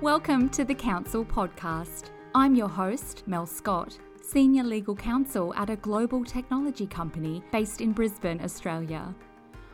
Welcome 0.00 0.48
to 0.50 0.64
the 0.64 0.76
Council 0.76 1.24
Podcast. 1.24 2.10
I'm 2.32 2.54
your 2.54 2.68
host, 2.68 3.24
Mel 3.26 3.46
Scott, 3.46 3.98
Senior 4.22 4.62
Legal 4.62 4.94
Counsel 4.94 5.52
at 5.56 5.70
a 5.70 5.76
global 5.76 6.24
technology 6.24 6.86
company 6.86 7.42
based 7.50 7.80
in 7.80 7.90
Brisbane, 7.90 8.40
Australia. 8.40 9.12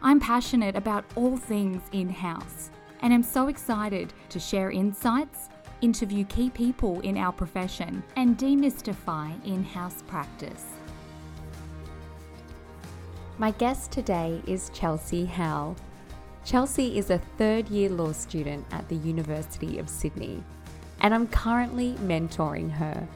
I'm 0.01 0.19
passionate 0.19 0.77
about 0.77 1.05
all 1.15 1.37
things 1.37 1.83
in 1.93 2.09
house 2.09 2.71
and 3.03 3.13
am 3.13 3.23
so 3.23 3.49
excited 3.49 4.15
to 4.31 4.41
share 4.41 4.71
insights, 4.71 5.51
interview 5.83 6.25
key 6.25 6.49
people 6.49 7.01
in 7.01 7.19
our 7.19 7.33
profession, 7.33 8.03
and 8.17 8.39
demystify 8.39 9.31
in 9.45 9.63
house 9.63 10.03
practice. 10.07 10.65
My 13.37 13.51
guest 13.51 13.93
today 13.93 14.41
is 14.47 14.71
Chelsea 14.73 15.27
Howell. 15.27 15.77
Chelsea 16.45 16.99
is 16.99 17.09
a 17.09 17.19
third 17.39 17.69
year 17.71 17.89
law 17.89 18.13
student 18.13 18.67
at 18.71 18.87
the 18.91 18.97
University 18.97 19.79
of 19.79 19.89
Sydney, 19.89 20.45
and 21.01 21.15
I'm 21.15 21.27
currently 21.27 21.95
mentoring 22.03 22.71
her. 22.71 23.09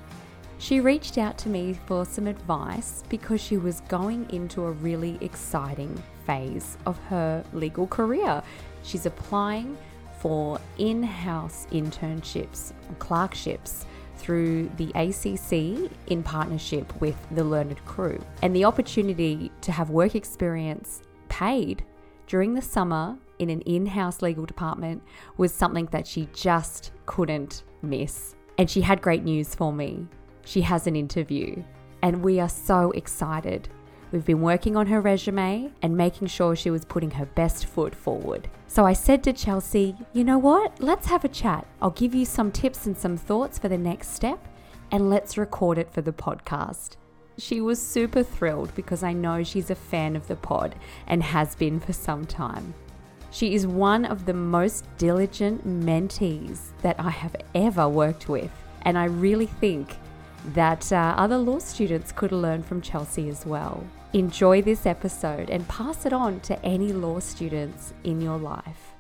She 0.59 0.81
reached 0.81 1.19
out 1.19 1.37
to 1.39 1.51
me 1.51 1.79
for 1.87 2.07
some 2.07 2.27
advice 2.27 3.05
because 3.11 3.43
she 3.43 3.59
was 3.59 3.83
going 3.83 4.31
into 4.31 4.65
a 4.65 4.73
really 4.73 5.19
exciting 5.21 6.03
phase 6.25 6.79
of 6.87 6.99
her 7.05 7.45
legal 7.53 7.87
career. 7.87 8.43
She's 8.83 9.05
applying 9.05 9.77
for 10.21 10.59
in 10.79 11.03
house 11.03 11.67
internships, 11.71 12.73
clerkships 12.99 13.85
through 14.17 14.71
the 14.79 14.91
ACC 14.95 15.91
in 16.11 16.23
partnership 16.23 16.99
with 16.99 17.17
the 17.33 17.45
Learned 17.45 17.85
Crew, 17.85 18.19
and 18.41 18.57
the 18.57 18.65
opportunity 18.65 19.53
to 19.61 19.71
have 19.71 19.91
work 19.91 20.15
experience 20.15 21.03
paid 21.29 21.85
during 22.29 22.53
the 22.53 22.63
summer 22.63 23.19
in 23.39 23.49
an 23.49 23.63
in 23.63 23.87
house 23.87 24.23
legal 24.23 24.45
department 24.45 25.03
was 25.39 25.53
something 25.53 25.87
that 25.87 26.07
she 26.07 26.29
just 26.35 26.93
couldn't 27.07 27.65
miss. 27.83 28.37
And 28.59 28.71
she 28.71 28.83
had 28.83 29.01
great 29.01 29.25
news 29.25 29.55
for 29.55 29.73
me. 29.73 30.07
She 30.45 30.61
has 30.61 30.87
an 30.87 30.95
interview, 30.95 31.63
and 32.03 32.23
we 32.23 32.39
are 32.39 32.49
so 32.49 32.91
excited. 32.93 33.69
We've 34.13 34.25
been 34.25 34.43
working 34.43 34.77
on 34.77 34.87
her 34.89 35.01
resume 35.01 35.73
and 35.83 35.97
making 35.97 36.29
sure 36.29 36.55
she 36.55 36.71
was 36.71 36.85
putting 36.85 37.11
her 37.13 37.27
best 37.27 37.67
foot 37.67 37.95
forward. 37.95 38.49
So 38.67 38.85
I 38.85 38.93
said 38.93 39.25
to 39.25 39.33
Chelsea, 39.33 39.97
you 40.13 40.25
know 40.25 40.39
what? 40.39 40.81
Let's 40.81 41.07
have 41.07 41.25
a 41.25 41.29
chat. 41.29 41.67
I'll 41.81 41.91
give 41.91 42.15
you 42.15 42.25
some 42.25 42.53
tips 42.53 42.87
and 42.87 42.97
some 42.97 43.17
thoughts 43.17 43.59
for 43.59 43.69
the 43.69 43.79
next 43.79 44.15
step, 44.15 44.49
and 44.91 45.09
let's 45.09 45.39
record 45.39 45.79
it 45.79 45.93
for 45.93 46.03
the 46.03 46.13
podcast. 46.13 46.97
She 47.39 47.61
was 47.61 47.81
super 47.81 48.25
thrilled 48.25 48.75
because 48.75 49.05
I 49.05 49.13
know 49.13 49.45
she's 49.45 49.71
a 49.71 49.77
fan 49.77 50.17
of 50.17 50.27
the 50.27 50.35
pod 50.35 50.75
and 51.07 51.23
has 51.23 51.55
been 51.55 51.79
for 51.79 51.93
some 51.93 52.27
time. 52.27 52.75
She 53.31 53.55
is 53.55 53.67
one 53.67 54.05
of 54.05 54.27
the 54.27 54.35
most 54.35 54.85
diligent 54.97 55.67
mentees 55.67 56.73
that 56.83 56.99
I 56.99 57.11
have 57.11 57.37
ever 57.55 57.89
worked 57.89 58.29
with, 58.29 58.51
and 58.83 58.99
I 58.99 59.05
really 59.05 59.47
think 59.47 59.97
that 60.55 60.91
uh, 60.93 61.15
other 61.17 61.37
law 61.37 61.59
students 61.59 62.11
could 62.11 62.33
learn 62.33 62.63
from 62.63 62.81
Chelsea 62.81 63.29
as 63.29 63.47
well. 63.47 63.87
Enjoy 64.15 64.61
this 64.63 64.87
episode 64.87 65.51
and 65.51 65.69
pass 65.69 66.07
it 66.07 66.13
on 66.13 66.41
to 66.41 66.61
any 66.65 66.93
law 66.93 67.21
students 67.21 67.93
in 68.03 68.21
your 68.21 68.39
life. 68.39 68.95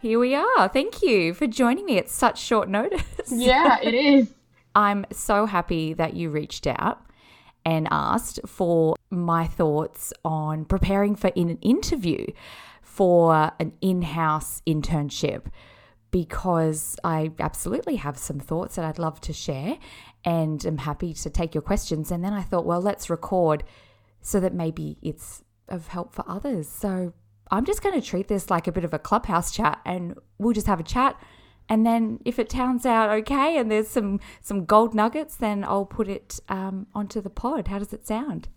Here 0.00 0.18
we 0.18 0.34
are. 0.34 0.68
Thank 0.68 1.02
you 1.02 1.32
for 1.34 1.46
joining 1.46 1.86
me 1.86 1.98
at 1.98 2.10
such 2.10 2.40
short 2.40 2.68
notice. 2.68 3.30
Yeah, 3.30 3.78
it 3.82 3.94
is. 3.94 4.34
I'm 4.74 5.04
so 5.10 5.46
happy 5.46 5.92
that 5.94 6.14
you 6.14 6.30
reached 6.30 6.66
out 6.66 7.04
and 7.64 7.88
asked 7.90 8.40
for 8.46 8.96
my 9.10 9.46
thoughts 9.46 10.12
on 10.24 10.64
preparing 10.64 11.14
for 11.14 11.28
in 11.28 11.50
an 11.50 11.58
interview 11.58 12.26
for 12.82 13.52
an 13.58 13.72
in-house 13.80 14.62
internship 14.66 15.46
because 16.10 16.96
I 17.04 17.30
absolutely 17.38 17.96
have 17.96 18.18
some 18.18 18.40
thoughts 18.40 18.76
that 18.76 18.84
I'd 18.84 18.98
love 18.98 19.20
to 19.22 19.32
share 19.32 19.78
and 20.24 20.64
I'm 20.64 20.78
happy 20.78 21.14
to 21.14 21.30
take 21.30 21.54
your 21.54 21.62
questions 21.62 22.10
and 22.10 22.24
then 22.24 22.32
I 22.32 22.42
thought 22.42 22.66
well 22.66 22.80
let's 22.80 23.08
record 23.08 23.62
so 24.22 24.40
that 24.40 24.52
maybe 24.52 24.98
it's 25.02 25.42
of 25.68 25.88
help 25.88 26.12
for 26.12 26.24
others. 26.28 26.68
So 26.68 27.12
I'm 27.50 27.64
just 27.64 27.82
going 27.82 27.98
to 27.98 28.06
treat 28.06 28.28
this 28.28 28.50
like 28.50 28.66
a 28.66 28.72
bit 28.72 28.84
of 28.84 28.92
a 28.92 28.98
clubhouse 28.98 29.50
chat 29.50 29.80
and 29.84 30.14
we'll 30.38 30.52
just 30.52 30.66
have 30.66 30.80
a 30.80 30.84
chat 30.84 31.20
and 31.70 31.86
then 31.86 32.18
if 32.24 32.38
it 32.38 32.50
turns 32.50 32.84
out 32.84 33.08
okay 33.08 33.56
and 33.56 33.70
there's 33.70 33.88
some 33.88 34.20
some 34.42 34.66
gold 34.66 34.94
nuggets 34.94 35.36
then 35.36 35.64
i'll 35.64 35.86
put 35.86 36.08
it 36.08 36.40
um, 36.48 36.86
onto 36.94 37.20
the 37.20 37.30
pod. 37.30 37.68
How 37.68 37.78
does 37.78 37.92
it 37.92 38.06
sound? 38.06 38.48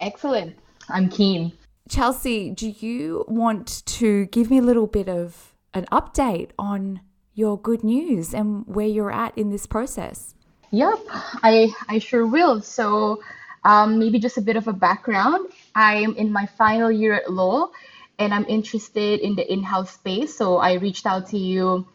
Excellent. 0.00 0.58
I'm 0.88 1.08
keen. 1.08 1.52
Chelsea 1.88 2.50
do 2.50 2.68
you 2.68 3.24
want 3.28 3.86
to 3.86 4.26
give 4.26 4.50
me 4.50 4.58
a 4.58 4.62
little 4.62 4.86
bit 4.86 5.08
of 5.08 5.54
an 5.72 5.86
update 5.92 6.50
on 6.58 7.00
your 7.34 7.58
good 7.58 7.84
news 7.84 8.34
and 8.34 8.66
where 8.66 8.86
you're 8.86 9.12
at 9.12 9.36
in 9.38 9.50
this 9.50 9.66
process? 9.66 10.34
Yep 10.70 10.98
i 11.42 11.68
i 11.88 11.98
sure 11.98 12.26
will. 12.26 12.60
So 12.60 13.22
um, 13.64 13.98
maybe 13.98 14.18
just 14.18 14.38
a 14.38 14.40
bit 14.40 14.56
of 14.56 14.68
a 14.68 14.72
background. 14.72 15.48
I'm 15.74 16.14
in 16.16 16.32
my 16.32 16.46
final 16.46 16.90
year 16.90 17.14
at 17.14 17.30
law 17.30 17.70
and 18.18 18.34
i'm 18.34 18.46
interested 18.46 19.20
in 19.20 19.36
the 19.36 19.52
in-house 19.52 19.92
space. 19.92 20.36
So 20.36 20.56
i 20.56 20.74
reached 20.74 21.06
out 21.06 21.28
to 21.28 21.38
you 21.38 21.86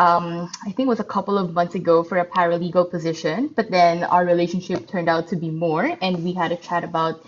um, 0.00 0.50
I 0.62 0.72
think 0.72 0.86
it 0.86 0.94
was 0.96 1.00
a 1.00 1.04
couple 1.16 1.36
of 1.36 1.52
months 1.52 1.74
ago 1.74 2.02
for 2.02 2.16
a 2.16 2.24
paralegal 2.24 2.90
position, 2.90 3.50
but 3.54 3.70
then 3.70 4.02
our 4.04 4.24
relationship 4.24 4.88
turned 4.88 5.10
out 5.10 5.28
to 5.28 5.36
be 5.36 5.50
more, 5.50 5.84
and 6.00 6.24
we 6.24 6.32
had 6.32 6.52
a 6.52 6.56
chat 6.56 6.84
about 6.84 7.22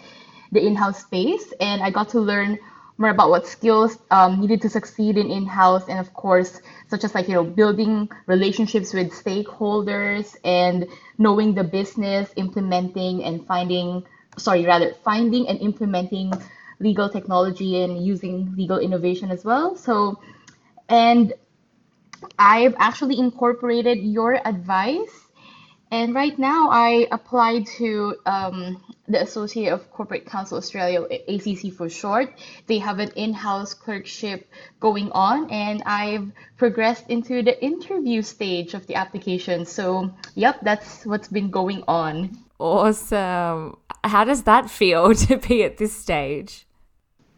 the 0.53 0.67
in-house 0.67 1.03
space, 1.03 1.53
and 1.61 1.83
I 1.83 1.91
got 1.91 2.09
to 2.11 2.21
learn 2.21 2.59
more 2.97 3.11
about 3.11 3.29
what 3.29 3.47
skills 3.47 3.99
um, 4.11 4.41
needed 4.41 4.63
to 4.63 4.71
succeed 4.71 5.19
in 5.19 5.31
in-house, 5.31 5.87
and 5.89 5.99
of 5.99 6.15
course, 6.15 6.63
such 6.89 7.05
as 7.05 7.15
like 7.15 7.29
you 7.29 7.35
know 7.35 7.45
building 7.45 8.09
relationships 8.27 8.95
with 8.95 9.13
stakeholders 9.13 10.35
and 10.43 10.87
knowing 11.19 11.55
the 11.55 11.65
business, 11.65 12.33
implementing 12.37 13.23
and 13.23 13.47
finding, 13.47 14.03
sorry, 14.39 14.65
rather 14.65 14.95
finding 15.05 15.47
and 15.47 15.61
implementing 15.61 16.33
legal 16.81 17.11
technology 17.11 17.83
and 17.83 18.03
using 18.03 18.55
legal 18.57 18.79
innovation 18.79 19.31
as 19.31 19.45
well. 19.45 19.77
So, 19.77 20.19
and 20.89 21.35
I've 22.39 22.75
actually 22.79 23.19
incorporated 23.19 23.99
your 23.99 24.35
advice. 24.47 25.29
And 25.91 26.15
right 26.15 26.39
now, 26.39 26.71
I 26.71 27.07
applied 27.13 27.67
to 27.79 28.17
um, 28.25 28.83
the 29.09 29.21
Associate 29.21 29.69
of 29.69 29.91
Corporate 29.91 30.25
Counsel 30.25 30.57
Australia, 30.57 31.03
ACC 31.29 31.71
for 31.71 31.91
short. 31.91 32.33
They 32.67 32.79
have 32.79 32.99
an 32.99 33.11
in 33.11 33.35
house 33.35 33.75
clerkship 33.75 34.51
going 34.81 35.13
on, 35.13 35.51
and 35.51 35.83
I've 35.85 36.33
progressed 36.57 37.11
into 37.11 37.43
the 37.43 37.63
interview 37.63 38.23
stage 38.23 38.73
of 38.73 38.87
the 38.87 38.95
application. 38.95 39.67
So, 39.67 40.15
yep, 40.35 40.61
that's 40.63 41.05
what's 41.05 41.29
been 41.29 41.51
going 41.51 41.85
on. 41.87 42.39
Awesome. 42.59 43.77
How 44.03 44.25
does 44.25 44.45
that 44.45 44.71
feel 44.71 45.15
to 45.27 45.37
be 45.37 45.63
at 45.63 45.77
this 45.77 45.95
stage? 45.95 46.67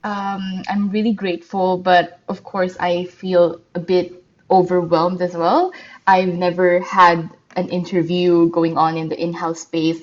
Um, 0.05 0.63
I'm 0.69 0.91
really 0.91 1.15
grateful, 1.15 1.79
but 1.79 2.21
of 2.29 2.45
course, 2.45 2.77
I 2.79 3.07
feel 3.07 3.63
a 3.75 3.81
bit 3.81 4.24
overwhelmed 4.51 5.23
as 5.23 5.35
well. 5.35 5.73
I've 6.07 6.35
never 6.35 6.81
had 6.81 7.31
an 7.57 7.69
interview 7.69 8.51
going 8.51 8.77
on 8.77 8.97
in 8.97 9.09
the 9.09 9.21
in-house 9.21 9.61
space. 9.61 10.03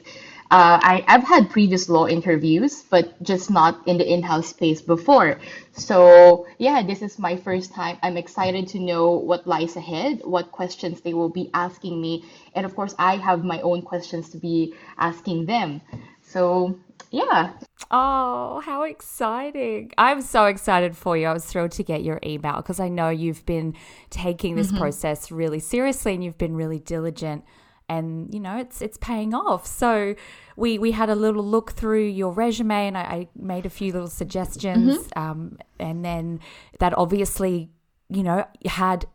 Uh, 0.51 0.79
I, 0.83 1.05
I've 1.07 1.23
had 1.23 1.49
previous 1.49 1.87
law 1.87 2.07
interviews, 2.07 2.83
but 2.89 3.21
just 3.23 3.49
not 3.49 3.87
in 3.87 3.97
the 3.97 4.13
in-house 4.13 4.47
space 4.49 4.81
before. 4.81 5.39
So 5.71 6.45
yeah, 6.57 6.83
this 6.83 7.01
is 7.01 7.17
my 7.17 7.37
first 7.37 7.73
time. 7.73 7.97
I'm 8.03 8.17
excited 8.17 8.67
to 8.69 8.79
know 8.79 9.11
what 9.11 9.47
lies 9.47 9.77
ahead, 9.77 10.19
what 10.25 10.51
questions 10.51 10.99
they 10.99 11.13
will 11.13 11.29
be 11.29 11.49
asking 11.53 12.01
me, 12.01 12.25
and 12.53 12.65
of 12.65 12.75
course, 12.75 12.93
I 12.99 13.15
have 13.15 13.45
my 13.45 13.61
own 13.61 13.81
questions 13.81 14.29
to 14.31 14.37
be 14.37 14.73
asking 14.97 15.45
them. 15.45 15.79
So 16.21 16.77
yeah. 17.11 17.51
Oh, 17.91 18.61
how 18.65 18.83
exciting. 18.83 19.91
I'm 19.97 20.21
so 20.21 20.45
excited 20.45 20.95
for 20.95 21.17
you. 21.17 21.27
I 21.27 21.33
was 21.33 21.45
thrilled 21.45 21.71
to 21.73 21.83
get 21.83 22.03
your 22.03 22.19
email 22.23 22.55
because 22.57 22.79
I 22.79 22.87
know 22.87 23.09
you've 23.09 23.45
been 23.45 23.75
taking 24.09 24.55
this 24.55 24.67
mm-hmm. 24.67 24.77
process 24.77 25.29
really 25.29 25.59
seriously 25.59 26.13
and 26.13 26.23
you've 26.23 26.37
been 26.37 26.55
really 26.55 26.79
diligent 26.79 27.43
and 27.89 28.33
you 28.33 28.39
know 28.39 28.57
it's 28.57 28.81
it's 28.81 28.97
paying 28.97 29.33
off. 29.33 29.67
So 29.67 30.15
we 30.55 30.79
we 30.79 30.91
had 30.91 31.09
a 31.09 31.15
little 31.15 31.43
look 31.43 31.71
through 31.71 32.05
your 32.05 32.31
resume 32.31 32.87
and 32.87 32.97
I, 32.97 33.01
I 33.01 33.27
made 33.35 33.65
a 33.65 33.69
few 33.69 33.91
little 33.91 34.07
suggestions 34.07 34.97
mm-hmm. 34.97 35.19
um, 35.19 35.57
and 35.79 36.05
then 36.05 36.39
that 36.79 36.97
obviously 36.97 37.69
you 38.09 38.23
know 38.23 38.45
had 38.65 39.05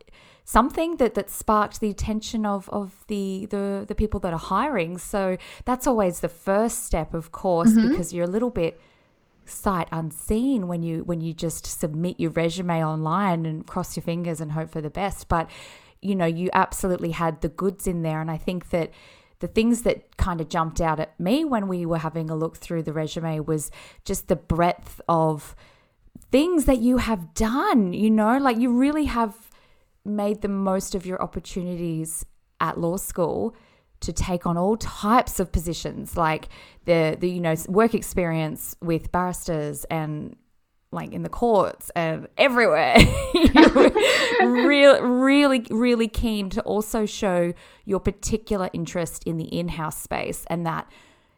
something 0.47 0.95
that 0.95 1.13
that 1.13 1.29
sparked 1.29 1.81
the 1.81 1.89
attention 1.89 2.45
of 2.45 2.69
of 2.69 3.03
the 3.07 3.45
the 3.51 3.83
the 3.87 3.93
people 3.93 4.19
that 4.21 4.33
are 4.33 4.39
hiring. 4.39 4.97
So 4.97 5.37
that's 5.65 5.85
always 5.85 6.21
the 6.21 6.29
first 6.29 6.85
step, 6.85 7.13
of 7.13 7.31
course, 7.31 7.71
mm-hmm. 7.71 7.89
because 7.89 8.13
you're 8.13 8.25
a 8.25 8.29
little 8.29 8.49
bit 8.49 8.79
sight 9.45 9.87
unseen 9.91 10.67
when 10.67 10.81
you 10.83 11.03
when 11.03 11.19
you 11.21 11.33
just 11.33 11.65
submit 11.65 12.19
your 12.19 12.31
resume 12.31 12.83
online 12.83 13.45
and 13.45 13.67
cross 13.67 13.95
your 13.95 14.03
fingers 14.03 14.41
and 14.41 14.53
hope 14.53 14.69
for 14.71 14.81
the 14.81 14.89
best. 14.89 15.27
But 15.27 15.49
you 16.01 16.15
know, 16.15 16.25
you 16.25 16.49
absolutely 16.53 17.11
had 17.11 17.41
the 17.41 17.49
goods 17.49 17.85
in 17.85 18.01
there, 18.01 18.21
and 18.21 18.31
I 18.31 18.37
think 18.37 18.69
that 18.69 18.91
the 19.39 19.47
things 19.47 19.81
that 19.81 20.15
kind 20.15 20.39
of 20.39 20.47
jumped 20.47 20.79
out 20.79 20.99
at 20.99 21.19
me 21.19 21.43
when 21.43 21.67
we 21.67 21.85
were 21.85 21.99
having 21.99 22.29
a 22.29 22.35
look 22.35 22.57
through 22.57 22.83
the 22.83 22.93
resume 22.93 23.41
was 23.41 23.69
just 24.05 24.29
the 24.29 24.35
breadth 24.35 25.01
of 25.09 25.55
things 26.31 26.65
that 26.65 26.79
you 26.79 26.97
have 26.97 27.33
done, 27.33 27.93
you 27.93 28.09
know, 28.09 28.37
like 28.37 28.57
you 28.57 28.71
really 28.71 29.05
have 29.05 29.46
made 30.07 30.41
the 30.41 30.47
most 30.47 30.95
of 30.95 31.05
your 31.05 31.21
opportunities 31.21 32.25
at 32.59 32.79
law 32.79 32.97
school 32.97 33.55
to 33.99 34.13
take 34.13 34.45
on 34.45 34.57
all 34.57 34.77
types 34.77 35.39
of 35.39 35.51
positions 35.51 36.15
like 36.15 36.49
the 36.85 37.17
the 37.19 37.29
you 37.29 37.41
know 37.41 37.55
work 37.67 37.93
experience 37.93 38.75
with 38.81 39.11
barristers 39.11 39.85
and 39.85 40.35
like 40.91 41.11
in 41.11 41.23
the 41.23 41.29
courts 41.29 41.91
and 41.95 42.27
everywhere. 42.37 42.97
Really 44.39 45.01
really 45.01 45.65
really 45.71 46.07
keen 46.07 46.49
to 46.51 46.61
also 46.61 47.05
show 47.05 47.53
your 47.85 47.99
particular 47.99 48.69
interest 48.71 49.23
in 49.25 49.37
the 49.37 49.45
in-house 49.45 49.99
space 49.99 50.45
and 50.47 50.65
that 50.65 50.89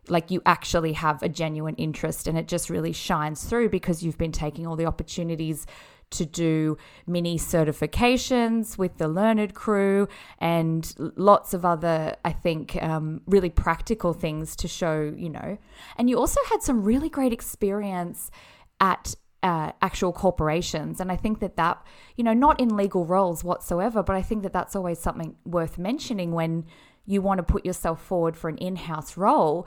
like 0.10 0.32
you 0.32 0.42
actually 0.46 0.94
have 0.94 1.24
a 1.24 1.30
genuine 1.30 1.76
interest 1.76 2.28
and 2.28 2.38
it 2.38 2.48
just 2.48 2.70
really 2.70 2.92
shines 2.92 3.44
through 3.46 3.70
because 3.70 4.04
you've 4.04 4.18
been 4.18 4.32
taking 4.32 4.68
all 4.68 4.76
the 4.76 4.86
opportunities 4.86 5.66
to 6.12 6.26
do 6.26 6.78
mini 7.06 7.38
certifications 7.38 8.78
with 8.78 8.98
the 8.98 9.08
learned 9.08 9.54
crew 9.54 10.08
and 10.40 10.96
lots 10.98 11.54
of 11.54 11.66
other 11.66 12.16
i 12.26 12.32
think 12.32 12.82
um, 12.82 13.22
really 13.28 13.50
practical 13.50 14.14
things 14.14 14.56
to 14.56 14.68
show 14.68 15.14
you 15.16 15.30
know 15.30 15.58
and 15.98 16.10
you 16.10 16.18
also 16.18 16.40
had 16.50 16.62
some 16.62 16.84
really 16.84 17.10
great 17.10 17.34
experience 17.34 18.32
at 18.80 19.16
uh, 19.42 19.72
actual 19.82 20.12
corporations. 20.12 21.00
And 21.00 21.12
I 21.12 21.16
think 21.16 21.40
that 21.40 21.56
that, 21.56 21.82
you 22.18 22.24
know, 22.24 22.34
not 22.34 22.60
in 22.60 22.76
legal 22.76 23.06
roles 23.06 23.44
whatsoever, 23.44 24.04
but 24.04 24.16
I 24.16 24.22
think 24.22 24.44
that 24.44 24.54
that's 24.54 24.76
always 24.76 25.00
something 25.00 25.36
worth 25.46 25.78
mentioning 25.78 26.34
when 26.34 26.66
you 27.06 27.22
want 27.22 27.40
to 27.40 27.44
put 27.44 27.66
yourself 27.66 28.04
forward 28.04 28.38
for 28.38 28.50
an 28.50 28.58
in 28.58 28.76
house 28.76 29.18
role 29.18 29.66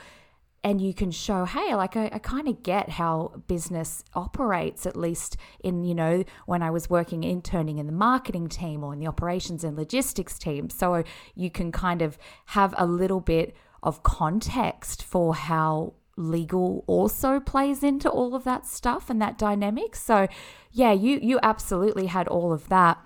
and 0.65 0.81
you 0.81 0.95
can 0.95 1.11
show, 1.11 1.45
hey, 1.45 1.75
like 1.75 1.97
I, 1.97 2.09
I 2.13 2.19
kind 2.19 2.47
of 2.49 2.63
get 2.63 2.91
how 2.91 3.43
business 3.49 4.05
operates, 4.15 4.87
at 4.87 4.97
least 4.97 5.37
in, 5.61 5.85
you 5.85 5.95
know, 5.95 6.25
when 6.47 6.63
I 6.63 6.71
was 6.71 6.89
working 6.89 7.25
interning 7.25 7.79
in 7.79 7.87
the 7.87 7.93
marketing 7.93 8.49
team 8.49 8.85
or 8.85 8.93
in 8.93 9.01
the 9.01 9.09
operations 9.09 9.65
and 9.65 9.77
logistics 9.77 10.39
team. 10.39 10.71
So 10.71 11.03
you 11.35 11.51
can 11.51 11.73
kind 11.73 12.01
of 12.01 12.17
have 12.47 12.75
a 12.79 12.87
little 12.87 13.21
bit 13.21 13.57
of 13.83 14.05
context 14.05 15.03
for 15.03 15.35
how 15.35 15.95
legal 16.17 16.85
also 16.87 17.41
plays 17.41 17.83
into 17.83 18.09
all 18.09 18.35
of 18.35 18.45
that 18.45 18.67
stuff 18.67 19.11
and 19.11 19.21
that 19.21 19.39
dynamic. 19.39 19.97
So 19.97 20.29
yeah, 20.71 20.93
you 20.93 21.19
you 21.21 21.41
absolutely 21.43 22.07
had 22.07 22.29
all 22.29 22.53
of 22.53 22.69
that. 22.69 22.99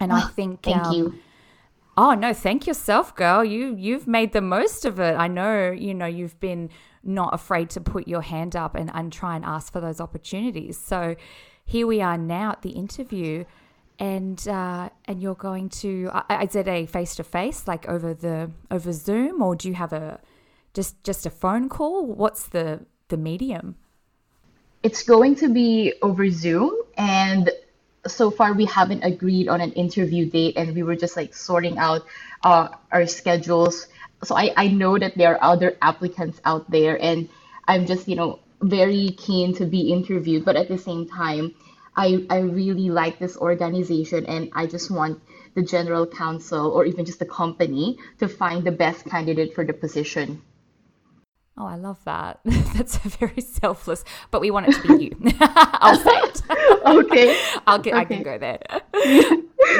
And 0.00 0.12
oh, 0.12 0.16
I 0.16 0.20
think 0.28 0.62
thank 0.62 0.84
um, 0.84 0.94
you. 0.94 1.18
Oh 1.96 2.14
no, 2.14 2.32
thank 2.32 2.66
yourself, 2.66 3.14
girl. 3.14 3.44
You 3.44 3.76
you've 3.76 4.06
made 4.06 4.32
the 4.32 4.40
most 4.40 4.84
of 4.84 4.98
it. 4.98 5.14
I 5.14 5.28
know, 5.28 5.70
you 5.70 5.94
know, 5.94 6.06
you've 6.06 6.38
been 6.40 6.70
not 7.04 7.34
afraid 7.34 7.70
to 7.70 7.80
put 7.80 8.08
your 8.08 8.22
hand 8.22 8.56
up 8.56 8.74
and, 8.74 8.90
and 8.94 9.12
try 9.12 9.36
and 9.36 9.44
ask 9.44 9.72
for 9.72 9.80
those 9.80 10.00
opportunities. 10.00 10.78
So 10.78 11.16
here 11.64 11.86
we 11.86 12.00
are 12.00 12.18
now 12.18 12.52
at 12.52 12.62
the 12.62 12.70
interview 12.70 13.44
and 13.98 14.46
uh, 14.48 14.90
and 15.04 15.22
you're 15.22 15.34
going 15.34 15.68
to 15.68 16.10
is 16.42 16.56
it 16.56 16.66
a 16.66 16.86
face 16.86 17.14
to 17.16 17.24
face 17.24 17.68
like 17.68 17.88
over 17.88 18.12
the 18.12 18.50
over 18.70 18.92
Zoom 18.92 19.42
or 19.42 19.54
do 19.54 19.68
you 19.68 19.74
have 19.74 19.92
a 19.92 20.20
just 20.72 21.02
just 21.04 21.26
a 21.26 21.30
phone 21.30 21.68
call? 21.68 22.06
What's 22.06 22.48
the 22.48 22.86
the 23.08 23.16
medium? 23.16 23.76
It's 24.82 25.02
going 25.02 25.36
to 25.36 25.48
be 25.48 25.94
over 26.02 26.28
Zoom 26.28 26.72
and 26.96 27.50
so 28.06 28.30
far 28.30 28.52
we 28.52 28.64
haven't 28.66 29.02
agreed 29.02 29.48
on 29.48 29.60
an 29.60 29.72
interview 29.72 30.28
date 30.28 30.56
and 30.56 30.74
we 30.74 30.82
were 30.82 30.96
just 30.96 31.16
like 31.16 31.34
sorting 31.34 31.78
out 31.78 32.04
uh, 32.42 32.68
our 32.92 33.06
schedules. 33.06 33.86
So 34.22 34.36
I, 34.36 34.52
I 34.56 34.68
know 34.68 34.98
that 34.98 35.16
there 35.16 35.34
are 35.34 35.52
other 35.52 35.76
applicants 35.82 36.40
out 36.44 36.70
there 36.70 37.00
and 37.00 37.28
i'm 37.66 37.86
just 37.86 38.08
you 38.08 38.16
know 38.16 38.40
very 38.62 39.10
keen 39.10 39.54
to 39.54 39.66
be 39.66 39.92
interviewed. 39.92 40.44
But 40.44 40.56
at 40.56 40.68
the 40.68 40.78
same 40.78 41.08
time 41.08 41.54
i 41.96 42.26
i 42.30 42.38
really 42.38 42.90
like 42.90 43.18
this 43.18 43.36
organization 43.36 44.26
and 44.26 44.50
i 44.54 44.66
just 44.66 44.90
want 44.90 45.20
the 45.54 45.62
general 45.62 46.06
counsel 46.06 46.70
or 46.70 46.84
even 46.84 47.04
just 47.04 47.18
the 47.18 47.26
company 47.26 47.98
to 48.18 48.28
find 48.28 48.64
the 48.64 48.72
best 48.72 49.04
candidate 49.06 49.54
for 49.54 49.64
the 49.64 49.72
position 49.72 50.42
Oh, 51.56 51.66
I 51.66 51.76
love 51.76 52.02
that. 52.04 52.40
That's 52.44 52.96
very 52.96 53.40
selfless, 53.40 54.04
but 54.32 54.40
we 54.40 54.50
want 54.50 54.68
it 54.68 54.72
to 54.82 54.96
be 54.96 55.04
you. 55.04 55.32
I'll 55.40 55.98
say 55.98 56.10
it. 56.10 56.42
okay. 56.84 57.40
I'll 57.66 57.78
get, 57.78 57.94
okay. 57.94 58.00
I 58.00 58.04
can 58.04 58.22
go 58.24 58.38
there. 58.38 58.60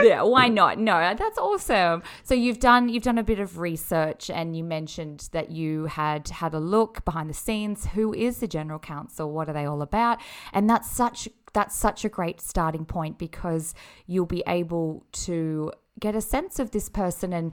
yeah, 0.05 0.23
why 0.23 0.49
not? 0.49 0.79
No, 0.79 1.15
that's 1.15 1.37
awesome. 1.37 2.05
So 2.23 2.35
you've 2.35 2.61
done 2.61 2.89
you've 2.89 3.03
done 3.03 3.19
a 3.19 3.25
bit 3.25 3.41
of 3.41 3.59
research 3.59 4.31
and 4.31 4.57
you 4.57 4.63
mentioned 4.63 5.29
that 5.33 5.51
you 5.51 5.87
had 5.87 6.29
had 6.29 6.55
a 6.55 6.61
look 6.61 7.05
behind 7.05 7.29
the 7.29 7.35
scenes. 7.35 7.87
Who 7.87 8.15
is 8.15 8.39
the 8.39 8.47
general 8.47 8.79
counsel? 8.79 9.33
What 9.33 9.49
are 9.49 9.53
they 9.53 9.65
all 9.65 9.83
about? 9.83 10.21
And 10.53 10.71
that's 10.71 10.89
such 10.89 11.29
that's 11.55 11.75
such 11.75 12.05
a 12.05 12.09
great 12.09 12.41
starting 12.41 12.85
point 12.85 13.19
because 13.19 13.75
you'll 14.07 14.27
be 14.27 14.45
able 14.47 15.05
to 15.13 15.73
get 15.99 16.15
a 16.15 16.21
sense 16.21 16.59
of 16.61 16.71
this 16.71 16.89
person 16.89 17.33
and 17.33 17.53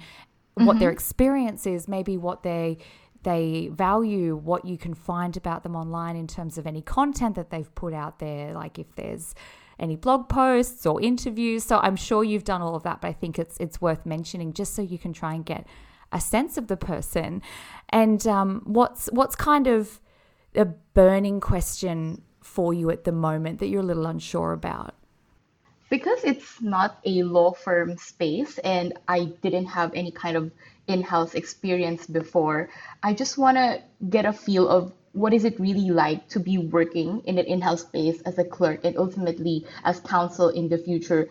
what 0.55 0.73
mm-hmm. 0.73 0.79
their 0.79 0.91
experience 0.91 1.65
is, 1.65 1.87
maybe 1.87 2.17
what 2.17 2.43
they 2.43 2.77
they 3.23 3.69
value 3.71 4.35
what 4.35 4.65
you 4.65 4.77
can 4.77 4.93
find 4.93 5.37
about 5.37 5.63
them 5.63 5.75
online 5.75 6.15
in 6.15 6.27
terms 6.27 6.57
of 6.57 6.65
any 6.65 6.81
content 6.81 7.35
that 7.35 7.49
they've 7.49 7.73
put 7.75 7.93
out 7.93 8.19
there, 8.19 8.53
like 8.53 8.79
if 8.79 8.95
there's 8.95 9.35
any 9.79 9.95
blog 9.95 10.29
posts 10.29 10.85
or 10.85 11.01
interviews. 11.01 11.63
So 11.63 11.79
I'm 11.79 11.95
sure 11.95 12.23
you've 12.23 12.43
done 12.43 12.61
all 12.61 12.75
of 12.75 12.83
that, 12.83 13.01
but 13.01 13.07
I 13.07 13.13
think 13.13 13.37
it's 13.39 13.57
it's 13.59 13.81
worth 13.81 14.05
mentioning 14.05 14.53
just 14.53 14.73
so 14.73 14.81
you 14.81 14.97
can 14.97 15.13
try 15.13 15.33
and 15.33 15.45
get 15.45 15.67
a 16.11 16.21
sense 16.21 16.57
of 16.57 16.67
the 16.67 16.77
person. 16.77 17.41
And 17.89 18.25
um, 18.27 18.61
what's 18.65 19.07
what's 19.11 19.35
kind 19.35 19.67
of 19.67 19.99
a 20.55 20.65
burning 20.65 21.39
question 21.39 22.21
for 22.41 22.73
you 22.73 22.89
at 22.89 23.03
the 23.03 23.11
moment 23.11 23.59
that 23.59 23.67
you're 23.67 23.81
a 23.81 23.85
little 23.85 24.05
unsure 24.05 24.51
about? 24.51 24.95
Because 25.89 26.23
it's 26.23 26.61
not 26.61 26.99
a 27.05 27.23
law 27.23 27.51
firm 27.51 27.97
space 27.97 28.57
and 28.59 28.93
I 29.07 29.25
didn't 29.41 29.65
have 29.65 29.91
any 29.93 30.11
kind 30.11 30.37
of 30.37 30.51
in-house 30.91 31.33
experience 31.33 32.05
before. 32.05 32.69
I 33.01 33.13
just 33.13 33.37
want 33.37 33.57
to 33.57 33.81
get 34.09 34.25
a 34.25 34.33
feel 34.33 34.67
of 34.67 34.93
what 35.13 35.33
is 35.33 35.43
it 35.43 35.59
really 35.59 35.89
like 35.89 36.27
to 36.29 36.39
be 36.39 36.57
working 36.57 37.21
in 37.25 37.37
an 37.37 37.45
in-house 37.45 37.81
space 37.81 38.21
as 38.21 38.37
a 38.37 38.43
clerk 38.43 38.85
and 38.85 38.97
ultimately 38.97 39.65
as 39.83 39.99
counsel 39.99 40.49
in 40.49 40.69
the 40.69 40.77
future. 40.77 41.27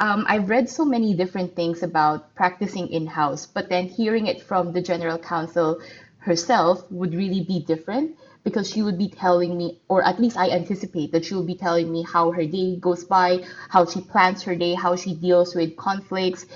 Um, 0.00 0.24
i've 0.26 0.50
read 0.50 0.68
so 0.68 0.84
many 0.84 1.14
different 1.14 1.54
things 1.54 1.84
about 1.84 2.34
practicing 2.34 2.88
in-house 2.88 3.46
but 3.46 3.68
then 3.68 3.86
hearing 3.86 4.26
it 4.26 4.42
from 4.42 4.72
the 4.72 4.82
general 4.82 5.18
counsel 5.18 5.80
herself 6.18 6.90
would 6.90 7.14
really 7.14 7.42
be 7.42 7.60
different 7.60 8.16
because 8.44 8.70
she 8.70 8.82
would 8.82 8.98
be 8.98 9.08
telling 9.08 9.56
me, 9.56 9.80
or 9.88 10.02
at 10.02 10.20
least 10.20 10.36
I 10.36 10.50
anticipate 10.50 11.12
that 11.12 11.24
she 11.24 11.34
will 11.34 11.46
be 11.46 11.54
telling 11.54 11.90
me 11.90 12.02
how 12.02 12.30
her 12.30 12.44
day 12.44 12.76
goes 12.76 13.04
by, 13.04 13.44
how 13.70 13.86
she 13.86 14.02
plans 14.02 14.42
her 14.42 14.54
day, 14.54 14.74
how 14.74 14.96
she 14.96 15.14
deals 15.14 15.54
with 15.54 15.76
conflicts, 15.76 16.46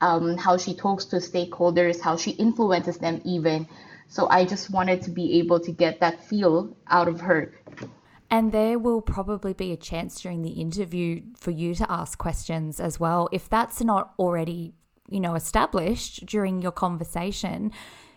um, 0.00 0.36
how 0.36 0.56
she 0.56 0.74
talks 0.74 1.04
to 1.06 1.16
stakeholders, 1.16 2.00
how 2.00 2.16
she 2.16 2.32
influences 2.32 2.98
them, 2.98 3.20
even. 3.24 3.68
So 4.08 4.28
I 4.28 4.44
just 4.44 4.70
wanted 4.70 5.02
to 5.02 5.10
be 5.10 5.38
able 5.38 5.60
to 5.60 5.72
get 5.72 6.00
that 6.00 6.24
feel 6.24 6.76
out 6.88 7.08
of 7.08 7.20
her. 7.20 7.54
And 8.30 8.52
there 8.52 8.78
will 8.78 9.02
probably 9.02 9.52
be 9.52 9.72
a 9.72 9.76
chance 9.76 10.20
during 10.20 10.42
the 10.42 10.50
interview 10.50 11.22
for 11.36 11.50
you 11.50 11.74
to 11.74 11.90
ask 11.90 12.18
questions 12.18 12.78
as 12.80 13.00
well. 13.00 13.28
If 13.32 13.48
that's 13.48 13.82
not 13.82 14.14
already, 14.18 14.72
you 15.08 15.20
know, 15.20 15.34
established 15.34 16.26
during 16.26 16.62
your 16.62 16.72
conversation, 16.72 17.72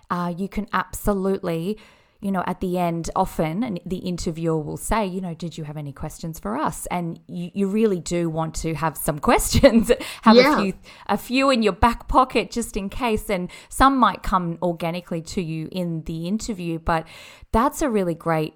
uh, 0.10 0.34
you 0.36 0.48
can 0.48 0.68
absolutely 0.72 1.80
you 2.24 2.32
know, 2.32 2.44
at 2.48 2.62
the 2.62 2.78
end, 2.78 3.10
often 3.18 3.80
the 3.86 3.98
interviewer 3.98 4.58
will 4.58 4.78
say, 4.78 5.06
you 5.06 5.20
know, 5.20 5.34
did 5.34 5.58
you 5.58 5.66
have 5.66 5.76
any 5.76 5.92
questions 5.92 6.40
for 6.40 6.56
us? 6.56 6.86
And 6.86 7.20
you, 7.28 7.52
you 7.54 7.68
really 7.68 8.00
do 8.00 8.30
want 8.30 8.56
to 8.56 8.76
have 8.76 8.96
some 8.98 9.20
questions, 9.30 9.92
have 10.22 10.38
yeah. 10.38 10.58
a 10.58 10.62
few 10.62 10.74
a 11.08 11.18
few 11.18 11.50
in 11.50 11.62
your 11.62 11.74
back 11.74 12.08
pocket 12.08 12.50
just 12.50 12.78
in 12.78 12.90
case. 12.90 13.30
And 13.30 13.52
some 13.68 13.98
might 13.98 14.24
come 14.24 14.58
organically 14.62 15.22
to 15.22 15.42
you 15.42 15.68
in 15.74 16.04
the 16.04 16.26
interview, 16.26 16.80
but 16.80 17.06
that's 17.52 17.82
a 17.82 17.90
really 17.90 18.16
great 18.16 18.54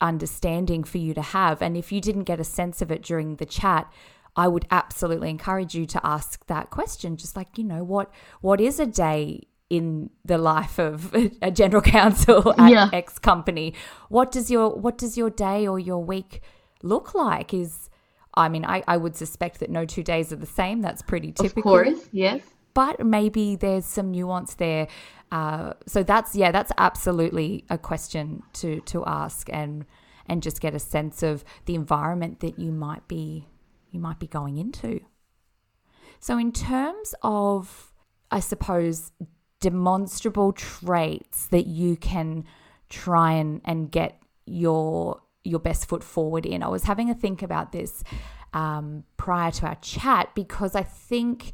understanding 0.00 0.82
for 0.82 0.96
you 0.96 1.12
to 1.12 1.22
have. 1.22 1.60
And 1.60 1.76
if 1.76 1.92
you 1.92 2.00
didn't 2.00 2.24
get 2.24 2.40
a 2.40 2.44
sense 2.44 2.80
of 2.80 2.90
it 2.90 3.02
during 3.02 3.36
the 3.36 3.46
chat, 3.46 3.92
I 4.36 4.48
would 4.48 4.66
absolutely 4.70 5.28
encourage 5.28 5.74
you 5.74 5.84
to 5.84 6.00
ask 6.02 6.46
that 6.46 6.70
question. 6.70 7.18
Just 7.18 7.36
like, 7.36 7.58
you 7.58 7.64
know, 7.64 7.84
what 7.84 8.10
what 8.40 8.58
is 8.58 8.80
a 8.80 8.86
day 8.86 9.42
in 9.68 10.10
the 10.24 10.38
life 10.38 10.78
of 10.78 11.14
a 11.42 11.50
general 11.50 11.82
counsel 11.82 12.54
at 12.58 12.70
yeah. 12.70 12.90
X 12.92 13.18
company. 13.18 13.74
What 14.08 14.30
does 14.30 14.50
your 14.50 14.70
what 14.70 14.98
does 14.98 15.16
your 15.16 15.30
day 15.30 15.66
or 15.66 15.78
your 15.78 16.02
week 16.02 16.42
look 16.82 17.14
like? 17.14 17.52
Is 17.52 17.90
I 18.34 18.48
mean, 18.48 18.64
I, 18.64 18.82
I 18.86 18.96
would 18.96 19.16
suspect 19.16 19.60
that 19.60 19.70
no 19.70 19.84
two 19.84 20.02
days 20.02 20.32
are 20.32 20.36
the 20.36 20.46
same. 20.46 20.82
That's 20.82 21.02
pretty 21.02 21.32
typical. 21.32 21.76
Of 21.76 21.84
course, 21.86 22.08
yes. 22.12 22.42
But 22.74 23.04
maybe 23.04 23.56
there's 23.56 23.86
some 23.86 24.10
nuance 24.10 24.54
there. 24.54 24.88
Uh, 25.32 25.72
so 25.86 26.02
that's 26.02 26.36
yeah, 26.36 26.52
that's 26.52 26.72
absolutely 26.78 27.64
a 27.70 27.78
question 27.78 28.42
to 28.54 28.80
to 28.82 29.04
ask 29.06 29.48
and 29.52 29.84
and 30.28 30.42
just 30.42 30.60
get 30.60 30.74
a 30.74 30.78
sense 30.78 31.22
of 31.22 31.44
the 31.64 31.74
environment 31.74 32.40
that 32.40 32.58
you 32.58 32.72
might 32.72 33.06
be 33.08 33.48
you 33.90 33.98
might 33.98 34.20
be 34.20 34.26
going 34.26 34.58
into. 34.58 35.00
So 36.20 36.38
in 36.38 36.52
terms 36.52 37.14
of 37.22 37.92
I 38.30 38.40
suppose 38.40 39.12
demonstrable 39.60 40.52
traits 40.52 41.46
that 41.48 41.66
you 41.66 41.96
can 41.96 42.44
try 42.88 43.32
and, 43.32 43.60
and 43.64 43.90
get 43.90 44.20
your 44.46 45.20
your 45.44 45.60
best 45.60 45.88
foot 45.88 46.02
forward 46.02 46.44
in. 46.44 46.62
I 46.62 46.68
was 46.68 46.84
having 46.84 47.08
a 47.08 47.14
think 47.14 47.40
about 47.40 47.70
this 47.70 48.02
um, 48.52 49.04
prior 49.16 49.50
to 49.52 49.66
our 49.66 49.76
chat 49.76 50.34
because 50.34 50.74
I 50.74 50.82
think 50.82 51.52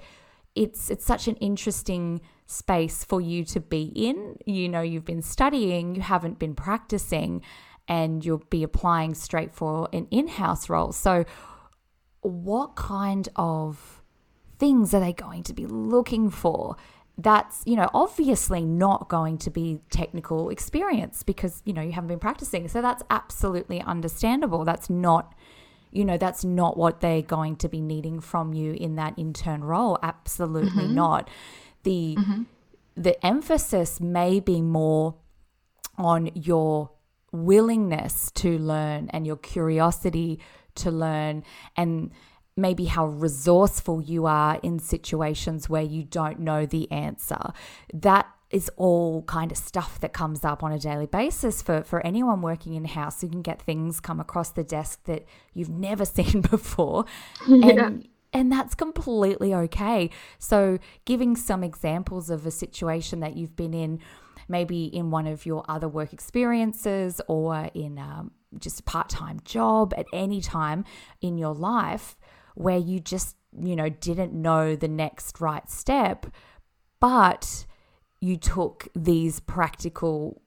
it's 0.54 0.90
it's 0.90 1.04
such 1.04 1.28
an 1.28 1.36
interesting 1.36 2.20
space 2.46 3.04
for 3.04 3.20
you 3.20 3.44
to 3.46 3.60
be 3.60 3.92
in. 3.94 4.36
You 4.46 4.68
know, 4.68 4.82
you've 4.82 5.04
been 5.04 5.22
studying, 5.22 5.94
you 5.94 6.00
haven't 6.02 6.38
been 6.38 6.54
practicing, 6.54 7.42
and 7.88 8.24
you'll 8.24 8.44
be 8.50 8.62
applying 8.62 9.14
straight 9.14 9.52
for 9.52 9.88
an 9.92 10.06
in-house 10.10 10.68
role. 10.68 10.92
So, 10.92 11.24
what 12.20 12.76
kind 12.76 13.28
of 13.36 14.02
things 14.58 14.94
are 14.94 15.00
they 15.00 15.12
going 15.12 15.42
to 15.44 15.52
be 15.52 15.66
looking 15.66 16.30
for? 16.30 16.76
That's, 17.18 17.62
you 17.66 17.76
know, 17.76 17.90
obviously 17.92 18.64
not 18.64 19.08
going 19.08 19.38
to 19.38 19.50
be 19.50 19.80
technical 19.90 20.48
experience 20.48 21.22
because, 21.22 21.62
you 21.64 21.72
know, 21.72 21.82
you 21.82 21.92
haven't 21.92 22.08
been 22.08 22.18
practicing. 22.18 22.68
So 22.68 22.80
that's 22.80 23.02
absolutely 23.10 23.80
understandable. 23.82 24.64
That's 24.64 24.88
not 24.88 25.34
you 25.92 26.06
know, 26.06 26.16
that's 26.16 26.42
not 26.42 26.76
what 26.76 27.00
they're 27.00 27.22
going 27.22 27.56
to 27.56 27.68
be 27.68 27.80
needing 27.80 28.20
from 28.20 28.54
you 28.54 28.72
in 28.72 28.96
that 28.96 29.12
intern 29.18 29.62
role. 29.62 29.98
Absolutely 30.02 30.84
mm-hmm. 30.84 30.94
not. 30.94 31.30
The 31.82 32.16
mm-hmm. 32.18 32.42
the 32.96 33.24
emphasis 33.24 34.00
may 34.00 34.40
be 34.40 34.62
more 34.62 35.16
on 35.98 36.30
your 36.34 36.90
willingness 37.30 38.30
to 38.32 38.58
learn 38.58 39.10
and 39.12 39.26
your 39.26 39.36
curiosity 39.36 40.40
to 40.74 40.90
learn 40.90 41.44
and 41.76 42.10
maybe 42.56 42.86
how 42.86 43.06
resourceful 43.06 44.02
you 44.02 44.26
are 44.26 44.58
in 44.62 44.78
situations 44.78 45.68
where 45.68 45.82
you 45.82 46.02
don't 46.04 46.38
know 46.38 46.66
the 46.66 46.90
answer. 46.90 47.52
That 47.92 48.26
is 48.50 48.70
all 48.76 49.22
kind 49.22 49.50
of 49.50 49.56
stuff 49.56 49.98
that 50.00 50.12
comes 50.12 50.44
up 50.44 50.62
on 50.62 50.72
a 50.72 50.78
daily 50.78 51.06
basis 51.06 51.62
for, 51.62 51.82
for 51.82 52.04
anyone 52.06 52.42
working 52.42 52.74
in 52.74 52.84
house. 52.84 53.22
You 53.22 53.30
can 53.30 53.40
get 53.40 53.62
things 53.62 53.98
come 53.98 54.20
across 54.20 54.50
the 54.50 54.62
desk 54.62 55.04
that 55.04 55.24
you've 55.54 55.70
never 55.70 56.04
seen 56.18 56.42
before. 56.42 57.06
Yeah. 57.48 57.86
And 57.86 58.08
and 58.34 58.50
that's 58.50 58.74
completely 58.74 59.54
okay. 59.54 60.08
So, 60.38 60.78
giving 61.04 61.36
some 61.36 61.62
examples 61.62 62.30
of 62.30 62.46
a 62.46 62.50
situation 62.50 63.20
that 63.20 63.36
you've 63.36 63.56
been 63.56 63.74
in, 63.74 64.00
maybe 64.48 64.84
in 64.84 65.10
one 65.10 65.26
of 65.26 65.44
your 65.44 65.64
other 65.68 65.86
work 65.86 66.14
experiences 66.14 67.20
or 67.28 67.68
in 67.74 67.98
um, 67.98 68.30
just 68.58 68.80
a 68.80 68.82
part 68.84 69.10
time 69.10 69.40
job 69.44 69.92
at 69.98 70.06
any 70.14 70.40
time 70.40 70.86
in 71.20 71.36
your 71.36 71.54
life 71.54 72.16
where 72.54 72.78
you 72.78 73.00
just, 73.00 73.36
you 73.58 73.76
know, 73.76 73.88
didn't 73.88 74.32
know 74.32 74.76
the 74.76 74.88
next 74.88 75.40
right 75.40 75.68
step, 75.68 76.26
but 77.00 77.66
you 78.20 78.36
took 78.36 78.88
these 78.94 79.40
practical 79.40 80.42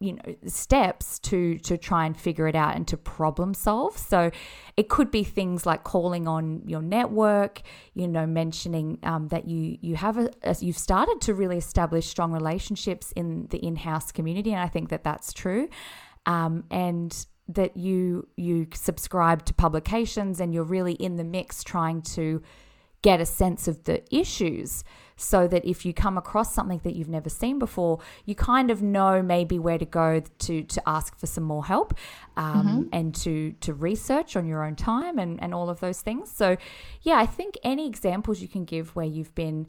you 0.00 0.14
know 0.14 0.34
steps 0.46 1.18
to 1.18 1.58
to 1.58 1.76
try 1.76 2.06
and 2.06 2.18
figure 2.18 2.48
it 2.48 2.56
out 2.56 2.74
and 2.74 2.88
to 2.88 2.96
problem 2.96 3.52
solve. 3.52 3.96
So 3.96 4.30
it 4.76 4.88
could 4.88 5.10
be 5.10 5.22
things 5.22 5.66
like 5.66 5.84
calling 5.84 6.26
on 6.26 6.62
your 6.66 6.80
network 6.80 7.60
you 7.94 8.08
know 8.08 8.26
mentioning 8.26 8.98
um, 9.02 9.28
that 9.28 9.46
you 9.46 9.76
you 9.80 9.96
have 9.96 10.16
a, 10.16 10.30
a, 10.42 10.56
you've 10.60 10.78
started 10.78 11.20
to 11.22 11.34
really 11.34 11.58
establish 11.58 12.06
strong 12.06 12.32
relationships 12.32 13.12
in 13.14 13.46
the 13.50 13.58
in-house 13.58 14.10
community 14.10 14.52
and 14.52 14.60
i 14.60 14.68
think 14.68 14.88
that 14.88 15.04
that's 15.04 15.32
true. 15.32 15.68
Um, 16.26 16.64
and 16.70 17.26
that 17.54 17.76
you 17.76 18.28
you 18.36 18.66
subscribe 18.74 19.44
to 19.46 19.54
publications 19.54 20.40
and 20.40 20.54
you're 20.54 20.64
really 20.64 20.94
in 20.94 21.16
the 21.16 21.24
mix 21.24 21.62
trying 21.64 22.02
to 22.02 22.42
get 23.02 23.20
a 23.20 23.26
sense 23.26 23.66
of 23.66 23.84
the 23.84 24.02
issues 24.14 24.84
so 25.16 25.46
that 25.48 25.64
if 25.64 25.84
you 25.84 25.92
come 25.92 26.16
across 26.16 26.54
something 26.54 26.80
that 26.82 26.94
you've 26.94 27.08
never 27.08 27.28
seen 27.28 27.58
before, 27.58 27.98
you 28.24 28.34
kind 28.34 28.70
of 28.70 28.82
know 28.82 29.22
maybe 29.22 29.58
where 29.58 29.78
to 29.78 29.84
go 29.84 30.22
to 30.38 30.62
to 30.62 30.88
ask 30.88 31.18
for 31.18 31.26
some 31.26 31.44
more 31.44 31.64
help 31.64 31.94
um, 32.36 32.66
mm-hmm. 32.66 32.82
and 32.92 33.14
to 33.14 33.52
to 33.60 33.74
research 33.74 34.36
on 34.36 34.46
your 34.46 34.64
own 34.64 34.76
time 34.76 35.18
and 35.18 35.42
and 35.42 35.54
all 35.54 35.68
of 35.68 35.80
those 35.80 36.00
things. 36.00 36.30
So, 36.30 36.56
yeah, 37.02 37.18
I 37.18 37.26
think 37.26 37.58
any 37.62 37.86
examples 37.86 38.40
you 38.40 38.48
can 38.48 38.64
give 38.64 38.94
where 38.96 39.06
you've 39.06 39.34
been 39.34 39.66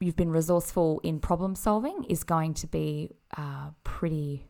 you've 0.00 0.16
been 0.16 0.30
resourceful 0.30 1.00
in 1.04 1.20
problem 1.20 1.54
solving 1.54 2.04
is 2.08 2.24
going 2.24 2.54
to 2.54 2.66
be 2.66 3.10
uh, 3.36 3.70
pretty 3.84 4.46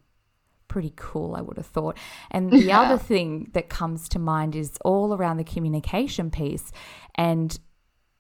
pretty 0.73 0.95
cool, 0.97 1.37
I 1.37 1.43
would 1.43 1.59
have 1.59 1.67
thought. 1.67 1.99
And 2.31 2.50
the 2.50 2.62
yeah. 2.62 2.81
other 2.81 2.97
thing 2.97 3.50
that 3.52 3.69
comes 3.69 4.09
to 4.09 4.19
mind 4.19 4.57
is 4.57 4.79
all 4.85 5.12
around 5.12 5.37
the 5.37 5.45
communication 5.45 6.31
piece. 6.31 6.73
And 7.14 7.59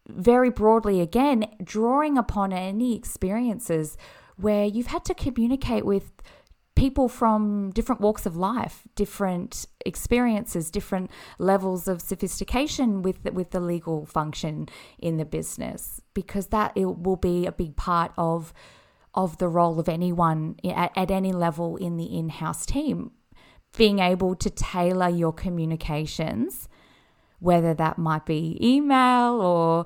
very 0.06 0.50
broadly 0.50 1.00
again, 1.00 1.46
drawing 1.64 2.18
upon 2.18 2.52
any 2.52 2.94
experiences 2.94 3.96
where 4.36 4.66
you've 4.66 4.88
had 4.88 5.04
to 5.06 5.14
communicate 5.14 5.86
with 5.86 6.12
people 6.74 7.08
from 7.08 7.70
different 7.70 8.02
walks 8.02 8.26
of 8.26 8.36
life, 8.36 8.82
different 8.96 9.64
experiences, 9.86 10.70
different 10.70 11.10
levels 11.38 11.88
of 11.88 12.02
sophistication 12.02 13.00
with 13.02 13.24
with 13.32 13.50
the 13.50 13.60
legal 13.60 14.04
function 14.04 14.68
in 14.98 15.16
the 15.16 15.24
business, 15.24 16.02
because 16.12 16.48
that 16.48 16.72
it 16.74 16.98
will 16.98 17.16
be 17.16 17.46
a 17.46 17.52
big 17.52 17.76
part 17.76 18.12
of 18.18 18.52
of 19.14 19.38
the 19.38 19.48
role 19.48 19.78
of 19.78 19.88
anyone 19.88 20.56
at, 20.64 20.92
at 20.96 21.10
any 21.10 21.32
level 21.32 21.76
in 21.76 21.96
the 21.96 22.04
in-house 22.04 22.64
team, 22.66 23.10
being 23.76 23.98
able 23.98 24.34
to 24.36 24.50
tailor 24.50 25.08
your 25.08 25.32
communications 25.32 26.68
whether 27.42 27.74
that 27.74 27.98
might 27.98 28.24
be 28.24 28.56
email 28.62 29.40
or 29.40 29.84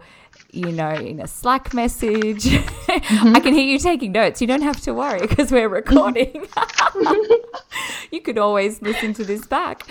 you 0.52 0.71
know 0.71 0.90
in 0.90 1.18
a 1.21 1.26
slack 1.26 1.75
message. 1.75 2.47
Mm-hmm. 2.97 3.37
i 3.37 3.40
can 3.40 3.52
hear 3.52 3.62
you 3.62 3.78
taking 3.78 4.12
notes. 4.12 4.40
You 4.40 4.47
don't 4.47 4.62
have 4.62 4.80
to 4.83 4.95
worry 4.95 5.21
because 5.26 5.52
we're 5.52 5.68
recording. 5.68 6.47
You 8.11 8.21
could 8.23 8.38
always 8.38 8.80
listen 8.80 9.12
to 9.14 9.25
this 9.25 9.47
back. 9.47 9.83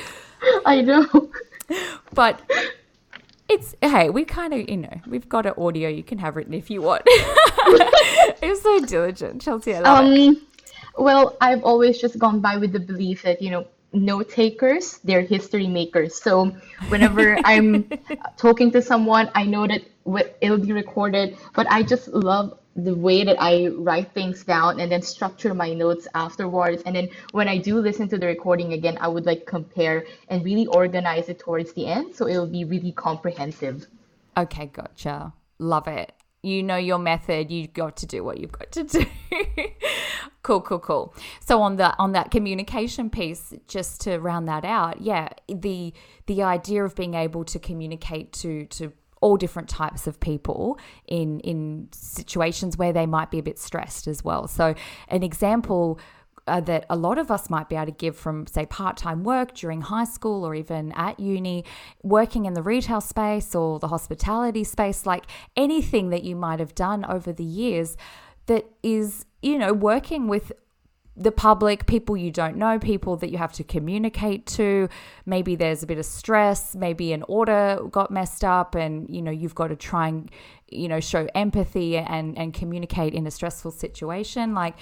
I 0.65 0.81
know. 0.81 1.29
But 2.13 2.41
it's 3.47 3.75
hey 3.81 4.09
we 4.09 4.25
kind 4.25 4.53
of 4.53 4.69
you 4.69 4.77
know 4.77 5.01
we've 5.07 5.29
got 5.29 5.45
an 5.45 5.53
audio 5.57 5.87
you 5.87 6.03
can 6.03 6.17
have 6.17 6.35
written 6.35 6.53
if 6.53 6.69
you 6.69 6.81
want 6.81 7.03
you're 8.41 8.55
so 8.55 8.83
diligent 8.85 9.41
chelsea 9.41 9.75
I 9.75 9.79
love 9.81 10.05
um 10.05 10.13
it. 10.13 10.37
well 10.97 11.37
i've 11.41 11.63
always 11.63 11.99
just 11.99 12.17
gone 12.17 12.39
by 12.39 12.57
with 12.57 12.73
the 12.73 12.79
belief 12.79 13.21
that 13.23 13.41
you 13.41 13.51
know 13.51 13.67
note 13.95 14.29
takers, 14.29 14.99
they're 15.03 15.21
history 15.21 15.67
makers. 15.67 16.21
So 16.21 16.51
whenever 16.89 17.37
I'm 17.45 17.89
talking 18.37 18.71
to 18.71 18.81
someone, 18.81 19.31
I 19.33 19.45
know 19.45 19.65
that 19.67 19.81
it'll 20.41 20.57
be 20.57 20.73
recorded, 20.73 21.37
but 21.53 21.65
I 21.71 21.81
just 21.83 22.09
love 22.09 22.59
the 22.75 22.93
way 22.93 23.23
that 23.23 23.37
I 23.39 23.67
write 23.67 24.11
things 24.13 24.43
down 24.43 24.79
and 24.79 24.91
then 24.91 25.01
structure 25.01 25.53
my 25.53 25.73
notes 25.73 26.07
afterwards. 26.13 26.83
And 26.85 26.95
then 26.95 27.09
when 27.31 27.47
I 27.47 27.57
do 27.57 27.79
listen 27.79 28.09
to 28.09 28.17
the 28.17 28.27
recording 28.27 28.73
again, 28.73 28.97
I 28.99 29.07
would 29.07 29.25
like 29.25 29.45
compare 29.45 30.05
and 30.27 30.43
really 30.43 30.67
organize 30.67 31.29
it 31.29 31.39
towards 31.39 31.73
the 31.73 31.87
end. 31.87 32.15
So 32.15 32.27
it'll 32.27 32.47
be 32.47 32.65
really 32.65 32.91
comprehensive. 32.91 33.87
Okay, 34.37 34.67
gotcha. 34.67 35.33
Love 35.57 35.87
it 35.87 36.11
you 36.45 36.61
know 36.61 36.75
your 36.75 36.99
method 36.99 37.49
you've 37.49 37.73
got 37.73 37.97
to 37.97 38.05
do 38.05 38.23
what 38.23 38.39
you've 38.39 38.51
got 38.51 38.71
to 38.71 38.83
do 38.83 39.05
cool 40.43 40.61
cool 40.61 40.79
cool 40.79 41.15
so 41.39 41.59
on 41.61 41.75
the 41.77 41.97
on 41.97 42.11
that 42.11 42.29
communication 42.29 43.09
piece 43.09 43.51
just 43.67 44.01
to 44.01 44.19
round 44.19 44.47
that 44.47 44.63
out 44.63 45.01
yeah 45.01 45.27
the 45.49 45.91
the 46.27 46.43
idea 46.43 46.85
of 46.85 46.95
being 46.95 47.15
able 47.15 47.43
to 47.43 47.57
communicate 47.57 48.31
to 48.31 48.65
to 48.67 48.93
all 49.25 49.37
different 49.37 49.67
types 49.67 50.05
of 50.05 50.19
people 50.19 50.79
in 51.07 51.39
in 51.51 51.87
situations 51.91 52.77
where 52.77 52.93
they 52.93 53.07
might 53.07 53.29
be 53.31 53.39
a 53.39 53.43
bit 53.43 53.57
stressed 53.57 54.05
as 54.07 54.23
well. 54.23 54.47
So 54.47 54.75
an 55.07 55.23
example 55.23 55.99
uh, 56.47 56.61
that 56.61 56.85
a 56.91 56.95
lot 56.95 57.17
of 57.17 57.31
us 57.31 57.49
might 57.49 57.67
be 57.69 57.75
able 57.75 57.87
to 57.87 57.91
give 57.91 58.15
from, 58.15 58.45
say, 58.45 58.67
part 58.67 58.97
time 58.97 59.23
work 59.23 59.55
during 59.55 59.81
high 59.81 60.03
school 60.03 60.45
or 60.45 60.53
even 60.53 60.91
at 60.91 61.19
uni, 61.19 61.65
working 62.03 62.45
in 62.45 62.53
the 62.53 62.61
retail 62.61 63.01
space 63.01 63.55
or 63.55 63.79
the 63.79 63.87
hospitality 63.87 64.63
space, 64.63 65.07
like 65.07 65.25
anything 65.55 66.11
that 66.11 66.23
you 66.23 66.35
might 66.35 66.59
have 66.59 66.75
done 66.75 67.03
over 67.05 67.33
the 67.33 67.43
years 67.43 67.97
that 68.45 68.63
is, 68.83 69.25
you 69.41 69.57
know, 69.57 69.73
working 69.73 70.27
with 70.27 70.51
the 71.17 71.31
public, 71.31 71.85
people 71.85 72.17
you 72.17 72.29
don't 72.29 72.57
know, 72.57 72.77
people 72.77 73.15
that 73.17 73.31
you 73.31 73.37
have 73.37 73.53
to 73.53 73.63
communicate 73.63 74.45
to. 74.47 74.89
Maybe 75.25 75.55
there's 75.55 75.81
a 75.81 75.87
bit 75.87 75.97
of 75.97 76.05
stress, 76.05 76.75
maybe 76.75 77.13
an 77.13 77.23
order 77.27 77.79
got 77.89 78.11
messed 78.11 78.43
up 78.43 78.75
and 78.75 79.09
you 79.09 79.21
know 79.21 79.31
you've 79.31 79.55
got 79.55 79.67
to 79.67 79.75
try 79.75 80.09
and 80.09 80.29
you 80.69 80.87
know 80.87 80.99
show 80.99 81.27
empathy 81.33 81.97
and 81.97 82.37
and 82.37 82.53
communicate 82.53 83.13
in 83.13 83.25
a 83.25 83.31
stressful 83.31 83.71
situation. 83.71 84.53
Like 84.53 84.75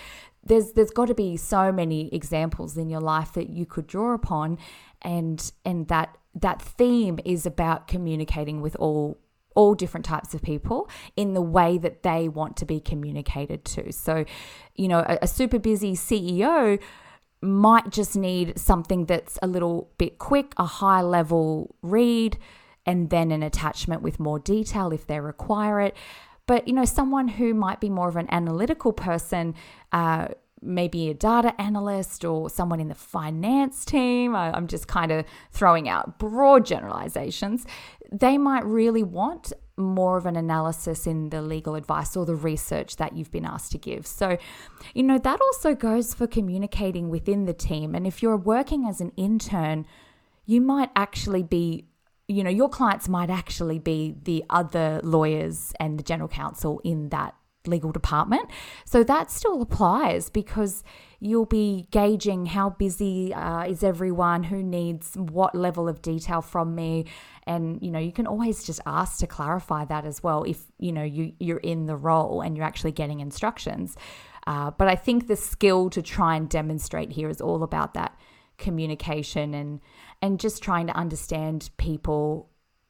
there's 0.43 0.73
there's 0.73 0.91
got 0.91 1.07
to 1.07 1.15
be 1.15 1.37
so 1.37 1.71
many 1.71 2.13
examples 2.13 2.77
in 2.77 2.89
your 2.89 3.01
life 3.01 3.33
that 3.33 3.49
you 3.49 3.65
could 3.65 3.87
draw 3.87 4.13
upon 4.13 4.57
and 5.01 5.51
and 5.63 5.87
that 5.87 6.17
that 6.35 6.61
theme 6.61 7.19
is 7.23 7.45
about 7.45 7.87
communicating 7.87 8.61
with 8.61 8.75
all 8.77 9.19
all 9.55 9.75
different 9.75 10.05
types 10.05 10.33
of 10.33 10.41
people 10.41 10.89
in 11.15 11.33
the 11.33 11.41
way 11.41 11.77
that 11.77 12.03
they 12.03 12.27
want 12.27 12.57
to 12.57 12.65
be 12.65 12.79
communicated 12.79 13.65
to. 13.65 13.91
So, 13.91 14.25
you 14.75 14.87
know, 14.87 14.99
a, 14.99 15.19
a 15.23 15.27
super 15.27 15.59
busy 15.59 15.93
CEO 15.93 16.79
might 17.41 17.89
just 17.89 18.15
need 18.15 18.57
something 18.57 19.05
that's 19.05 19.37
a 19.41 19.47
little 19.47 19.91
bit 19.97 20.17
quick, 20.17 20.53
a 20.57 20.65
high 20.65 21.01
level 21.01 21.75
read, 21.81 22.37
and 22.85 23.09
then 23.09 23.31
an 23.31 23.43
attachment 23.43 24.01
with 24.01 24.19
more 24.19 24.39
detail 24.39 24.91
if 24.91 25.05
they 25.07 25.19
require 25.19 25.81
it. 25.81 25.95
But, 26.45 26.67
you 26.67 26.73
know, 26.73 26.85
someone 26.85 27.27
who 27.27 27.53
might 27.53 27.79
be 27.79 27.89
more 27.89 28.09
of 28.09 28.17
an 28.17 28.27
analytical 28.29 28.91
person, 28.91 29.55
uh, 29.91 30.29
maybe 30.61 31.09
a 31.09 31.13
data 31.13 31.59
analyst 31.61 32.25
or 32.25 32.49
someone 32.49 32.79
in 32.79 32.87
the 32.87 32.95
finance 32.95 33.85
team, 33.85 34.35
I, 34.35 34.51
I'm 34.51 34.67
just 34.67 34.87
kind 34.87 35.11
of 35.11 35.25
throwing 35.51 35.87
out 35.89 36.19
broad 36.19 36.65
generalizations, 36.65 37.65
they 38.13 38.37
might 38.37 38.63
really 38.63 39.03
want 39.03 39.51
more 39.75 40.17
of 40.17 40.27
an 40.27 40.35
analysis 40.35 41.07
in 41.07 41.31
the 41.31 41.41
legal 41.41 41.73
advice 41.73 42.15
or 42.15 42.27
the 42.27 42.35
research 42.35 42.97
that 42.97 43.17
you've 43.17 43.31
been 43.31 43.45
asked 43.45 43.71
to 43.71 43.79
give. 43.79 44.05
So, 44.05 44.37
you 44.93 45.01
know, 45.01 45.17
that 45.17 45.41
also 45.41 45.73
goes 45.73 46.13
for 46.13 46.27
communicating 46.27 47.09
within 47.09 47.45
the 47.45 47.53
team. 47.53 47.95
And 47.95 48.05
if 48.05 48.21
you're 48.21 48.37
working 48.37 48.85
as 48.85 49.01
an 49.01 49.11
intern, 49.17 49.87
you 50.45 50.61
might 50.61 50.91
actually 50.95 51.41
be, 51.41 51.87
you 52.27 52.43
know, 52.43 52.51
your 52.51 52.69
clients 52.69 53.09
might 53.09 53.31
actually 53.31 53.79
be 53.79 54.15
the 54.23 54.43
other 54.47 55.01
lawyers 55.03 55.73
and 55.79 55.97
the 55.97 56.03
general 56.03 56.29
counsel 56.29 56.79
in 56.83 57.09
that 57.09 57.33
legal 57.65 57.91
department. 57.91 58.49
So 58.85 59.03
that 59.03 59.31
still 59.31 59.61
applies 59.61 60.29
because 60.29 60.83
you'll 61.19 61.45
be 61.45 61.87
gauging 61.91 62.47
how 62.47 62.71
busy 62.71 63.33
uh, 63.33 63.63
is 63.63 63.83
everyone, 63.83 64.43
who 64.43 64.61
needs 64.61 65.15
what 65.15 65.55
level 65.55 65.87
of 65.87 66.01
detail 66.01 66.41
from 66.41 66.75
me. 66.75 67.05
And, 67.45 67.81
you 67.81 67.91
know, 67.91 67.99
you 67.99 68.11
can 68.11 68.27
always 68.27 68.63
just 68.63 68.79
ask 68.85 69.19
to 69.19 69.27
clarify 69.27 69.85
that 69.85 70.05
as 70.05 70.23
well 70.23 70.43
if, 70.43 70.63
you 70.79 70.91
know, 70.91 71.03
you, 71.03 71.33
you're 71.39 71.57
in 71.57 71.85
the 71.85 71.95
role 71.95 72.41
and 72.41 72.55
you're 72.55 72.65
actually 72.65 72.93
getting 72.93 73.19
instructions. 73.19 73.97
Uh, 74.47 74.71
but 74.71 74.87
I 74.87 74.95
think 74.95 75.27
the 75.27 75.35
skill 75.35 75.89
to 75.89 76.01
try 76.01 76.35
and 76.35 76.49
demonstrate 76.49 77.11
here 77.11 77.29
is 77.29 77.41
all 77.41 77.63
about 77.63 77.93
that 77.93 78.17
communication 78.57 79.53
and 79.53 79.79
and 80.21 80.39
just 80.39 80.61
trying 80.61 80.87
to 80.87 80.95
understand 80.95 81.69
people 81.77 82.49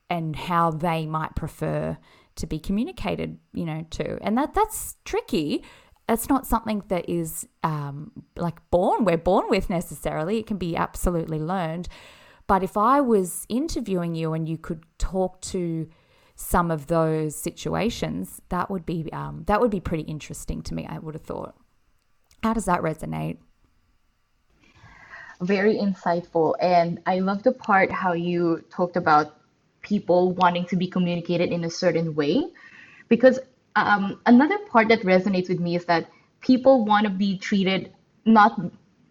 and 0.10 0.36
how 0.36 0.70
they 0.70 1.06
might 1.06 1.36
prefer 1.36 1.98
to 2.36 2.48
be 2.48 2.60
communicated, 2.60 3.38
you 3.54 3.66
know, 3.66 3.86
to. 3.92 4.20
And 4.22 4.38
that 4.38 4.54
that's 4.54 4.98
tricky. 5.06 5.64
It's 6.10 6.28
not 6.28 6.46
something 6.46 6.84
that 6.90 7.10
is 7.10 7.48
um, 7.64 8.12
like 8.36 8.60
born, 8.70 9.06
we're 9.06 9.18
born 9.18 9.46
with 9.50 9.70
necessarily. 9.70 10.40
It 10.40 10.48
can 10.48 10.58
be 10.58 10.76
absolutely 10.76 11.40
learned. 11.40 11.88
But 12.48 12.64
if 12.64 12.78
I 12.78 13.02
was 13.02 13.46
interviewing 13.50 14.16
you 14.16 14.34
and 14.34 14.48
you 14.48 14.58
could 14.58 14.84
talk 14.98 15.42
to 15.42 15.90
some 16.36 16.72
of 16.72 16.88
those 16.88 17.36
situations, 17.36 18.42
that 18.50 18.70
would 18.70 18.86
be 18.86 19.12
um, 19.14 19.44
that 19.48 19.62
would 19.62 19.72
be 19.72 19.80
pretty 19.80 20.04
interesting 20.04 20.62
to 20.64 20.74
me. 20.74 20.86
I 20.88 21.00
would 21.00 21.16
have 21.16 21.24
thought. 21.24 21.56
How 22.44 22.54
does 22.54 22.66
that 22.66 22.82
resonate? 22.82 23.38
Very 25.42 25.76
insightful, 25.76 26.56
and 26.60 27.00
I 27.06 27.20
love 27.20 27.44
the 27.44 27.52
part 27.52 27.92
how 27.92 28.14
you 28.14 28.64
talked 28.70 28.98
about 28.98 29.38
people 29.82 30.32
wanting 30.34 30.66
to 30.66 30.76
be 30.76 30.88
communicated 30.88 31.52
in 31.52 31.64
a 31.64 31.70
certain 31.70 32.16
way. 32.16 32.44
Because 33.10 33.40
um, 33.76 34.20
another 34.26 34.58
part 34.70 34.88
that 34.90 35.02
resonates 35.02 35.50
with 35.50 35.60
me 35.60 35.76
is 35.76 35.86
that 35.86 36.10
people 36.42 36.86
want 36.86 37.06
to 37.06 37.10
be 37.10 37.38
treated 37.38 37.94
not 38.26 38.60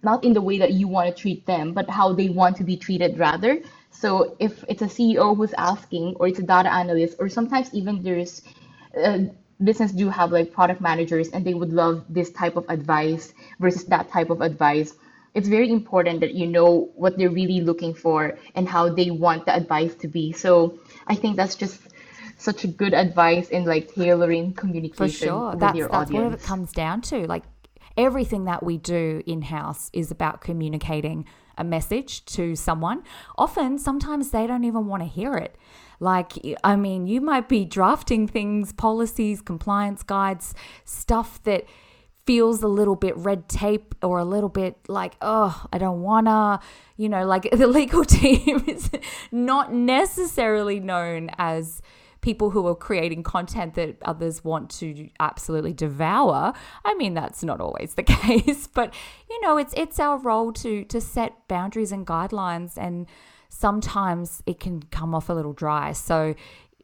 not 0.02 0.24
in 0.24 0.32
the 0.32 0.40
way 0.40 0.58
that 0.58 0.72
you 0.72 0.88
want 0.88 1.14
to 1.14 1.20
treat 1.22 1.46
them, 1.46 1.72
but 1.72 1.88
how 1.88 2.12
they 2.12 2.28
want 2.28 2.56
to 2.56 2.64
be 2.64 2.76
treated 2.76 3.18
rather. 3.18 3.60
So 3.90 4.36
if 4.40 4.64
it's 4.68 4.82
a 4.82 4.86
CEO 4.86 5.36
who's 5.36 5.54
asking, 5.54 6.16
or 6.16 6.28
it's 6.28 6.38
a 6.38 6.42
data 6.42 6.72
analyst, 6.72 7.16
or 7.18 7.28
sometimes 7.28 7.72
even 7.72 8.02
there's 8.02 8.42
uh, 9.02 9.18
business 9.62 9.92
do 9.92 10.08
have 10.08 10.32
like 10.32 10.52
product 10.52 10.80
managers 10.80 11.28
and 11.28 11.44
they 11.44 11.54
would 11.54 11.72
love 11.72 12.04
this 12.08 12.30
type 12.30 12.56
of 12.56 12.64
advice 12.68 13.32
versus 13.60 13.84
that 13.84 14.10
type 14.10 14.30
of 14.30 14.40
advice 14.40 14.94
it's 15.34 15.48
very 15.48 15.70
important 15.70 16.20
that 16.20 16.34
you 16.34 16.46
know 16.46 16.90
what 16.94 17.16
they're 17.16 17.30
really 17.30 17.60
looking 17.60 17.94
for 17.94 18.38
and 18.54 18.68
how 18.68 18.88
they 18.88 19.10
want 19.10 19.46
the 19.46 19.54
advice 19.54 19.94
to 19.96 20.08
be. 20.08 20.32
So 20.32 20.78
I 21.06 21.14
think 21.14 21.36
that's 21.36 21.54
just 21.54 21.80
such 22.36 22.64
a 22.64 22.66
good 22.66 22.92
advice 22.92 23.48
in 23.48 23.64
like 23.64 23.94
tailoring 23.94 24.52
communication 24.52 24.96
for 24.96 25.08
sure. 25.08 25.50
with 25.50 25.60
that's, 25.60 25.78
your 25.78 25.88
that's 25.88 26.10
audience. 26.10 26.24
what 26.24 26.40
it 26.40 26.42
comes 26.42 26.72
down 26.72 27.00
to. 27.02 27.26
Like 27.26 27.44
everything 27.96 28.44
that 28.44 28.62
we 28.62 28.78
do 28.78 29.22
in 29.26 29.42
house 29.42 29.90
is 29.92 30.10
about 30.10 30.40
communicating 30.40 31.24
a 31.58 31.64
message 31.64 32.24
to 32.24 32.56
someone. 32.56 33.02
Often, 33.36 33.78
sometimes 33.78 34.30
they 34.30 34.46
don't 34.46 34.64
even 34.64 34.86
want 34.86 35.02
to 35.02 35.08
hear 35.08 35.34
it. 35.34 35.56
Like, 36.00 36.32
I 36.64 36.76
mean, 36.76 37.06
you 37.06 37.20
might 37.20 37.48
be 37.48 37.64
drafting 37.64 38.26
things, 38.26 38.72
policies, 38.72 39.40
compliance 39.40 40.02
guides, 40.02 40.54
stuff 40.84 41.42
that 41.44 41.64
feels 42.26 42.62
a 42.62 42.68
little 42.68 42.96
bit 42.96 43.16
red 43.16 43.48
tape 43.48 43.94
or 44.02 44.18
a 44.18 44.24
little 44.24 44.48
bit 44.48 44.76
like, 44.88 45.14
oh, 45.20 45.64
I 45.72 45.78
don't 45.78 46.02
wanna, 46.02 46.60
you 46.96 47.08
know, 47.08 47.26
like 47.26 47.50
the 47.52 47.66
legal 47.66 48.04
team 48.18 48.64
is 48.66 48.90
not 49.30 49.72
necessarily 49.72 50.80
known 50.80 51.30
as 51.38 51.82
people 52.22 52.50
who 52.50 52.66
are 52.66 52.74
creating 52.74 53.22
content 53.22 53.74
that 53.74 53.96
others 54.02 54.42
want 54.42 54.70
to 54.70 55.10
absolutely 55.20 55.72
devour. 55.72 56.54
I 56.84 56.94
mean, 56.94 57.14
that's 57.14 57.42
not 57.42 57.60
always 57.60 57.94
the 57.94 58.02
case, 58.02 58.66
but 58.66 58.94
you 59.28 59.40
know, 59.42 59.58
it's 59.58 59.74
it's 59.76 60.00
our 60.00 60.16
role 60.16 60.52
to 60.54 60.84
to 60.84 61.00
set 61.00 61.46
boundaries 61.48 61.92
and 61.92 62.06
guidelines 62.06 62.78
and 62.78 63.06
sometimes 63.50 64.42
it 64.46 64.58
can 64.58 64.82
come 64.84 65.14
off 65.14 65.28
a 65.28 65.32
little 65.34 65.52
dry. 65.52 65.92
So 65.92 66.34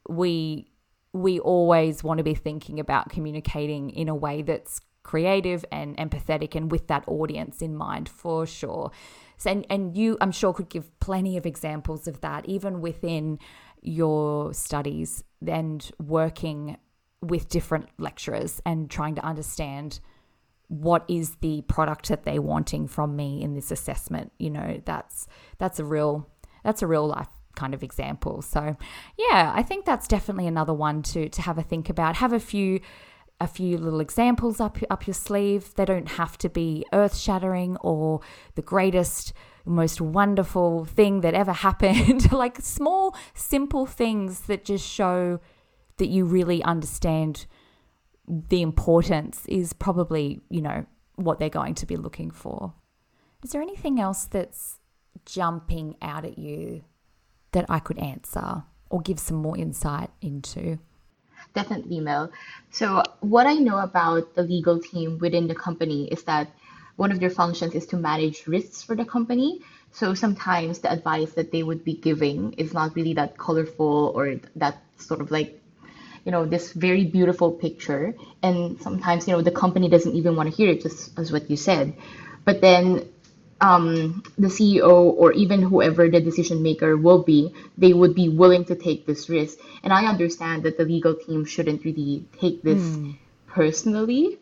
we 0.08 0.70
we 1.12 1.40
always 1.40 2.04
want 2.04 2.18
to 2.18 2.24
be 2.24 2.34
thinking 2.34 2.78
about 2.78 3.08
communicating 3.08 3.90
in 3.90 4.08
a 4.08 4.14
way 4.14 4.42
that's 4.42 4.80
creative 5.02 5.64
and 5.72 5.96
empathetic 5.96 6.54
and 6.54 6.70
with 6.70 6.86
that 6.88 7.02
audience 7.06 7.62
in 7.62 7.74
mind 7.74 8.08
for 8.08 8.46
sure. 8.46 8.90
So, 9.38 9.50
and, 9.50 9.64
and 9.70 9.96
you, 9.96 10.18
I'm 10.20 10.32
sure, 10.32 10.52
could 10.52 10.68
give 10.68 10.86
plenty 11.00 11.38
of 11.38 11.46
examples 11.46 12.06
of 12.06 12.20
that, 12.20 12.46
even 12.46 12.82
within 12.82 13.38
your 13.80 14.52
studies 14.52 15.24
and 15.46 15.90
working 15.98 16.76
with 17.20 17.48
different 17.48 17.88
lecturers 17.98 18.62
and 18.64 18.90
trying 18.90 19.14
to 19.16 19.24
understand 19.24 20.00
what 20.68 21.04
is 21.08 21.36
the 21.40 21.62
product 21.62 22.08
that 22.08 22.24
they're 22.24 22.42
wanting 22.42 22.86
from 22.86 23.16
me 23.16 23.42
in 23.42 23.54
this 23.54 23.70
assessment. 23.70 24.32
You 24.38 24.50
know, 24.50 24.80
that's 24.84 25.26
that's 25.58 25.78
a 25.80 25.84
real 25.84 26.28
that's 26.62 26.82
a 26.82 26.86
real 26.86 27.06
life 27.06 27.28
kind 27.56 27.74
of 27.74 27.82
example. 27.82 28.42
So, 28.42 28.76
yeah, 29.16 29.52
I 29.54 29.62
think 29.62 29.84
that's 29.84 30.06
definitely 30.06 30.46
another 30.46 30.74
one 30.74 31.02
to 31.02 31.28
to 31.28 31.42
have 31.42 31.58
a 31.58 31.62
think 31.62 31.88
about. 31.88 32.16
Have 32.16 32.32
a 32.32 32.40
few 32.40 32.80
a 33.40 33.46
few 33.46 33.78
little 33.78 34.00
examples 34.00 34.60
up 34.60 34.78
up 34.90 35.06
your 35.06 35.14
sleeve. 35.14 35.74
They 35.74 35.84
don't 35.84 36.08
have 36.08 36.38
to 36.38 36.48
be 36.48 36.84
earth 36.92 37.16
shattering 37.16 37.76
or 37.78 38.20
the 38.54 38.62
greatest, 38.62 39.32
most 39.68 40.00
wonderful 40.00 40.84
thing 40.84 41.20
that 41.20 41.34
ever 41.34 41.52
happened. 41.52 42.32
like 42.32 42.60
small, 42.60 43.16
simple 43.34 43.86
things 43.86 44.40
that 44.40 44.64
just 44.64 44.88
show 44.88 45.40
that 45.98 46.08
you 46.08 46.24
really 46.24 46.62
understand 46.62 47.46
the 48.26 48.62
importance 48.62 49.44
is 49.46 49.72
probably, 49.72 50.40
you 50.50 50.60
know, 50.60 50.86
what 51.16 51.38
they're 51.38 51.48
going 51.48 51.74
to 51.74 51.86
be 51.86 51.96
looking 51.96 52.30
for. 52.30 52.74
Is 53.42 53.50
there 53.50 53.62
anything 53.62 54.00
else 54.00 54.24
that's 54.24 54.78
jumping 55.24 55.96
out 56.02 56.24
at 56.24 56.38
you 56.38 56.84
that 57.52 57.66
I 57.68 57.78
could 57.78 57.98
answer 57.98 58.64
or 58.90 59.00
give 59.00 59.18
some 59.18 59.36
more 59.38 59.56
insight 59.56 60.10
into? 60.20 60.78
Definitely, 61.54 62.00
Mel. 62.00 62.30
So, 62.70 63.02
what 63.20 63.46
I 63.46 63.54
know 63.54 63.78
about 63.78 64.34
the 64.34 64.42
legal 64.42 64.80
team 64.80 65.18
within 65.18 65.46
the 65.46 65.54
company 65.54 66.08
is 66.08 66.24
that 66.24 66.50
one 66.98 67.12
of 67.12 67.20
their 67.20 67.30
functions 67.30 67.74
is 67.74 67.86
to 67.86 67.96
manage 67.96 68.46
risks 68.48 68.82
for 68.82 68.96
the 68.96 69.04
company. 69.04 69.62
So, 69.92 70.14
sometimes 70.14 70.80
the 70.80 70.90
advice 70.90 71.30
that 71.32 71.52
they 71.52 71.62
would 71.62 71.84
be 71.84 71.94
giving 71.94 72.52
is 72.54 72.74
not 72.74 72.94
really 72.96 73.14
that 73.14 73.38
colorful 73.38 74.12
or 74.14 74.40
that 74.56 74.82
sort 74.98 75.20
of 75.20 75.30
like, 75.30 75.62
you 76.24 76.32
know, 76.32 76.44
this 76.44 76.72
very 76.72 77.04
beautiful 77.04 77.52
picture. 77.52 78.14
And 78.42 78.82
sometimes, 78.82 79.28
you 79.28 79.32
know, 79.32 79.42
the 79.42 79.52
company 79.52 79.88
doesn't 79.88 80.12
even 80.12 80.34
want 80.34 80.50
to 80.50 80.54
hear 80.54 80.70
it, 80.70 80.82
just 80.82 81.16
as 81.16 81.30
what 81.30 81.48
you 81.48 81.56
said. 81.56 81.94
But 82.44 82.60
then 82.60 83.08
um, 83.60 84.22
the 84.36 84.48
CEO 84.48 84.90
or 84.90 85.32
even 85.32 85.62
whoever 85.62 86.08
the 86.08 86.20
decision 86.20 86.62
maker 86.62 86.96
will 86.96 87.22
be, 87.22 87.54
they 87.78 87.92
would 87.92 88.14
be 88.14 88.28
willing 88.28 88.64
to 88.66 88.74
take 88.74 89.06
this 89.06 89.28
risk. 89.28 89.58
And 89.84 89.92
I 89.92 90.06
understand 90.06 90.64
that 90.64 90.76
the 90.76 90.84
legal 90.84 91.14
team 91.14 91.44
shouldn't 91.44 91.84
really 91.84 92.24
take 92.40 92.62
this 92.62 92.82
mm. 92.82 93.16
personally. 93.46 94.38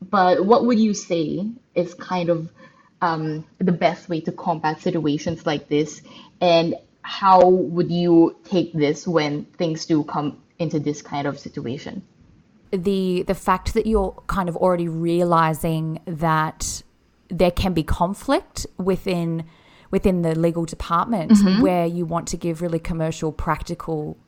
But 0.00 0.44
what 0.44 0.64
would 0.64 0.78
you 0.78 0.94
say 0.94 1.50
is 1.74 1.94
kind 1.94 2.28
of 2.28 2.50
um, 3.00 3.44
the 3.58 3.72
best 3.72 4.08
way 4.08 4.20
to 4.22 4.32
combat 4.32 4.80
situations 4.80 5.46
like 5.46 5.68
this? 5.68 6.02
And 6.40 6.76
how 7.02 7.48
would 7.48 7.90
you 7.90 8.36
take 8.44 8.72
this 8.72 9.06
when 9.06 9.44
things 9.44 9.86
do 9.86 10.04
come 10.04 10.42
into 10.58 10.78
this 10.78 11.02
kind 11.02 11.26
of 11.26 11.38
situation? 11.38 12.02
The 12.70 13.22
the 13.22 13.34
fact 13.34 13.74
that 13.74 13.86
you're 13.86 14.22
kind 14.26 14.48
of 14.48 14.56
already 14.56 14.88
realizing 14.88 16.00
that 16.04 16.82
there 17.30 17.50
can 17.50 17.72
be 17.72 17.82
conflict 17.82 18.66
within 18.76 19.44
within 19.90 20.20
the 20.22 20.34
legal 20.34 20.66
department 20.66 21.32
mm-hmm. 21.32 21.62
where 21.62 21.86
you 21.86 22.04
want 22.04 22.28
to 22.28 22.36
give 22.36 22.60
really 22.60 22.78
commercial 22.78 23.32
practical 23.32 24.18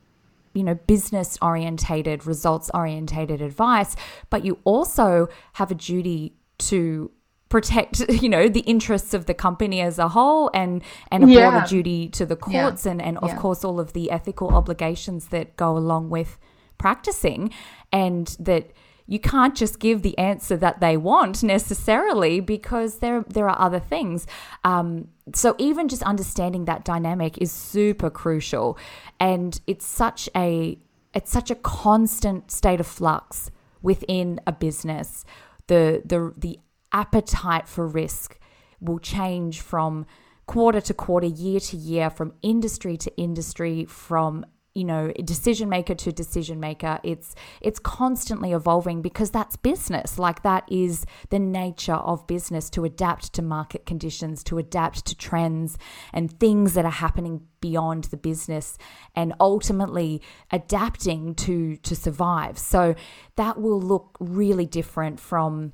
you 0.53 0.63
know 0.63 0.75
business 0.75 1.37
orientated 1.41 2.25
results 2.25 2.69
orientated 2.73 3.41
advice 3.41 3.95
but 4.29 4.45
you 4.45 4.59
also 4.63 5.27
have 5.53 5.71
a 5.71 5.75
duty 5.75 6.35
to 6.57 7.11
protect 7.49 7.99
you 8.09 8.29
know 8.29 8.47
the 8.47 8.61
interests 8.61 9.13
of 9.13 9.25
the 9.25 9.33
company 9.33 9.81
as 9.81 9.99
a 9.99 10.09
whole 10.09 10.49
and 10.53 10.81
and 11.11 11.23
a 11.23 11.27
yeah. 11.27 11.49
broader 11.49 11.67
duty 11.67 12.07
to 12.09 12.25
the 12.25 12.35
courts 12.35 12.85
yeah. 12.85 12.91
and 12.91 13.01
and 13.01 13.17
of 13.19 13.29
yeah. 13.29 13.37
course 13.37 13.63
all 13.63 13.79
of 13.79 13.93
the 13.93 14.09
ethical 14.09 14.49
obligations 14.49 15.27
that 15.27 15.55
go 15.57 15.77
along 15.77 16.09
with 16.09 16.39
practicing 16.77 17.51
and 17.91 18.35
that 18.39 18.71
you 19.07 19.19
can't 19.19 19.55
just 19.55 19.79
give 19.79 20.01
the 20.01 20.17
answer 20.17 20.57
that 20.57 20.79
they 20.79 20.97
want 20.97 21.43
necessarily 21.43 22.39
because 22.39 22.99
there 22.99 23.23
there 23.27 23.49
are 23.49 23.59
other 23.59 23.79
things. 23.79 24.27
Um, 24.63 25.09
so 25.33 25.55
even 25.57 25.87
just 25.87 26.03
understanding 26.03 26.65
that 26.65 26.83
dynamic 26.83 27.37
is 27.37 27.51
super 27.51 28.09
crucial, 28.09 28.77
and 29.19 29.59
it's 29.67 29.85
such 29.85 30.29
a 30.35 30.77
it's 31.13 31.31
such 31.31 31.51
a 31.51 31.55
constant 31.55 32.51
state 32.51 32.79
of 32.79 32.87
flux 32.87 33.51
within 33.81 34.39
a 34.47 34.51
business. 34.51 35.25
The 35.67 36.01
the 36.05 36.33
the 36.37 36.59
appetite 36.91 37.67
for 37.67 37.87
risk 37.87 38.39
will 38.79 38.99
change 38.99 39.61
from 39.61 40.05
quarter 40.45 40.81
to 40.81 40.93
quarter, 40.93 41.27
year 41.27 41.59
to 41.59 41.77
year, 41.77 42.09
from 42.09 42.33
industry 42.41 42.97
to 42.97 43.15
industry, 43.15 43.85
from 43.85 44.45
you 44.73 44.83
know 44.83 45.11
decision 45.23 45.69
maker 45.69 45.95
to 45.95 46.11
decision 46.11 46.59
maker. 46.59 46.99
It's 47.03 47.35
it's 47.61 47.79
constantly 47.79 48.51
evolving 48.51 49.01
because 49.01 49.31
that's 49.31 49.55
business. 49.55 50.17
Like 50.17 50.43
that 50.43 50.63
is 50.71 51.05
the 51.29 51.39
nature 51.39 51.93
of 51.93 52.25
business 52.27 52.69
to 52.71 52.85
adapt 52.85 53.33
to 53.33 53.41
market 53.41 53.85
conditions 53.85 54.43
to 54.45 54.57
adapt 54.57 55.05
to 55.07 55.15
trends 55.15 55.77
and 56.13 56.39
things 56.39 56.73
that 56.73 56.85
are 56.85 56.91
happening 56.91 57.41
beyond 57.59 58.05
the 58.05 58.17
business 58.17 58.77
and 59.15 59.33
ultimately 59.39 60.21
adapting 60.51 61.35
to 61.35 61.75
to 61.77 61.95
survive. 61.95 62.57
So 62.57 62.95
that 63.35 63.59
will 63.59 63.81
look 63.81 64.17
really 64.19 64.65
different 64.65 65.19
from 65.19 65.73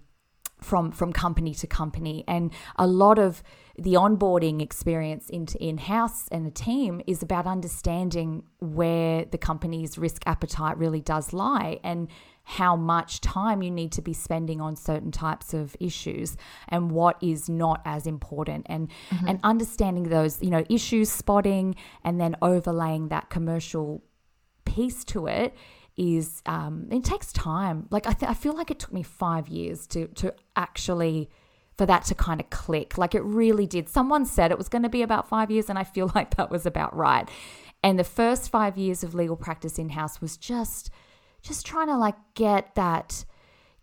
from 0.59 0.91
from 0.91 1.13
company 1.13 1.53
to 1.53 1.67
company 1.67 2.23
and 2.27 2.51
a 2.77 2.87
lot 2.87 3.19
of 3.19 3.43
the 3.77 3.93
onboarding 3.93 4.59
experience 4.59 5.29
into 5.29 5.55
in-house 5.63 6.27
and 6.29 6.47
a 6.47 6.51
team 6.51 6.99
is 7.05 7.21
about 7.21 7.45
understanding 7.45 8.43
where 8.59 9.25
the 9.25 9.37
company's 9.37 9.99
risk 9.99 10.23
appetite 10.25 10.75
really 10.77 10.99
does 10.99 11.31
lie 11.31 11.79
and 11.83 12.07
how 12.43 12.75
much 12.75 13.21
time 13.21 13.61
you 13.61 13.69
need 13.69 13.91
to 13.91 14.01
be 14.01 14.13
spending 14.13 14.59
on 14.59 14.75
certain 14.75 15.11
types 15.11 15.53
of 15.53 15.75
issues 15.79 16.37
and 16.69 16.89
what 16.89 17.21
is 17.21 17.47
not 17.47 17.81
as 17.85 18.07
important 18.07 18.65
and 18.69 18.89
mm-hmm. 19.09 19.27
and 19.27 19.39
understanding 19.43 20.03
those 20.03 20.41
you 20.41 20.49
know 20.49 20.63
issues 20.69 21.11
spotting 21.11 21.75
and 22.03 22.19
then 22.19 22.35
overlaying 22.41 23.09
that 23.09 23.29
commercial 23.29 24.01
piece 24.65 25.03
to 25.03 25.27
it 25.27 25.53
is 25.97 26.41
um, 26.45 26.87
it 26.91 27.03
takes 27.03 27.33
time. 27.33 27.87
Like 27.89 28.07
I, 28.07 28.13
th- 28.13 28.29
I 28.29 28.33
feel 28.33 28.53
like 28.53 28.71
it 28.71 28.79
took 28.79 28.93
me 28.93 29.03
five 29.03 29.47
years 29.47 29.87
to 29.87 30.07
to 30.07 30.33
actually 30.55 31.29
for 31.77 31.85
that 31.85 32.05
to 32.05 32.15
kind 32.15 32.39
of 32.39 32.49
click. 32.49 32.97
Like 32.97 33.15
it 33.15 33.23
really 33.23 33.65
did. 33.65 33.89
Someone 33.89 34.25
said 34.25 34.51
it 34.51 34.57
was 34.57 34.69
going 34.69 34.83
to 34.83 34.89
be 34.89 35.01
about 35.01 35.27
five 35.27 35.51
years, 35.51 35.69
and 35.69 35.77
I 35.77 35.83
feel 35.83 36.11
like 36.15 36.35
that 36.37 36.49
was 36.51 36.65
about 36.65 36.95
right. 36.95 37.27
And 37.83 37.97
the 37.99 38.03
first 38.03 38.49
five 38.49 38.77
years 38.77 39.03
of 39.03 39.13
legal 39.13 39.35
practice 39.35 39.77
in 39.77 39.89
house 39.89 40.21
was 40.21 40.37
just 40.37 40.91
just 41.41 41.65
trying 41.65 41.87
to 41.87 41.97
like 41.97 42.15
get 42.33 42.75
that 42.75 43.25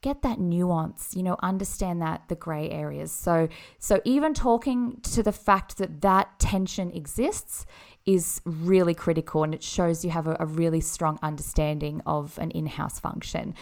get 0.02 0.20
that 0.20 0.38
nuance 0.38 1.14
you 1.16 1.22
know 1.22 1.34
understand 1.42 2.02
that 2.02 2.20
the 2.28 2.34
gray 2.34 2.68
areas 2.68 3.10
so 3.10 3.48
so 3.78 4.02
even 4.04 4.34
talking 4.34 5.00
to 5.00 5.22
the 5.22 5.32
fact 5.32 5.78
that 5.78 6.02
that 6.02 6.38
tension 6.38 6.90
exists 6.90 7.64
is 8.06 8.40
really 8.44 8.94
critical 8.94 9.42
and 9.42 9.54
it 9.54 9.62
shows 9.62 10.04
you 10.04 10.10
have 10.10 10.26
a, 10.26 10.36
a 10.38 10.46
really 10.46 10.80
strong 10.80 11.18
understanding 11.22 12.02
of 12.06 12.38
an 12.38 12.50
in-house 12.50 12.98
function. 13.00 13.54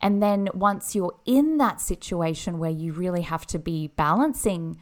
And 0.00 0.22
then 0.22 0.48
once 0.54 0.94
you're 0.94 1.16
in 1.26 1.58
that 1.58 1.80
situation 1.80 2.58
where 2.58 2.70
you 2.70 2.92
really 2.92 3.22
have 3.22 3.46
to 3.48 3.58
be 3.58 3.88
balancing 3.88 4.80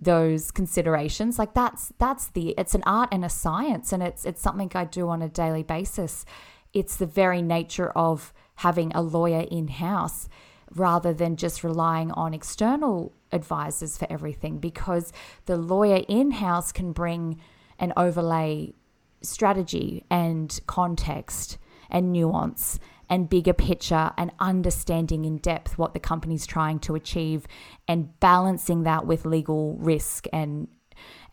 those 0.00 0.52
considerations 0.52 1.40
like 1.40 1.54
that's 1.54 1.92
that's 1.98 2.28
the 2.28 2.50
it's 2.56 2.72
an 2.72 2.84
art 2.86 3.08
and 3.10 3.24
a 3.24 3.28
science 3.28 3.92
and 3.92 4.00
it's 4.00 4.24
it's 4.24 4.40
something 4.40 4.70
I 4.74 4.84
do 4.84 5.08
on 5.08 5.22
a 5.22 5.28
daily 5.28 5.64
basis. 5.64 6.24
It's 6.72 6.96
the 6.96 7.06
very 7.06 7.42
nature 7.42 7.90
of 7.90 8.32
having 8.56 8.92
a 8.94 9.02
lawyer 9.02 9.46
in 9.50 9.68
house 9.68 10.28
rather 10.74 11.12
than 11.12 11.36
just 11.36 11.64
relying 11.64 12.12
on 12.12 12.34
external 12.34 13.12
advisors 13.32 13.96
for 13.96 14.06
everything 14.10 14.58
because 14.58 15.12
the 15.46 15.56
lawyer 15.56 16.04
in 16.08 16.30
house 16.30 16.70
can 16.70 16.92
bring 16.92 17.40
and 17.78 17.92
overlay 17.96 18.74
strategy 19.22 20.04
and 20.10 20.60
context 20.66 21.58
and 21.90 22.12
nuance 22.12 22.78
and 23.10 23.28
bigger 23.28 23.52
picture 23.52 24.12
and 24.16 24.30
understanding 24.38 25.24
in 25.24 25.38
depth 25.38 25.78
what 25.78 25.94
the 25.94 26.00
company's 26.00 26.46
trying 26.46 26.78
to 26.78 26.94
achieve 26.94 27.46
and 27.86 28.18
balancing 28.20 28.82
that 28.82 29.06
with 29.06 29.24
legal 29.24 29.76
risk 29.78 30.26
and 30.32 30.68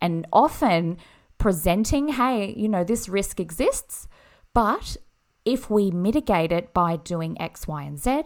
and 0.02 0.26
often 0.32 0.98
presenting 1.38 2.08
hey 2.10 2.54
you 2.56 2.70
know 2.70 2.84
this 2.84 3.10
risk 3.10 3.40
exists 3.40 4.08
but 4.54 4.96
if 5.44 5.70
we 5.70 5.92
mitigate 5.92 6.52
it 6.52 6.74
by 6.74 6.96
doing 6.96 7.40
x 7.42 7.68
y 7.68 7.84
and 7.84 8.00
z 8.00 8.24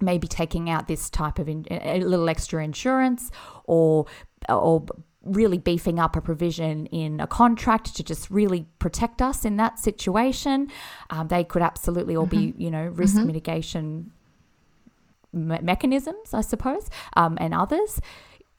maybe 0.00 0.26
taking 0.26 0.68
out 0.68 0.88
this 0.88 1.10
type 1.10 1.38
of 1.38 1.48
in, 1.48 1.66
a 1.70 2.00
little 2.00 2.28
extra 2.28 2.64
insurance 2.64 3.30
or 3.64 4.06
or 4.48 4.84
really 5.24 5.58
beefing 5.58 5.98
up 5.98 6.16
a 6.16 6.20
provision 6.20 6.86
in 6.86 7.20
a 7.20 7.26
contract 7.26 7.96
to 7.96 8.04
just 8.04 8.30
really 8.30 8.66
protect 8.78 9.22
us 9.22 9.44
in 9.44 9.56
that 9.56 9.78
situation. 9.78 10.68
Um, 11.10 11.28
they 11.28 11.44
could 11.44 11.62
absolutely 11.62 12.16
all 12.16 12.26
mm-hmm. 12.26 12.52
be, 12.52 12.64
you 12.64 12.70
know, 12.70 12.86
risk 12.86 13.16
mm-hmm. 13.16 13.26
mitigation 13.26 14.12
me- 15.32 15.60
mechanisms, 15.62 16.32
I 16.32 16.40
suppose, 16.40 16.88
um, 17.16 17.36
and 17.40 17.54
others. 17.54 18.00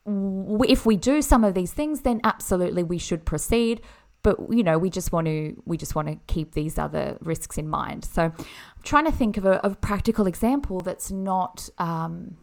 If 0.08 0.86
we 0.86 0.98
do 0.98 1.22
some 1.22 1.44
of 1.44 1.54
these 1.54 1.74
things, 1.74 2.02
then 2.02 2.22
absolutely 2.24 2.84
we 2.84 2.98
should 2.98 3.26
proceed 3.26 3.82
but 4.26 4.38
you 4.50 4.64
know 4.64 4.80
we 4.80 4.90
just 4.90 5.12
want 5.12 5.28
to 5.28 5.56
we 5.66 5.78
just 5.78 5.94
want 5.94 6.08
to 6.08 6.18
keep 6.26 6.54
these 6.54 6.80
other 6.80 7.16
risks 7.22 7.60
in 7.60 7.70
mind 7.70 8.04
so 8.04 8.24
i'm 8.24 8.46
trying 8.84 9.06
to 9.06 9.12
think 9.12 9.38
of 9.38 9.46
a, 9.46 9.60
a 9.64 9.70
practical 9.76 10.26
example 10.26 10.80
that's 10.80 11.12
not 11.12 11.70
um, 11.78 12.36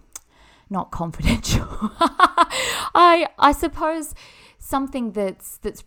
not 0.72 0.90
confidential 0.90 1.66
i 2.94 3.26
i 3.38 3.52
suppose 3.52 4.14
something 4.58 5.12
that's 5.12 5.58
that's 5.58 5.84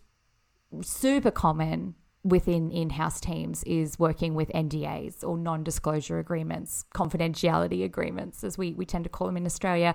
super 0.82 1.30
common 1.30 1.94
within 2.26 2.72
in-house 2.72 3.20
teams 3.20 3.62
is 3.64 4.00
working 4.00 4.34
with 4.34 4.48
NDAs 4.48 5.22
or 5.22 5.38
non-disclosure 5.38 6.18
agreements, 6.18 6.84
confidentiality 6.92 7.84
agreements 7.84 8.42
as 8.42 8.58
we 8.58 8.74
we 8.74 8.84
tend 8.84 9.04
to 9.04 9.10
call 9.10 9.28
them 9.28 9.36
in 9.36 9.46
Australia. 9.46 9.94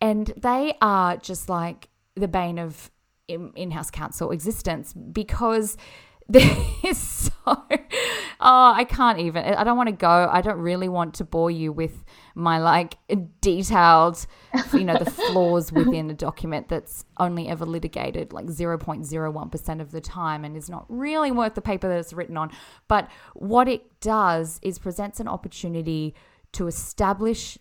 And 0.00 0.32
they 0.36 0.74
are 0.80 1.16
just 1.16 1.48
like 1.48 1.88
the 2.14 2.28
bane 2.28 2.58
of 2.58 2.90
in-house 3.28 3.90
counsel 3.90 4.30
existence 4.30 4.92
because 4.92 5.76
there 6.28 6.56
is 6.84 6.98
so 6.98 7.32
oh 7.46 8.72
i 8.76 8.84
can't 8.88 9.18
even 9.18 9.42
i 9.42 9.64
don't 9.64 9.76
want 9.76 9.88
to 9.88 9.94
go 9.94 10.28
i 10.30 10.40
don't 10.40 10.58
really 10.58 10.88
want 10.88 11.14
to 11.14 11.24
bore 11.24 11.50
you 11.50 11.72
with 11.72 12.04
my 12.34 12.58
like 12.58 12.96
detailed 13.40 14.26
you 14.72 14.84
know 14.84 14.96
the 14.96 15.10
flaws 15.10 15.72
within 15.72 16.10
a 16.10 16.14
document 16.14 16.68
that's 16.68 17.04
only 17.18 17.48
ever 17.48 17.66
litigated 17.66 18.32
like 18.32 18.46
0.01% 18.46 19.80
of 19.80 19.90
the 19.90 20.00
time 20.00 20.44
and 20.44 20.56
is 20.56 20.70
not 20.70 20.86
really 20.88 21.30
worth 21.30 21.54
the 21.54 21.60
paper 21.62 21.88
that 21.88 21.98
it's 21.98 22.12
written 22.12 22.36
on 22.36 22.50
but 22.88 23.10
what 23.34 23.68
it 23.68 24.00
does 24.00 24.58
is 24.62 24.78
presents 24.78 25.20
an 25.20 25.28
opportunity 25.28 26.14
to 26.52 26.66
establish 26.66 27.58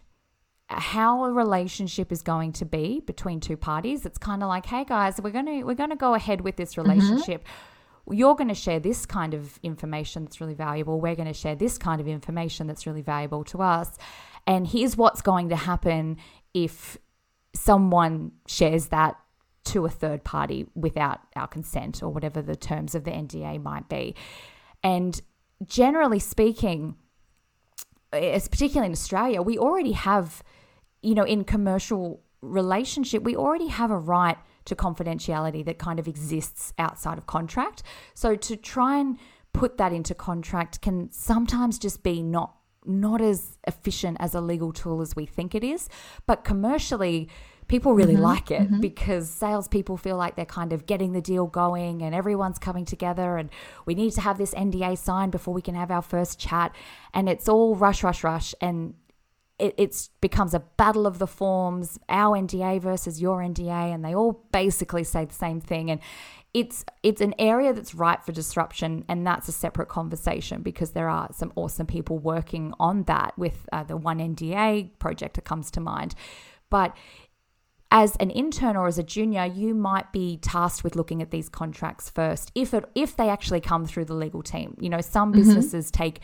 how 0.72 1.26
a 1.26 1.32
relationship 1.32 2.12
is 2.12 2.22
going 2.22 2.54
to 2.54 2.66
be 2.66 3.02
between 3.02 3.40
two 3.40 3.58
parties. 3.58 4.06
It's 4.06 4.18
kind 4.18 4.42
of 4.42 4.50
like, 4.50 4.66
hey 4.66 4.86
guys, 4.86 5.20
we're 5.22 5.32
gonna 5.32 5.66
we're 5.66 5.76
gonna 5.76 5.96
go 5.96 6.14
ahead 6.14 6.42
with 6.42 6.56
this 6.56 6.76
mm-hmm. 6.76 6.90
relationship. 6.90 7.44
Mm-hmm. 7.44 8.14
You're 8.14 8.36
going 8.36 8.48
to 8.48 8.56
share 8.56 8.80
this 8.80 9.06
kind 9.06 9.34
of 9.34 9.60
information 9.62 10.26
that's 10.26 10.42
really 10.42 10.56
valuable. 10.56 11.00
We're 11.00 11.16
going 11.16 11.28
to 11.28 11.36
share 11.36 11.56
this 11.56 11.78
kind 11.78 12.02
of 12.02 12.08
information 12.08 12.66
that's 12.66 12.88
really 12.88 13.04
valuable 13.04 13.44
to 13.46 13.62
us. 13.62 13.96
And 14.48 14.68
here's 14.68 14.98
what's 14.98 15.22
going 15.22 15.50
to 15.50 15.56
happen 15.56 16.18
if 16.54 16.98
someone 17.54 18.32
shares 18.48 18.88
that 18.88 19.18
to 19.64 19.86
a 19.86 19.90
third 19.90 20.24
party 20.24 20.66
without 20.76 21.20
our 21.36 21.48
consent 21.48 22.02
or 22.02 22.10
whatever 22.10 22.42
the 22.42 22.56
terms 22.56 22.96
of 22.96 23.04
the 23.04 23.12
NDA 23.12 23.62
might 23.62 23.88
be. 23.88 24.16
And 24.84 25.22
generally 25.66 26.20
speaking, 26.20 26.96
as 28.12 28.48
particularly 28.48 28.88
in 28.88 28.94
Australia, 28.94 29.42
we 29.42 29.58
already 29.58 29.92
have 29.92 30.44
you 31.02 31.16
know, 31.16 31.24
in 31.24 31.44
commercial 31.44 32.22
relationship, 32.42 33.24
we 33.24 33.36
already 33.36 33.68
have 33.68 33.92
a 33.92 33.98
right 33.98 34.38
to 34.66 34.76
confidentiality 34.76 35.66
that 35.66 35.80
kind 35.80 36.00
of 36.00 36.08
exists 36.08 36.74
outside 36.78 37.18
of 37.18 37.26
contract. 37.26 37.84
So 38.14 38.36
to 38.36 38.56
try 38.56 39.00
and 39.00 39.18
put 39.54 39.78
that 39.78 39.92
into 39.92 40.16
contract 40.16 40.82
can 40.82 41.12
sometimes 41.12 41.80
just 41.80 42.04
be 42.04 42.22
not 42.22 42.56
not 42.86 43.22
as 43.22 43.58
efficient 43.68 44.18
as 44.20 44.34
a 44.34 44.42
legal 44.42 44.72
tool 44.74 45.02
as 45.02 45.16
we 45.16 45.26
think 45.26 45.54
it 45.56 45.64
is. 45.64 45.90
But 46.26 46.44
commercially, 46.44 47.30
people 47.68 47.94
really 47.94 48.16
mm-hmm, 48.16 48.24
like 48.24 48.52
it 48.52 48.64
mm-hmm. 48.64 48.82
because 48.82 49.30
salespeople 49.30 49.98
feel 49.98 50.18
like 50.18 50.36
they're 50.36 50.46
kind 50.46 50.74
of 50.74 50.86
getting 50.86 51.14
the 51.14 51.22
deal 51.22 51.48
going 51.48 52.02
and 52.02 52.14
everyone's 52.14 52.60
coming 52.60 52.84
together 52.84 53.38
and 53.38 53.50
we 53.86 53.96
need 53.96 54.12
to 54.12 54.22
have 54.22 54.38
this 54.38 54.54
NDA 54.54 54.98
signed 54.98 55.32
before 55.32 55.54
we 55.54 55.62
can 55.62 55.76
have 55.76 55.92
our 55.92 56.02
first 56.02 56.40
chat. 56.40 56.76
And 57.14 57.30
it's 57.30 57.48
all 57.48 57.76
rush, 57.76 58.04
rush, 58.04 58.24
rush. 58.24 58.54
And 58.60 58.96
it 59.58 59.76
it's 59.78 60.10
becomes 60.20 60.54
a 60.54 60.60
battle 60.60 61.06
of 61.06 61.20
the 61.20 61.28
forms, 61.28 62.00
our 62.10 62.38
NDA 62.38 62.82
versus 62.82 63.22
your 63.22 63.40
NDA, 63.40 63.94
and 63.94 64.04
they 64.04 64.16
all 64.16 64.44
basically 64.52 65.04
say 65.04 65.24
the 65.24 65.34
same 65.34 65.62
thing. 65.62 65.92
And 65.92 66.02
it's 66.54 66.84
it's 67.02 67.22
an 67.22 67.34
area 67.40 67.74
that's 67.74 67.96
ripe 67.96 68.26
for 68.26 68.34
disruption 68.34 69.06
and 69.08 69.26
that's 69.26 69.48
a 69.48 69.52
separate 69.52 69.88
conversation 69.88 70.62
because 70.62 70.92
there 70.92 71.08
are 71.08 71.30
some 71.34 71.54
awesome 71.56 71.88
people 71.88 72.18
working 72.18 72.74
on 72.80 73.04
that 73.04 73.38
with 73.38 73.68
uh, 73.72 73.84
the 73.84 73.98
oneNDA 73.98 74.90
project 75.00 75.36
that 75.36 75.46
comes 75.46 75.72
to 75.72 75.80
mind. 75.80 76.14
But 76.70 76.96
as 77.90 78.16
an 78.18 78.30
intern 78.32 78.76
or 78.76 78.88
as 78.88 78.98
a 78.98 79.04
junior 79.04 79.46
you 79.46 79.74
might 79.74 80.12
be 80.12 80.38
tasked 80.38 80.84
with 80.84 80.96
looking 80.96 81.22
at 81.22 81.32
these 81.32 81.48
contracts 81.50 82.10
first 82.10 82.52
if 82.54 82.74
it 82.74 82.86
if 82.96 83.16
they 83.16 83.30
actually 83.30 83.62
come 83.62 83.86
through 83.86 84.06
the 84.06 84.14
legal 84.14 84.44
team. 84.44 84.76
You 84.80 84.90
know 84.90 85.02
some 85.02 85.32
mm-hmm. 85.32 85.40
businesses 85.40 85.90
take 85.90 86.20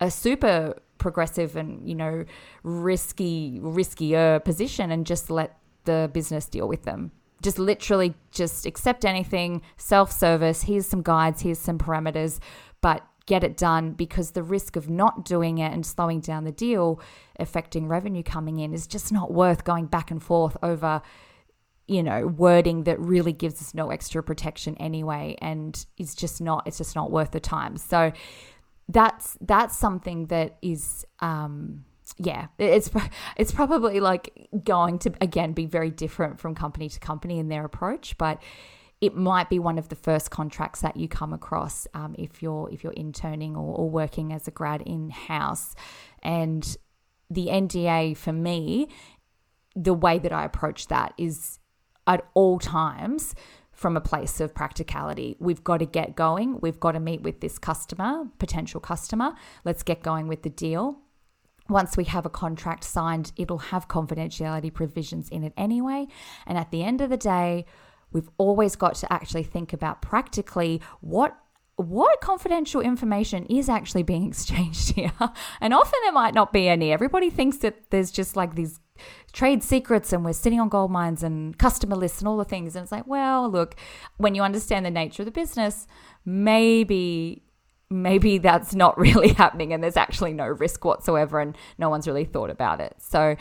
a 0.00 0.10
super 0.10 0.74
progressive 0.98 1.54
and 1.54 1.88
you 1.88 1.94
know 1.94 2.24
risky 2.64 3.60
riskier 3.62 4.44
position 4.44 4.90
and 4.90 5.06
just 5.06 5.30
let 5.30 5.58
the 5.84 6.10
business 6.12 6.46
deal 6.46 6.66
with 6.66 6.82
them 6.82 7.12
just 7.42 7.58
literally 7.58 8.14
just 8.30 8.66
accept 8.66 9.04
anything, 9.04 9.62
self 9.76 10.12
service. 10.12 10.62
Here's 10.62 10.86
some 10.86 11.02
guides, 11.02 11.42
here's 11.42 11.58
some 11.58 11.78
parameters, 11.78 12.38
but 12.80 13.06
get 13.26 13.44
it 13.44 13.56
done 13.56 13.92
because 13.92 14.32
the 14.32 14.42
risk 14.42 14.76
of 14.76 14.90
not 14.90 15.24
doing 15.24 15.58
it 15.58 15.72
and 15.72 15.86
slowing 15.86 16.20
down 16.20 16.44
the 16.44 16.52
deal, 16.52 17.00
affecting 17.38 17.86
revenue 17.86 18.22
coming 18.22 18.58
in, 18.58 18.74
is 18.74 18.86
just 18.86 19.12
not 19.12 19.32
worth 19.32 19.64
going 19.64 19.86
back 19.86 20.10
and 20.10 20.22
forth 20.22 20.56
over, 20.62 21.00
you 21.86 22.02
know, 22.02 22.26
wording 22.26 22.84
that 22.84 22.98
really 22.98 23.32
gives 23.32 23.60
us 23.60 23.74
no 23.74 23.90
extra 23.90 24.22
protection 24.22 24.76
anyway, 24.78 25.36
and 25.40 25.86
is 25.96 26.14
just 26.14 26.40
not. 26.40 26.66
It's 26.66 26.78
just 26.78 26.96
not 26.96 27.10
worth 27.10 27.30
the 27.30 27.40
time. 27.40 27.76
So 27.76 28.12
that's 28.88 29.38
that's 29.40 29.76
something 29.78 30.26
that 30.26 30.58
is. 30.62 31.06
Um, 31.20 31.84
yeah, 32.18 32.48
it's 32.58 32.90
it's 33.36 33.52
probably 33.52 34.00
like 34.00 34.48
going 34.64 34.98
to 35.00 35.12
again 35.20 35.52
be 35.52 35.66
very 35.66 35.90
different 35.90 36.38
from 36.38 36.54
company 36.54 36.88
to 36.88 37.00
company 37.00 37.38
in 37.38 37.48
their 37.48 37.64
approach, 37.64 38.16
but 38.18 38.42
it 39.00 39.16
might 39.16 39.48
be 39.48 39.58
one 39.58 39.78
of 39.78 39.88
the 39.88 39.96
first 39.96 40.30
contracts 40.30 40.82
that 40.82 40.96
you 40.96 41.08
come 41.08 41.32
across 41.32 41.86
um, 41.94 42.14
if 42.18 42.42
you're 42.42 42.68
if 42.70 42.84
you're 42.84 42.92
interning 42.92 43.56
or, 43.56 43.74
or 43.74 43.90
working 43.90 44.32
as 44.32 44.46
a 44.46 44.50
grad 44.50 44.82
in 44.82 45.10
house, 45.10 45.74
and 46.22 46.76
the 47.30 47.46
NDA 47.46 48.16
for 48.16 48.32
me, 48.32 48.88
the 49.74 49.94
way 49.94 50.18
that 50.18 50.32
I 50.32 50.44
approach 50.44 50.88
that 50.88 51.14
is 51.16 51.58
at 52.06 52.26
all 52.34 52.58
times 52.58 53.34
from 53.72 53.96
a 53.96 54.00
place 54.00 54.40
of 54.40 54.54
practicality. 54.54 55.36
We've 55.38 55.64
got 55.64 55.78
to 55.78 55.86
get 55.86 56.14
going. 56.14 56.58
We've 56.60 56.78
got 56.78 56.92
to 56.92 57.00
meet 57.00 57.22
with 57.22 57.40
this 57.40 57.58
customer, 57.58 58.24
potential 58.38 58.80
customer. 58.80 59.32
Let's 59.64 59.82
get 59.82 60.02
going 60.02 60.28
with 60.28 60.42
the 60.42 60.50
deal 60.50 60.98
once 61.70 61.96
we 61.96 62.04
have 62.04 62.26
a 62.26 62.30
contract 62.30 62.84
signed, 62.84 63.32
it'll 63.36 63.58
have 63.58 63.88
confidentiality 63.88 64.72
provisions 64.72 65.28
in 65.28 65.44
it 65.44 65.52
anyway. 65.56 66.06
And 66.46 66.58
at 66.58 66.70
the 66.70 66.82
end 66.82 67.00
of 67.00 67.10
the 67.10 67.16
day, 67.16 67.64
we've 68.12 68.28
always 68.38 68.76
got 68.76 68.94
to 68.96 69.12
actually 69.12 69.44
think 69.44 69.72
about 69.72 70.02
practically 70.02 70.80
what 71.00 71.36
what 71.76 72.20
confidential 72.20 72.82
information 72.82 73.46
is 73.46 73.70
actually 73.70 74.02
being 74.02 74.28
exchanged 74.28 74.92
here. 74.92 75.12
And 75.62 75.72
often 75.72 75.98
there 76.02 76.12
might 76.12 76.34
not 76.34 76.52
be 76.52 76.68
any. 76.68 76.92
Everybody 76.92 77.30
thinks 77.30 77.58
that 77.58 77.90
there's 77.90 78.10
just 78.10 78.36
like 78.36 78.54
these 78.54 78.80
trade 79.32 79.62
secrets 79.62 80.12
and 80.12 80.22
we're 80.22 80.34
sitting 80.34 80.60
on 80.60 80.68
gold 80.68 80.90
mines 80.90 81.22
and 81.22 81.56
customer 81.56 81.96
lists 81.96 82.18
and 82.18 82.28
all 82.28 82.36
the 82.36 82.44
things. 82.44 82.76
And 82.76 82.82
it's 82.82 82.92
like, 82.92 83.06
well, 83.06 83.48
look, 83.48 83.76
when 84.18 84.34
you 84.34 84.42
understand 84.42 84.84
the 84.84 84.90
nature 84.90 85.22
of 85.22 85.26
the 85.26 85.32
business, 85.32 85.86
maybe 86.26 87.44
maybe 87.90 88.38
that's 88.38 88.74
not 88.74 88.96
really 88.98 89.28
happening 89.28 89.72
and 89.72 89.82
there's 89.82 89.96
actually 89.96 90.32
no 90.32 90.46
risk 90.46 90.84
whatsoever 90.84 91.40
and 91.40 91.56
no 91.78 91.90
one's 91.90 92.06
really 92.06 92.24
thought 92.24 92.50
about 92.50 92.80
it. 92.80 92.94
So, 92.98 93.36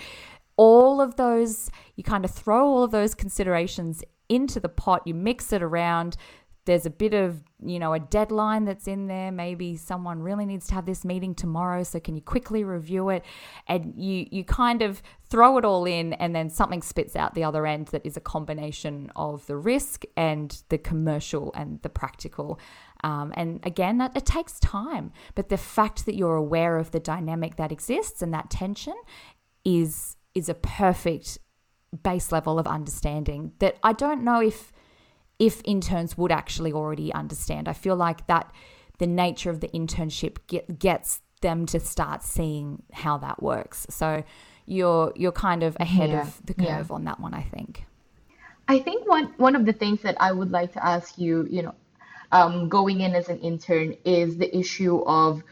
all 0.57 0.99
of 0.99 1.15
those, 1.15 1.71
you 1.95 2.03
kind 2.03 2.25
of 2.25 2.31
throw 2.31 2.67
all 2.67 2.83
of 2.83 2.91
those 2.91 3.15
considerations 3.15 4.03
into 4.27 4.59
the 4.59 4.67
pot, 4.67 5.03
you 5.05 5.13
mix 5.13 5.53
it 5.53 5.63
around. 5.63 6.17
There's 6.65 6.85
a 6.85 6.89
bit 6.89 7.13
of, 7.13 7.41
you 7.65 7.79
know, 7.79 7.93
a 7.93 7.99
deadline 7.99 8.65
that's 8.65 8.85
in 8.85 9.07
there. 9.07 9.31
Maybe 9.31 9.77
someone 9.77 10.21
really 10.21 10.45
needs 10.45 10.67
to 10.67 10.75
have 10.75 10.85
this 10.85 11.05
meeting 11.05 11.33
tomorrow. 11.33 11.83
So, 11.83 12.01
can 12.01 12.13
you 12.13 12.21
quickly 12.21 12.65
review 12.65 13.07
it? 13.07 13.23
And 13.67 13.93
you, 13.95 14.27
you 14.29 14.43
kind 14.43 14.81
of 14.81 15.01
throw 15.29 15.57
it 15.57 15.63
all 15.63 15.85
in, 15.85 16.12
and 16.13 16.35
then 16.35 16.49
something 16.49 16.81
spits 16.81 17.15
out 17.15 17.35
the 17.35 17.43
other 17.45 17.65
end 17.65 17.88
that 17.88 18.05
is 18.05 18.17
a 18.17 18.21
combination 18.21 19.12
of 19.15 19.47
the 19.47 19.55
risk 19.55 20.03
and 20.17 20.62
the 20.67 20.77
commercial 20.77 21.53
and 21.55 21.81
the 21.83 21.89
practical. 21.89 22.59
Um, 23.03 23.33
and 23.35 23.65
again, 23.65 23.97
that, 23.99 24.15
it 24.15 24.25
takes 24.25 24.59
time, 24.59 25.12
but 25.35 25.49
the 25.49 25.57
fact 25.57 26.05
that 26.05 26.15
you're 26.15 26.35
aware 26.35 26.77
of 26.77 26.91
the 26.91 26.99
dynamic 26.99 27.55
that 27.55 27.71
exists 27.71 28.21
and 28.21 28.33
that 28.33 28.49
tension 28.49 28.95
is 29.65 30.15
is 30.35 30.47
a 30.47 30.53
perfect 30.53 31.38
base 32.03 32.31
level 32.31 32.59
of 32.59 32.67
understanding 32.67 33.51
that 33.59 33.77
I 33.83 33.93
don't 33.93 34.23
know 34.23 34.41
if 34.41 34.71
if 35.39 35.62
interns 35.63 36.17
would 36.17 36.31
actually 36.31 36.73
already 36.73 37.13
understand. 37.13 37.67
I 37.67 37.73
feel 37.73 37.95
like 37.95 38.27
that 38.27 38.51
the 38.99 39.07
nature 39.07 39.49
of 39.49 39.62
the 39.62 39.69
internship 39.69 40.38
get, 40.47 40.77
gets 40.77 41.21
them 41.41 41.65
to 41.67 41.79
start 41.79 42.23
seeing 42.23 42.83
how 42.91 43.17
that 43.19 43.41
works. 43.41 43.88
So 43.89 44.23
you're 44.65 45.13
you're 45.15 45.31
kind 45.31 45.63
of 45.63 45.77
ahead 45.79 46.09
yeah, 46.09 46.21
of 46.21 46.45
the 46.45 46.53
curve 46.53 46.88
yeah. 46.89 46.95
on 46.95 47.05
that 47.05 47.19
one, 47.19 47.33
I 47.33 47.43
think. 47.43 47.85
I 48.67 48.79
think 48.79 49.07
one 49.07 49.33
one 49.38 49.55
of 49.55 49.65
the 49.65 49.73
things 49.73 50.01
that 50.01 50.15
I 50.21 50.31
would 50.31 50.51
like 50.51 50.73
to 50.73 50.85
ask 50.85 51.17
you, 51.17 51.47
you 51.49 51.63
know, 51.63 51.75
um, 52.31 52.69
going 52.69 53.01
in 53.01 53.15
as 53.15 53.29
an 53.29 53.39
intern 53.39 53.95
is 54.05 54.37
the 54.37 54.55
issue 54.57 55.03
of 55.05 55.43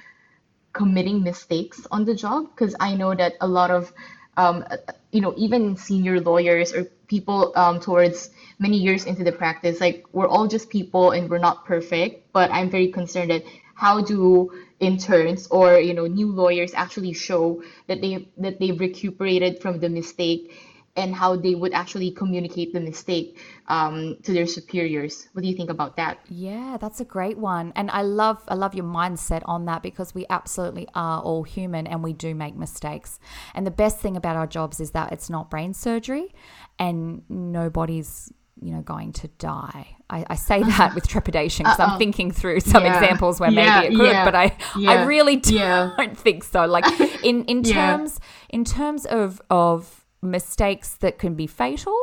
committing 0.74 1.24
mistakes 1.24 1.88
on 1.92 2.06
the 2.06 2.16
job. 2.16 2.50
Because 2.54 2.76
I 2.80 2.96
know 2.96 3.16
that 3.16 3.34
a 3.42 3.48
lot 3.48 3.72
of 3.72 3.92
um, 4.38 4.64
you 5.12 5.22
know 5.22 5.34
even 5.38 5.76
senior 5.76 6.22
lawyers 6.22 6.74
or 6.74 6.84
people 7.08 7.52
um, 7.56 7.80
towards 7.80 8.30
many 8.60 8.78
years 8.78 9.06
into 9.06 9.24
the 9.24 9.32
practice 9.32 9.80
like 9.82 10.06
we're 10.12 10.28
all 10.28 10.48
just 10.48 10.70
people 10.70 11.12
and 11.12 11.30
we're 11.30 11.38
not 11.40 11.66
perfect 11.66 12.32
but 12.34 12.52
i'm 12.52 12.70
very 12.70 12.90
concerned 12.90 13.32
that 13.32 13.44
how 13.74 14.02
do 14.02 14.52
interns 14.80 15.48
or 15.48 15.80
you 15.80 15.94
know 15.94 16.06
new 16.06 16.32
lawyers 16.32 16.74
actually 16.74 17.14
show 17.14 17.64
that 17.88 18.02
they 18.02 18.28
that 18.38 18.60
they've 18.60 18.80
recuperated 18.80 19.62
from 19.62 19.80
the 19.80 19.90
mistake 19.90 20.54
and 20.98 21.16
how 21.16 21.36
they 21.36 21.56
would 21.56 21.74
actually 21.74 22.12
communicate 22.12 22.74
the 22.74 22.80
mistake 22.80 23.40
um, 23.68 24.18
to 24.24 24.34
their 24.34 24.48
superiors. 24.48 25.30
What 25.34 25.44
do 25.44 25.48
you 25.48 25.56
think 25.56 25.70
about 25.70 25.96
that? 25.98 26.20
Yeah, 26.28 26.78
that's 26.82 27.00
a 27.00 27.06
great 27.06 27.38
one, 27.38 27.72
and 27.76 27.90
I 27.92 28.02
love 28.02 28.44
I 28.48 28.56
love 28.56 28.74
your 28.74 28.86
mindset 28.86 29.44
on 29.46 29.66
that 29.66 29.84
because 29.84 30.14
we 30.14 30.26
absolutely 30.30 30.88
are 30.96 31.22
all 31.22 31.44
human 31.44 31.88
and 31.88 32.04
we 32.04 32.14
do 32.14 32.34
make 32.34 32.56
mistakes. 32.56 33.20
And 33.54 33.66
the 33.66 33.72
best 33.72 34.00
thing 34.00 34.18
about 34.18 34.36
our 34.36 34.48
jobs 34.48 34.80
is 34.80 34.92
that 34.92 35.12
it's 35.14 35.30
not 35.30 35.50
brain 35.50 35.74
surgery, 35.74 36.34
and 36.80 37.22
nobody's 37.30 38.34
you 38.62 38.74
know 38.74 38.82
going 38.82 39.14
to 39.14 39.28
die. 39.40 39.96
I, 40.10 40.26
I 40.30 40.36
say 40.36 40.64
that 40.78 40.96
with 40.96 41.08
trepidation 41.08 41.64
because 41.64 41.80
I'm 41.80 41.98
thinking 41.98 42.32
through 42.32 42.62
some 42.62 42.84
yeah. 42.84 42.98
examples 42.98 43.40
where 43.40 43.52
yeah, 43.52 43.82
maybe 43.82 43.94
it 43.94 43.98
could, 43.98 44.08
yeah, 44.08 44.26
but 44.26 44.36
I 44.36 44.58
I 44.76 45.04
really 45.04 45.38
don't 45.38 46.18
think 46.26 46.44
so. 46.44 46.66
Like 46.66 46.86
in 47.24 47.46
in 47.46 47.64
terms 47.78 48.20
in 48.50 48.64
terms 48.64 49.06
of 49.06 49.42
of 49.50 49.97
mistakes 50.22 50.96
that 50.96 51.20
can 51.20 51.36
be 51.36 51.46
fatal 51.46 51.96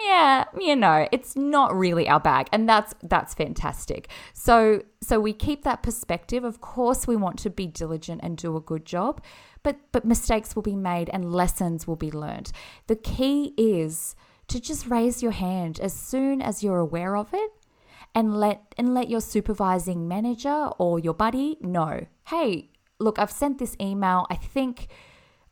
yeah 0.00 0.44
you 0.60 0.76
know 0.76 1.08
it's 1.10 1.34
not 1.34 1.76
really 1.76 2.08
our 2.08 2.20
bag 2.20 2.48
and 2.52 2.68
that's 2.68 2.94
that's 3.02 3.34
fantastic. 3.34 4.08
So 4.32 4.82
so 5.00 5.20
we 5.20 5.32
keep 5.32 5.62
that 5.64 5.82
perspective. 5.82 6.44
Of 6.44 6.60
course 6.60 7.06
we 7.06 7.16
want 7.16 7.38
to 7.40 7.50
be 7.50 7.66
diligent 7.66 8.20
and 8.22 8.36
do 8.36 8.56
a 8.56 8.60
good 8.60 8.84
job 8.84 9.22
but 9.62 9.76
but 9.92 10.04
mistakes 10.04 10.54
will 10.54 10.62
be 10.62 10.76
made 10.76 11.08
and 11.10 11.32
lessons 11.32 11.86
will 11.86 11.96
be 11.96 12.10
learned. 12.10 12.52
The 12.86 12.96
key 12.96 13.54
is 13.56 14.14
to 14.48 14.60
just 14.60 14.86
raise 14.86 15.22
your 15.22 15.32
hand 15.32 15.78
as 15.80 15.92
soon 15.92 16.40
as 16.40 16.62
you're 16.62 16.78
aware 16.78 17.16
of 17.16 17.28
it 17.32 17.50
and 18.14 18.38
let 18.38 18.74
and 18.76 18.94
let 18.94 19.10
your 19.10 19.20
supervising 19.20 20.08
manager 20.08 20.68
or 20.78 20.98
your 20.98 21.14
buddy 21.14 21.58
know 21.60 22.06
hey 22.28 22.70
look 22.98 23.18
i've 23.18 23.30
sent 23.30 23.58
this 23.58 23.76
email. 23.80 24.26
I 24.30 24.36
think 24.36 24.88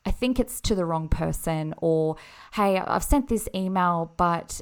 I 0.07 0.13
think 0.13 0.39
it's 0.39 0.61
to 0.63 0.77
the 0.77 0.85
wrong 0.85 1.09
person, 1.09 1.75
or 1.79 2.17
hey, 2.55 2.79
I've 2.79 3.03
sent 3.03 3.29
this 3.29 3.49
email, 3.55 4.15
but 4.17 4.61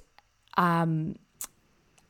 um, 0.57 1.17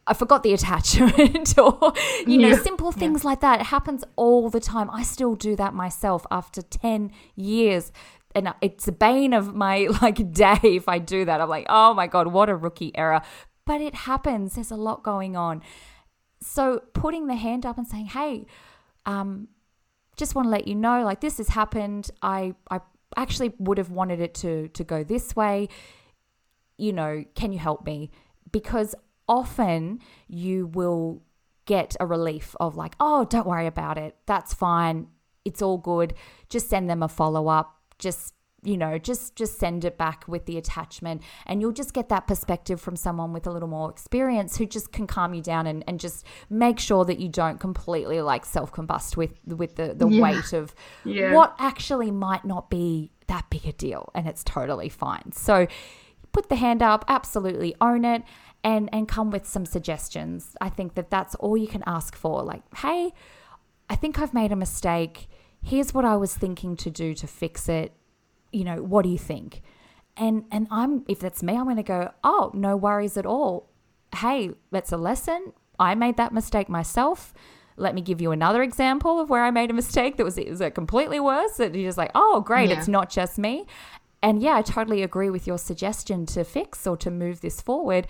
I 0.07 0.15
forgot 0.15 0.45
the 0.45 0.55
attachment, 0.59 1.59
or 1.59 1.93
you 2.27 2.39
know, 2.39 2.49
yeah. 2.49 2.63
simple 2.63 2.93
things 2.93 3.25
yeah. 3.25 3.31
like 3.31 3.41
that. 3.41 3.61
It 3.61 3.67
happens 3.67 4.05
all 4.15 4.49
the 4.51 4.61
time. 4.61 4.89
I 4.91 5.03
still 5.03 5.35
do 5.35 5.57
that 5.57 5.75
myself 5.75 6.25
after 6.31 6.63
10 6.63 7.11
years. 7.35 7.93
And 8.37 8.53
it's 8.61 8.89
a 8.89 8.93
bane 8.93 9.33
of 9.33 9.55
my 9.55 9.89
like 10.03 10.33
day 10.33 10.59
if 10.63 10.89
I 10.89 10.99
do 10.99 11.25
that. 11.25 11.41
I'm 11.41 11.49
like, 11.49 11.67
oh 11.69 11.93
my 11.93 12.07
God, 12.07 12.29
what 12.29 12.49
a 12.49 12.57
rookie 12.57 12.97
error. 12.97 13.21
But 13.67 13.81
it 13.81 13.95
happens. 13.95 14.55
There's 14.55 14.71
a 14.71 14.77
lot 14.77 15.03
going 15.03 15.37
on. 15.37 15.63
So 16.41 16.83
putting 16.93 17.27
the 17.27 17.37
hand 17.37 17.65
up 17.65 17.79
and 17.79 17.87
saying, 17.87 18.07
hey, 18.07 18.47
um, 19.07 19.49
just 20.17 20.35
want 20.35 20.47
to 20.47 20.51
let 20.51 20.69
you 20.69 20.75
know, 20.75 21.03
like 21.03 21.21
this 21.21 21.39
has 21.39 21.49
happened. 21.49 22.11
I 22.23 22.55
I 22.71 22.81
actually 23.17 23.53
would 23.59 23.79
have 23.79 23.91
wanted 23.91 24.21
it 24.21 24.35
to 24.35 24.69
to 24.69 24.85
go 24.85 25.05
this 25.05 25.35
way. 25.37 25.69
You 26.77 26.93
know 26.93 27.25
can 27.35 27.53
you 27.53 27.59
help 27.59 27.85
me? 27.87 28.11
Because 28.51 28.95
often 29.29 30.01
you 30.29 30.67
will 30.67 31.23
get 31.67 31.97
a 31.99 32.07
relief 32.07 32.55
of 32.61 32.77
like 32.77 32.95
oh 33.01 33.25
don't 33.25 33.47
worry 33.47 33.67
about 33.67 33.99
it. 33.99 34.17
That's 34.27 34.55
fine. 34.55 35.09
It's 35.45 35.63
all 35.63 35.79
good. 35.79 36.15
Just 36.49 36.69
send 36.69 36.89
them 36.89 37.03
a 37.03 37.09
follow 37.09 37.49
up 37.49 37.75
just 37.99 38.35
you 38.65 38.77
know 38.77 38.99
just 38.99 39.37
just 39.37 39.59
send 39.59 39.85
it 39.85 39.97
back 39.99 40.25
with 40.27 40.47
the 40.47 40.57
attachment 40.57 41.23
and 41.47 41.61
you'll 41.61 41.73
just 41.73 41.93
get 41.93 42.09
that 42.09 42.27
perspective 42.27 42.81
from 42.81 42.97
someone 42.97 43.33
with 43.33 43.47
a 43.47 43.51
little 43.51 43.69
more 43.69 43.91
experience 43.91 44.57
who 44.57 44.67
just 44.67 44.93
can 44.93 45.07
calm 45.07 45.35
you 45.35 45.43
down 45.43 45.67
and, 45.67 45.85
and 45.87 46.01
just 46.01 46.25
make 46.49 46.79
sure 46.79 47.05
that 47.05 47.19
you 47.19 47.29
don't 47.29 47.61
completely 47.61 48.21
like 48.21 48.45
self-combust 48.45 49.17
with 49.17 49.33
with 49.47 49.77
the, 49.77 49.95
the 49.95 50.09
yeah. 50.09 50.23
weight 50.23 50.53
of 50.53 50.75
yeah. 51.05 51.33
what 51.35 51.55
actually 51.59 52.11
might 52.11 52.45
not 52.45 52.71
be 52.71 53.11
that 53.27 53.49
big 53.51 53.67
a 53.67 53.73
deal 53.73 54.11
and 54.15 54.27
it's 54.27 54.43
totally 54.45 54.89
fine. 54.89 55.33
So 55.33 55.67
put 56.33 56.49
the 56.49 56.57
hand 56.57 56.83
up 56.83 57.05
absolutely 57.09 57.75
own 57.81 58.05
it 58.05 58.23
and 58.63 58.89
and 58.93 59.07
come 59.07 59.31
with 59.31 59.47
some 59.47 59.67
suggestions. 59.67 60.57
I 60.61 60.69
think 60.69 60.95
that 60.95 61.11
that's 61.11 61.35
all 61.37 61.57
you 61.57 61.69
can 61.69 61.83
ask 61.87 62.17
for. 62.17 62.43
Like 62.43 62.63
hey 62.77 63.13
i 63.91 63.95
think 63.95 64.19
i've 64.19 64.35
made 64.35 64.51
a 64.53 64.57
mistake. 64.57 65.29
Here's 65.63 65.95
what 65.95 66.05
i 66.05 66.17
was 66.17 66.35
thinking 66.35 66.77
to 66.77 66.91
do 66.91 67.15
to 67.15 67.27
fix 67.27 67.69
it 67.69 67.93
you 68.55 68.65
know, 68.65 68.83
what 68.83 69.03
do 69.03 69.09
you 69.09 69.19
think? 69.19 69.63
And 70.17 70.45
and 70.51 70.69
I'm 70.71 71.05
if 71.09 71.19
that's 71.19 71.43
me, 71.43 71.57
I'm 71.57 71.65
going 71.65 71.77
to 71.77 71.83
go, 71.83 72.13
"Oh, 72.23 72.51
no 72.55 72.77
worries 72.77 73.17
at 73.17 73.27
all. 73.27 73.69
Hey, 74.15 74.51
that's 74.71 74.93
a 74.93 74.97
lesson. 74.97 75.53
I 75.79 75.95
made 75.95 76.17
that 76.17 76.33
mistake 76.33 76.69
myself." 76.69 77.35
Let 77.77 77.97
me 77.97 78.03
give 78.03 78.21
you 78.21 78.31
another 78.31 78.63
example 78.63 79.19
of 79.19 79.31
where 79.31 79.43
I 79.43 79.51
made 79.51 79.69
a 79.69 79.75
mistake 79.75 80.17
that 80.19 80.25
was, 80.25 80.37
was 80.37 80.61
a 80.61 80.71
completely 80.71 81.19
worse. 81.19 81.57
That 81.57 81.75
you're 81.75 81.89
just 81.89 81.99
like, 81.99 82.13
oh, 82.15 82.41
great, 82.41 82.71
yeah. 82.71 82.79
it's 82.79 82.87
not 82.87 83.11
just 83.11 83.37
me. 83.37 83.67
And 84.23 84.41
yeah, 84.41 84.55
I 84.55 84.63
totally 84.63 85.03
agree 85.03 85.29
with 85.29 85.47
your 85.49 85.59
suggestion 85.59 86.25
to 86.27 86.45
fix 86.45 86.87
or 86.87 86.97
to 86.99 87.11
move 87.11 87.41
this 87.41 87.61
forward. 87.61 88.07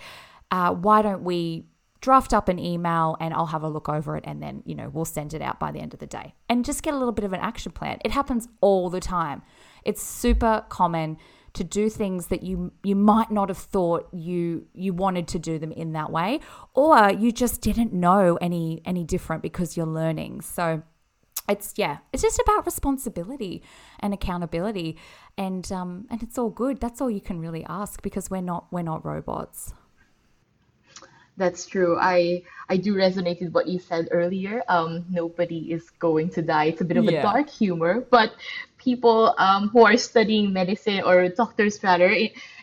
Uh, 0.51 0.71
why 0.71 1.01
don't 1.01 1.23
we 1.23 1.65
draft 1.99 2.33
up 2.33 2.47
an 2.47 2.59
email 2.59 3.17
and 3.19 3.33
I'll 3.33 3.47
have 3.47 3.63
a 3.63 3.67
look 3.67 3.89
over 3.89 4.15
it 4.15 4.23
and 4.27 4.41
then, 4.41 4.61
you 4.63 4.75
know, 4.75 4.89
we'll 4.89 5.05
send 5.05 5.33
it 5.33 5.41
out 5.41 5.59
by 5.59 5.71
the 5.71 5.79
end 5.79 5.93
of 5.93 5.99
the 5.99 6.05
day 6.05 6.35
and 6.47 6.63
just 6.63 6.83
get 6.83 6.93
a 6.93 6.97
little 6.97 7.11
bit 7.11 7.25
of 7.25 7.33
an 7.33 7.39
action 7.39 7.71
plan. 7.71 7.97
It 8.05 8.11
happens 8.11 8.47
all 8.61 8.91
the 8.91 8.99
time. 8.99 9.41
It's 9.85 10.03
super 10.03 10.65
common 10.69 11.17
to 11.55 11.63
do 11.63 11.89
things 11.89 12.27
that 12.27 12.43
you 12.43 12.73
you 12.83 12.95
might 12.95 13.31
not 13.31 13.49
have 13.49 13.57
thought 13.57 14.09
you 14.13 14.67
you 14.73 14.93
wanted 14.93 15.27
to 15.29 15.39
do 15.39 15.57
them 15.57 15.71
in 15.71 15.93
that 15.93 16.11
way 16.11 16.39
or 16.73 17.11
you 17.11 17.31
just 17.31 17.61
didn't 17.61 17.93
know 17.93 18.37
any 18.41 18.81
any 18.85 19.03
different 19.03 19.41
because 19.41 19.77
you're 19.77 19.85
learning. 19.85 20.41
So 20.41 20.83
it's 21.47 21.73
yeah, 21.77 21.99
it's 22.11 22.21
just 22.21 22.39
about 22.39 22.65
responsibility 22.65 23.63
and 23.99 24.13
accountability 24.13 24.97
and 25.37 25.71
um 25.71 26.07
and 26.09 26.21
it's 26.21 26.37
all 26.37 26.49
good. 26.49 26.81
That's 26.81 26.99
all 26.99 27.09
you 27.09 27.21
can 27.21 27.39
really 27.39 27.65
ask 27.65 28.01
because 28.01 28.29
we're 28.29 28.41
not 28.41 28.67
we're 28.71 28.83
not 28.83 29.05
robots. 29.05 29.73
That's 31.37 31.65
true. 31.65 31.97
I 31.99 32.43
I 32.69 32.77
do 32.77 32.95
resonate 32.95 33.41
with 33.41 33.53
what 33.53 33.67
you 33.67 33.79
said 33.79 34.07
earlier. 34.11 34.63
Um, 34.69 35.05
nobody 35.09 35.71
is 35.71 35.89
going 35.99 36.29
to 36.31 36.41
die. 36.41 36.65
It's 36.65 36.81
a 36.81 36.85
bit 36.85 36.97
of 36.97 37.05
yeah. 37.05 37.19
a 37.19 37.23
dark 37.23 37.49
humor, 37.49 38.05
but 38.09 38.31
people 38.85 39.35
um, 39.37 39.69
who 39.69 39.83
are 39.85 39.97
studying 39.97 40.53
medicine 40.53 41.01
or 41.03 41.27
doctors 41.29 41.83
rather, 41.83 42.13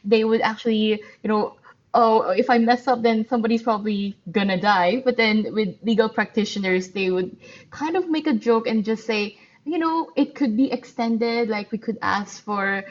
they 0.04 0.24
would 0.24 0.40
actually, 0.40 1.02
you 1.22 1.28
know, 1.28 1.56
oh, 1.94 2.30
if 2.30 2.48
I 2.48 2.58
mess 2.58 2.88
up, 2.88 3.02
then 3.02 3.26
somebody's 3.28 3.62
probably 3.62 4.16
gonna 4.30 4.61
die. 4.61 5.02
But 5.04 5.16
then 5.16 5.52
with 5.52 5.76
legal 5.82 6.08
practitioners, 6.08 6.88
they 6.90 7.11
would 7.11 7.37
kind 7.70 7.96
of 7.96 8.08
make 8.08 8.26
a 8.26 8.32
joke 8.35 8.66
and 8.66 8.85
just 8.85 9.04
say, 9.06 9.38
you 9.64 9.78
know, 9.78 10.11
it 10.16 10.35
could 10.35 10.56
be 10.56 10.72
extended. 10.72 11.48
Like 11.48 11.72
we 11.72 11.78
could 11.78 11.98
ask 12.02 12.42
for 12.44 12.85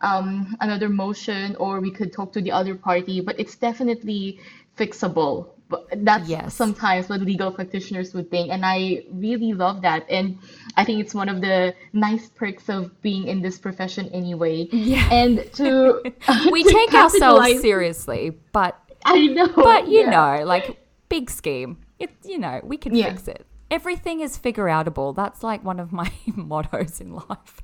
um, 0.00 0.56
another 0.60 0.88
motion 0.88 1.56
or 1.56 1.80
we 1.80 1.90
could 1.90 2.12
talk 2.12 2.32
to 2.32 2.40
the 2.40 2.52
other 2.52 2.74
party, 2.74 3.20
but 3.20 3.38
it's 3.38 3.56
definitely 3.56 4.40
fixable. 4.76 5.50
But 5.68 5.86
that's 6.04 6.28
yes. 6.28 6.54
sometimes 6.54 7.08
what 7.10 7.20
legal 7.20 7.52
practitioners 7.52 8.14
would 8.14 8.30
think. 8.30 8.50
And 8.50 8.64
I 8.64 9.04
really 9.12 9.52
love 9.52 9.82
that. 9.82 10.06
And 10.08 10.38
I 10.76 10.84
think 10.84 11.00
it's 11.00 11.14
one 11.14 11.28
of 11.28 11.42
the 11.42 11.74
nice 11.92 12.28
perks 12.28 12.70
of 12.70 13.00
being 13.02 13.28
in 13.28 13.42
this 13.42 13.58
profession 13.58 14.08
anyway. 14.08 14.68
Yeah. 14.72 15.06
And 15.12 15.52
to 15.54 16.00
we 16.50 16.64
to 16.64 16.70
take 16.70 16.94
ourselves 16.94 17.60
seriously, 17.60 18.38
but 18.52 18.80
I 19.04 19.26
know. 19.26 19.48
But 19.48 19.88
you 19.88 20.00
yeah. 20.00 20.10
know, 20.10 20.44
like 20.44 20.78
big 21.08 21.30
scheme. 21.30 21.78
It 21.98 22.10
you 22.24 22.38
know, 22.38 22.60
we 22.62 22.76
can 22.76 22.94
yeah. 22.94 23.10
fix 23.10 23.28
it. 23.28 23.44
Everything 23.70 24.20
is 24.20 24.38
figure 24.38 24.64
outable. 24.64 25.14
That's 25.14 25.42
like 25.42 25.62
one 25.64 25.80
of 25.80 25.92
my 25.92 26.10
mottos 26.26 27.00
in 27.00 27.12
life. 27.14 27.62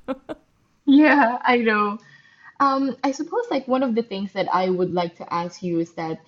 yeah, 0.85 1.39
I 1.41 1.57
know. 1.57 1.97
Um, 2.59 2.95
I 3.03 3.11
suppose 3.11 3.45
like 3.51 3.67
one 3.67 3.83
of 3.83 3.95
the 3.95 4.03
things 4.03 4.31
that 4.33 4.47
I 4.53 4.69
would 4.69 4.93
like 4.93 5.17
to 5.17 5.33
ask 5.33 5.61
you 5.61 5.79
is 5.79 5.91
that 5.93 6.19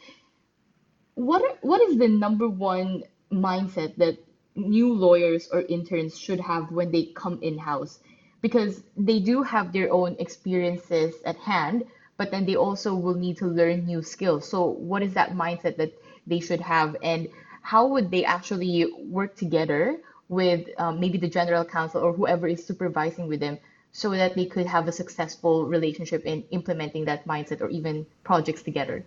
what 1.18 1.42
are, 1.42 1.58
what 1.62 1.82
is 1.82 1.98
the 1.98 2.08
number 2.08 2.48
one 2.48 3.04
mindset 3.32 3.96
that 3.98 4.20
new 4.56 4.94
lawyers 4.94 5.50
or 5.52 5.62
interns 5.62 6.16
should 6.16 6.40
have 6.40 6.72
when 6.72 6.92
they 6.92 7.06
come 7.16 7.40
in 7.42 7.58
house? 7.58 8.00
Because 8.42 8.84
they 8.96 9.20
do 9.20 9.42
have 9.42 9.74
their 9.74 9.92
own 9.92 10.16
experiences 10.20 11.16
at 11.26 11.36
hand, 11.38 11.86
but 12.18 12.30
then 12.30 12.46
they 12.46 12.56
also 12.56 12.94
will 12.94 13.16
need 13.16 13.36
to 13.38 13.48
learn 13.48 13.88
new 13.88 14.04
skills. 14.04 14.48
So, 14.48 14.68
what 14.68 15.02
is 15.02 15.16
that 15.16 15.32
mindset 15.32 15.78
that 15.78 15.92
they 16.28 16.40
should 16.40 16.62
have, 16.62 16.96
and 17.02 17.28
how 17.64 17.88
would 17.88 18.12
they 18.12 18.24
actually 18.24 18.86
work 19.10 19.36
together 19.36 20.00
with 20.30 20.70
um, 20.78 21.00
maybe 21.00 21.18
the 21.18 21.30
general 21.30 21.66
counsel 21.66 22.04
or 22.04 22.14
whoever 22.14 22.48
is 22.48 22.64
supervising 22.64 23.28
with 23.28 23.40
them 23.40 23.58
so 23.92 24.12
that 24.12 24.36
they 24.36 24.46
could 24.46 24.68
have 24.68 24.88
a 24.88 24.92
successful 24.92 25.66
relationship 25.66 26.26
in 26.26 26.44
implementing 26.52 27.06
that 27.06 27.26
mindset 27.26 27.60
or 27.62 27.70
even 27.70 28.06
projects 28.24 28.62
together? 28.62 29.04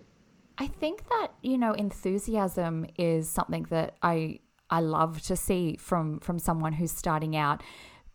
I 0.61 0.67
think 0.67 1.09
that, 1.09 1.29
you 1.41 1.57
know, 1.57 1.73
enthusiasm 1.73 2.85
is 2.95 3.27
something 3.27 3.63
that 3.71 3.95
I 4.03 4.41
I 4.69 4.81
love 4.81 5.19
to 5.23 5.35
see 5.35 5.75
from 5.77 6.19
from 6.19 6.37
someone 6.37 6.73
who's 6.73 6.91
starting 6.91 7.35
out. 7.35 7.63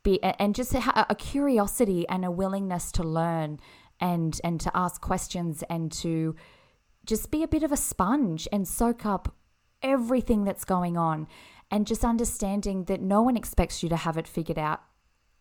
Be 0.05 0.23
and 0.23 0.55
just 0.55 0.73
a, 0.73 1.07
a 1.11 1.17
curiosity 1.17 2.07
and 2.09 2.25
a 2.25 2.31
willingness 2.31 2.93
to 2.93 3.03
learn 3.03 3.59
and 3.99 4.41
and 4.45 4.61
to 4.61 4.71
ask 4.77 5.01
questions 5.01 5.65
and 5.69 5.91
to 5.91 6.37
just 7.05 7.33
be 7.33 7.43
a 7.43 7.49
bit 7.49 7.65
of 7.65 7.73
a 7.73 7.77
sponge 7.77 8.47
and 8.53 8.69
soak 8.69 9.05
up 9.05 9.35
everything 9.83 10.45
that's 10.45 10.65
going 10.65 10.97
on 10.97 11.27
and 11.73 11.85
just 11.85 12.05
understanding 12.05 12.85
that 12.85 13.01
no 13.01 13.23
one 13.23 13.37
expects 13.37 13.83
you 13.83 13.89
to 13.89 13.97
have 13.97 14.17
it 14.17 14.29
figured 14.29 14.59
out 14.59 14.83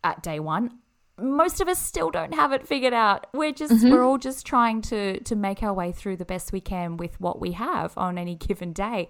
at 0.04 0.24
day 0.24 0.40
1 0.40 0.72
most 1.20 1.62
of 1.62 1.68
us 1.68 1.82
still 1.82 2.12
don't 2.12 2.34
have 2.34 2.52
it 2.52 2.68
figured 2.68 2.94
out. 2.94 3.28
We're 3.34 3.54
just 3.54 3.74
mm-hmm. 3.74 3.92
we're 3.92 4.04
all 4.04 4.18
just 4.18 4.46
trying 4.46 4.82
to 4.84 5.20
to 5.22 5.36
make 5.36 5.64
our 5.64 5.74
way 5.74 5.92
through 5.92 6.18
the 6.18 6.26
best 6.26 6.52
we 6.52 6.62
can 6.62 6.98
with 6.98 7.20
what 7.22 7.40
we 7.40 7.54
have 7.54 7.98
on 7.98 8.18
any 8.18 8.36
given 8.48 8.74
day. 8.74 9.08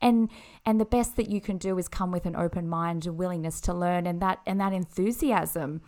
And 0.00 0.30
and 0.64 0.80
the 0.80 0.84
best 0.84 1.16
that 1.16 1.28
you 1.28 1.40
can 1.40 1.58
do 1.58 1.78
is 1.78 1.88
come 1.88 2.12
with 2.12 2.26
an 2.26 2.36
open 2.36 2.68
mind, 2.68 3.06
a 3.06 3.12
willingness 3.12 3.60
to 3.62 3.74
learn 3.74 4.06
and 4.06 4.20
that 4.22 4.40
and 4.46 4.60
that 4.60 4.72
enthusiasm. 4.72 5.82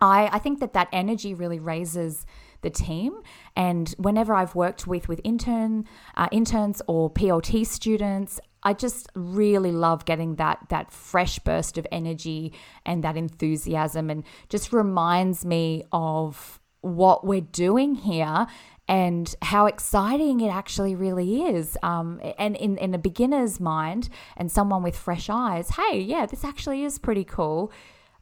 I 0.00 0.28
I 0.32 0.38
think 0.38 0.58
that 0.60 0.72
that 0.72 0.88
energy 0.92 1.34
really 1.34 1.60
raises 1.60 2.26
the 2.62 2.70
team. 2.70 3.20
And 3.54 3.94
whenever 3.98 4.34
I've 4.34 4.56
worked 4.56 4.86
with 4.86 5.08
with 5.08 5.20
intern 5.22 5.84
uh, 6.16 6.28
interns 6.32 6.82
or 6.88 7.08
PLT 7.10 7.64
students, 7.66 8.40
I 8.64 8.72
just 8.72 9.08
really 9.14 9.72
love 9.72 10.04
getting 10.04 10.36
that 10.36 10.58
that 10.70 10.90
fresh 10.90 11.38
burst 11.38 11.78
of 11.78 11.86
energy 11.92 12.52
and 12.86 13.04
that 13.04 13.16
enthusiasm 13.16 14.10
and 14.10 14.24
just 14.48 14.72
reminds 14.72 15.44
me 15.44 15.84
of 15.92 16.60
what 16.80 17.26
we're 17.26 17.40
doing 17.40 17.94
here 17.94 18.46
and 18.86 19.34
how 19.40 19.66
exciting 19.66 20.40
it 20.40 20.48
actually 20.48 20.94
really 20.94 21.42
is. 21.42 21.78
Um, 21.82 22.20
and 22.38 22.56
in, 22.56 22.76
in 22.76 22.94
a 22.94 22.98
beginner's 22.98 23.58
mind 23.58 24.10
and 24.36 24.52
someone 24.52 24.82
with 24.82 24.96
fresh 24.96 25.30
eyes, 25.30 25.70
hey, 25.70 25.98
yeah, 26.00 26.26
this 26.26 26.44
actually 26.44 26.84
is 26.84 26.98
pretty 26.98 27.24
cool. 27.24 27.72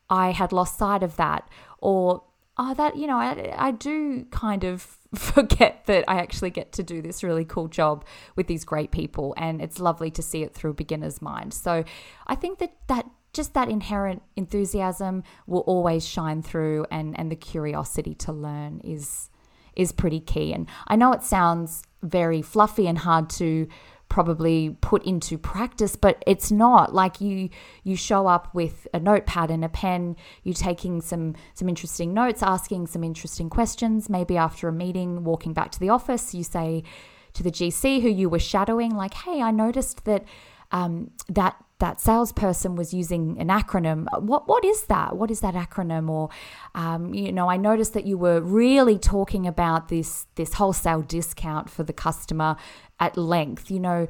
I 0.08 0.30
had 0.30 0.52
lost 0.52 0.78
sight 0.78 1.02
of 1.02 1.16
that. 1.16 1.48
Or 1.78 2.22
oh, 2.58 2.74
that, 2.74 2.96
you 2.96 3.06
know, 3.06 3.16
I, 3.16 3.54
I 3.56 3.70
do 3.70 4.24
kind 4.30 4.64
of 4.64 4.98
forget 5.14 5.86
that 5.86 6.04
I 6.08 6.18
actually 6.18 6.50
get 6.50 6.72
to 6.72 6.82
do 6.82 7.02
this 7.02 7.22
really 7.22 7.44
cool 7.44 7.68
job 7.68 8.04
with 8.36 8.46
these 8.46 8.64
great 8.64 8.90
people. 8.90 9.34
And 9.36 9.60
it's 9.60 9.78
lovely 9.78 10.10
to 10.12 10.22
see 10.22 10.42
it 10.42 10.54
through 10.54 10.72
a 10.72 10.74
beginner's 10.74 11.22
mind. 11.22 11.54
So 11.54 11.84
I 12.26 12.34
think 12.34 12.58
that 12.58 12.74
that 12.88 13.06
just 13.32 13.54
that 13.54 13.68
inherent 13.68 14.22
enthusiasm 14.36 15.22
will 15.46 15.60
always 15.60 16.06
shine 16.06 16.42
through 16.42 16.84
and, 16.90 17.18
and 17.18 17.30
the 17.30 17.36
curiosity 17.36 18.14
to 18.16 18.32
learn 18.32 18.80
is 18.84 19.30
is 19.74 19.90
pretty 19.90 20.20
key. 20.20 20.52
And 20.52 20.68
I 20.86 20.96
know 20.96 21.12
it 21.12 21.22
sounds 21.22 21.82
very 22.02 22.42
fluffy 22.42 22.86
and 22.86 22.98
hard 22.98 23.30
to 23.30 23.66
probably 24.12 24.76
put 24.82 25.02
into 25.04 25.38
practice 25.38 25.96
but 25.96 26.22
it's 26.26 26.52
not. 26.52 26.94
Like 26.94 27.22
you 27.22 27.48
you 27.82 27.96
show 27.96 28.26
up 28.26 28.54
with 28.54 28.86
a 28.92 29.00
notepad 29.00 29.50
and 29.50 29.64
a 29.64 29.70
pen 29.70 30.16
You're 30.42 30.54
taking 30.54 31.00
some 31.00 31.34
some 31.54 31.66
interesting 31.66 32.12
notes 32.12 32.42
asking 32.42 32.88
some 32.88 33.02
interesting 33.02 33.48
questions. 33.48 34.10
Maybe 34.10 34.36
after 34.36 34.68
a 34.68 34.72
meeting 34.72 35.24
walking 35.24 35.54
back 35.54 35.70
to 35.72 35.80
the 35.80 35.88
office 35.88 36.34
you 36.34 36.44
say 36.44 36.84
to 37.32 37.42
the 37.42 37.50
GC 37.50 38.02
who 38.02 38.10
you 38.10 38.28
were 38.28 38.38
shadowing 38.38 38.94
like 38.94 39.14
hey 39.14 39.40
I 39.40 39.50
noticed 39.50 40.04
that 40.04 40.24
um, 40.72 41.10
that 41.30 41.56
that 41.82 42.00
salesperson 42.00 42.76
was 42.76 42.94
using 42.94 43.36
an 43.40 43.48
acronym. 43.48 44.06
What 44.20 44.46
what 44.46 44.64
is 44.64 44.84
that? 44.84 45.16
What 45.16 45.32
is 45.32 45.40
that 45.40 45.54
acronym? 45.54 46.08
Or 46.08 46.30
um, 46.76 47.12
you 47.12 47.32
know, 47.32 47.50
I 47.50 47.56
noticed 47.56 47.92
that 47.94 48.06
you 48.06 48.16
were 48.16 48.40
really 48.40 48.98
talking 48.98 49.48
about 49.48 49.88
this 49.88 50.26
this 50.36 50.54
wholesale 50.54 51.02
discount 51.02 51.68
for 51.68 51.82
the 51.82 51.92
customer 51.92 52.54
at 53.00 53.16
length. 53.16 53.68
You 53.68 53.80
know, 53.80 54.06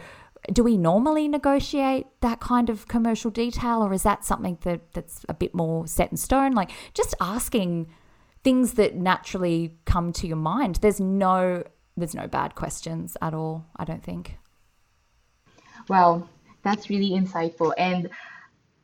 do 0.53 0.63
we 0.63 0.77
normally 0.77 1.29
negotiate 1.29 2.09
that 2.21 2.41
kind 2.41 2.69
of 2.69 2.89
commercial 2.89 3.31
detail, 3.31 3.83
or 3.83 3.95
is 3.95 4.03
that 4.03 4.23
something 4.23 4.59
that 4.65 4.93
that's 4.93 5.25
a 5.31 5.35
bit 5.35 5.55
more 5.55 5.87
set 5.87 6.11
in 6.11 6.19
stone? 6.19 6.53
Like 6.53 6.71
just 6.93 7.15
asking 7.23 7.89
things 8.45 8.75
that 8.75 8.97
naturally 8.97 9.79
come 9.87 10.13
to 10.13 10.27
your 10.27 10.37
mind. 10.37 10.77
There's 10.83 11.01
no 11.01 11.65
there's 11.97 12.15
no 12.15 12.27
bad 12.27 12.55
questions 12.55 13.17
at 13.23 13.33
all, 13.33 13.65
I 13.77 13.87
don't 13.87 14.05
think. 14.05 14.37
Wow, 15.89 16.29
that's 16.63 16.89
really 16.89 17.11
insightful. 17.11 17.73
And 17.77 18.09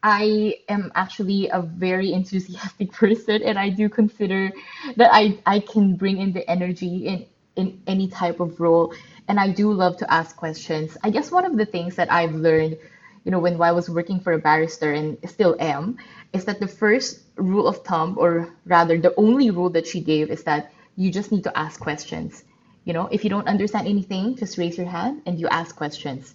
I 0.03 0.55
am 0.69 0.93
actually 0.95 1.49
a 1.49 1.61
very 1.63 2.13
enthusiastic 2.13 2.93
person, 3.03 3.43
and 3.43 3.59
I 3.59 3.69
do 3.71 3.89
consider 3.89 4.53
that 4.97 5.11
I, 5.13 5.39
I 5.47 5.61
can 5.61 5.97
bring 5.97 6.19
in 6.19 6.33
the 6.33 6.49
energy 6.49 7.07
in, 7.07 7.27
in 7.57 7.81
any 7.87 8.09
type 8.09 8.41
of 8.41 8.61
role. 8.61 8.95
And 9.29 9.39
I 9.39 9.51
do 9.51 9.73
love 9.73 9.97
to 9.99 10.13
ask 10.13 10.37
questions. 10.37 10.97
I 11.03 11.11
guess 11.11 11.31
one 11.31 11.45
of 11.45 11.57
the 11.57 11.67
things 11.67 11.97
that 11.97 12.11
I've 12.11 12.35
learned, 12.35 12.79
you 13.25 13.31
know, 13.31 13.39
when 13.39 13.61
I 13.61 13.73
was 13.73 13.91
working 13.91 14.21
for 14.21 14.33
a 14.33 14.39
barrister 14.39 14.93
and 14.93 15.19
still 15.29 15.57
am, 15.61 15.99
is 16.33 16.45
that 16.47 16.61
the 16.61 16.69
first 16.69 17.21
rule 17.37 17.67
of 17.67 17.85
thumb, 17.85 18.17
or 18.19 18.55
rather 18.65 18.99
the 18.99 19.15
only 19.17 19.51
rule 19.51 19.71
that 19.71 19.87
she 19.87 20.01
gave, 20.01 20.31
is 20.31 20.45
that 20.45 20.73
you 20.97 21.11
just 21.11 21.31
need 21.31 21.45
to 21.45 21.59
ask 21.59 21.79
questions. 21.81 22.45
You 22.85 22.95
know, 22.95 23.07
if 23.13 23.23
you 23.23 23.31
don't 23.31 23.47
understand 23.47 23.87
anything, 23.87 24.37
just 24.37 24.57
raise 24.57 24.79
your 24.79 24.87
hand 24.87 25.23
and 25.27 25.39
you 25.39 25.47
ask 25.49 25.77
questions. 25.77 26.35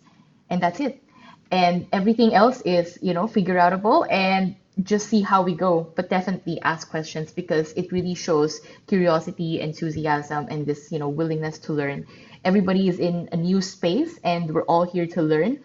And 0.49 0.61
that's 0.61 0.79
it 0.79 1.02
and 1.53 1.85
everything 1.93 2.33
else 2.33 2.61
is 2.65 2.97
you 3.01 3.13
know 3.13 3.27
figure 3.27 3.57
outable 3.57 4.07
and 4.09 4.55
just 4.81 5.07
see 5.07 5.21
how 5.21 5.43
we 5.43 5.53
go 5.53 5.93
but 5.95 6.09
definitely 6.09 6.59
ask 6.63 6.89
questions 6.89 7.31
because 7.31 7.73
it 7.73 7.91
really 7.91 8.15
shows 8.15 8.59
curiosity 8.87 9.61
enthusiasm 9.61 10.47
and 10.49 10.65
this 10.65 10.91
you 10.91 10.97
know 10.97 11.09
willingness 11.09 11.59
to 11.59 11.73
learn. 11.73 12.05
Everybody 12.43 12.87
is 12.87 12.97
in 12.99 13.29
a 13.31 13.37
new 13.37 13.61
space 13.61 14.19
and 14.23 14.51
we're 14.51 14.63
all 14.73 14.83
here 14.83 15.05
to 15.07 15.21
learn. 15.21 15.59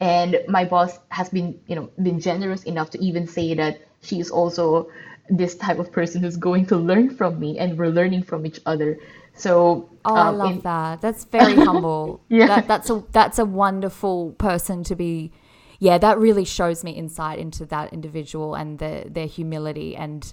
And 0.00 0.40
my 0.48 0.64
boss 0.64 0.98
has 1.10 1.28
been 1.28 1.60
you 1.68 1.76
know 1.76 1.88
been 2.02 2.18
generous 2.18 2.64
enough 2.64 2.90
to 2.90 2.98
even 2.98 3.28
say 3.28 3.54
that 3.54 3.78
she 4.02 4.18
is 4.18 4.30
also 4.32 4.88
this 5.30 5.54
type 5.54 5.78
of 5.78 5.92
person 5.92 6.22
who's 6.22 6.36
going 6.36 6.66
to 6.66 6.76
learn 6.76 7.10
from 7.10 7.38
me 7.38 7.58
and 7.58 7.78
we're 7.78 7.90
learning 8.00 8.22
from 8.24 8.44
each 8.46 8.60
other 8.66 8.98
so 9.38 9.88
oh, 10.04 10.16
um, 10.16 10.26
I 10.26 10.30
love 10.30 10.52
in, 10.56 10.60
that. 10.60 11.00
That's 11.00 11.24
very 11.24 11.54
humble. 11.64 12.22
yeah, 12.28 12.46
that, 12.46 12.68
that's 12.68 12.90
a 12.90 13.04
that's 13.12 13.38
a 13.38 13.44
wonderful 13.44 14.32
person 14.32 14.84
to 14.84 14.96
be. 14.96 15.32
Yeah, 15.78 15.96
that 15.98 16.18
really 16.18 16.44
shows 16.44 16.82
me 16.82 16.90
insight 16.90 17.38
into 17.38 17.64
that 17.66 17.92
individual 17.92 18.56
and 18.56 18.80
the, 18.80 19.04
their 19.08 19.28
humility. 19.28 19.94
And 19.94 20.32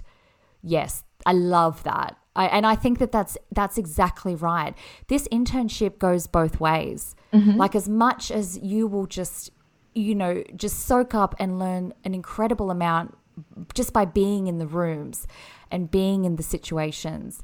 yes, 0.60 1.04
I 1.24 1.34
love 1.34 1.84
that. 1.84 2.16
I, 2.34 2.46
and 2.46 2.66
I 2.66 2.74
think 2.74 2.98
that 2.98 3.12
that's 3.12 3.38
that's 3.52 3.78
exactly 3.78 4.34
right. 4.34 4.74
This 5.06 5.28
internship 5.28 5.98
goes 5.98 6.26
both 6.26 6.58
ways. 6.58 7.14
Mm-hmm. 7.32 7.56
Like 7.56 7.76
as 7.76 7.88
much 7.88 8.32
as 8.32 8.58
you 8.58 8.88
will 8.88 9.06
just 9.06 9.50
you 9.94 10.14
know 10.14 10.42
just 10.56 10.80
soak 10.80 11.14
up 11.14 11.36
and 11.38 11.60
learn 11.60 11.94
an 12.04 12.12
incredible 12.12 12.70
amount 12.72 13.16
just 13.74 13.92
by 13.92 14.04
being 14.04 14.48
in 14.48 14.58
the 14.58 14.66
rooms 14.66 15.28
and 15.70 15.90
being 15.90 16.24
in 16.24 16.36
the 16.36 16.42
situations 16.42 17.42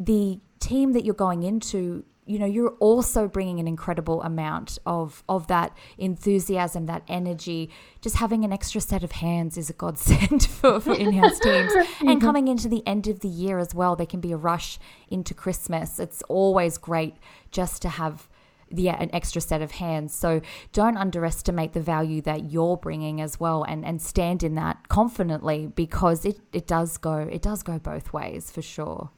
the 0.00 0.40
team 0.60 0.92
that 0.92 1.04
you're 1.04 1.14
going 1.14 1.42
into 1.42 2.04
you 2.26 2.38
know 2.38 2.46
you're 2.46 2.76
also 2.78 3.26
bringing 3.26 3.58
an 3.58 3.66
incredible 3.66 4.22
amount 4.22 4.78
of 4.86 5.24
of 5.28 5.46
that 5.48 5.76
enthusiasm 5.98 6.86
that 6.86 7.02
energy 7.08 7.70
just 8.00 8.16
having 8.16 8.44
an 8.44 8.52
extra 8.52 8.80
set 8.80 9.02
of 9.02 9.12
hands 9.12 9.56
is 9.56 9.68
a 9.68 9.72
godsend 9.72 10.44
for, 10.60 10.78
for 10.80 10.94
in-house 10.94 11.40
teams 11.40 11.72
and 11.74 11.86
mm-hmm. 11.86 12.18
coming 12.18 12.46
into 12.46 12.68
the 12.68 12.86
end 12.86 13.08
of 13.08 13.20
the 13.20 13.28
year 13.28 13.58
as 13.58 13.74
well 13.74 13.96
there 13.96 14.06
can 14.06 14.20
be 14.20 14.32
a 14.32 14.36
rush 14.36 14.78
into 15.08 15.34
christmas 15.34 15.98
it's 15.98 16.22
always 16.28 16.78
great 16.78 17.16
just 17.50 17.82
to 17.82 17.88
have 17.88 18.28
yeah, 18.72 18.96
an 19.02 19.10
extra 19.12 19.40
set 19.40 19.62
of 19.62 19.72
hands. 19.72 20.14
So 20.14 20.40
don't 20.72 20.96
underestimate 20.96 21.72
the 21.72 21.80
value 21.80 22.22
that 22.22 22.52
you're 22.52 22.76
bringing 22.76 23.20
as 23.20 23.40
well, 23.40 23.64
and 23.64 23.84
and 23.84 24.00
stand 24.00 24.42
in 24.42 24.54
that 24.54 24.88
confidently 24.88 25.66
because 25.66 26.24
it 26.24 26.38
it 26.52 26.66
does 26.66 26.96
go 26.96 27.16
it 27.16 27.42
does 27.42 27.62
go 27.62 27.78
both 27.78 28.12
ways 28.12 28.50
for 28.50 28.62
sure. 28.62 29.10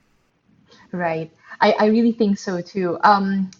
Right. 0.93 1.30
I, 1.61 1.72
I 1.72 1.86
really 1.86 2.12
think 2.12 2.38
so 2.38 2.61
too. 2.61 2.99
Um, 3.03 3.51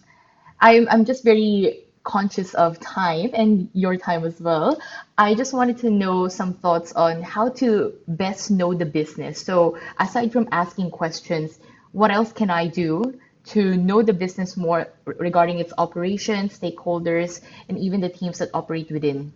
I'm, 0.61 0.87
I'm 0.89 1.05
just 1.05 1.23
very 1.23 1.83
conscious 2.03 2.53
of 2.53 2.79
time 2.79 3.31
and 3.33 3.69
your 3.73 3.97
time 3.97 4.25
as 4.25 4.39
well. 4.39 4.79
I 5.17 5.35
just 5.35 5.53
wanted 5.53 5.77
to 5.79 5.89
know 5.89 6.27
some 6.27 6.53
thoughts 6.53 6.93
on 6.93 7.21
how 7.21 7.49
to 7.49 7.93
best 8.07 8.51
know 8.51 8.73
the 8.73 8.85
business. 8.85 9.41
So, 9.41 9.77
aside 9.99 10.31
from 10.31 10.47
asking 10.51 10.91
questions, 10.91 11.59
what 11.91 12.11
else 12.11 12.31
can 12.31 12.49
I 12.49 12.67
do 12.67 13.19
to 13.45 13.75
know 13.75 14.01
the 14.01 14.13
business 14.13 14.55
more 14.55 14.87
regarding 15.05 15.59
its 15.59 15.73
operations, 15.77 16.57
stakeholders, 16.59 17.41
and 17.67 17.77
even 17.77 18.01
the 18.01 18.09
teams 18.09 18.39
that 18.39 18.49
operate 18.53 18.91
within? 18.91 19.33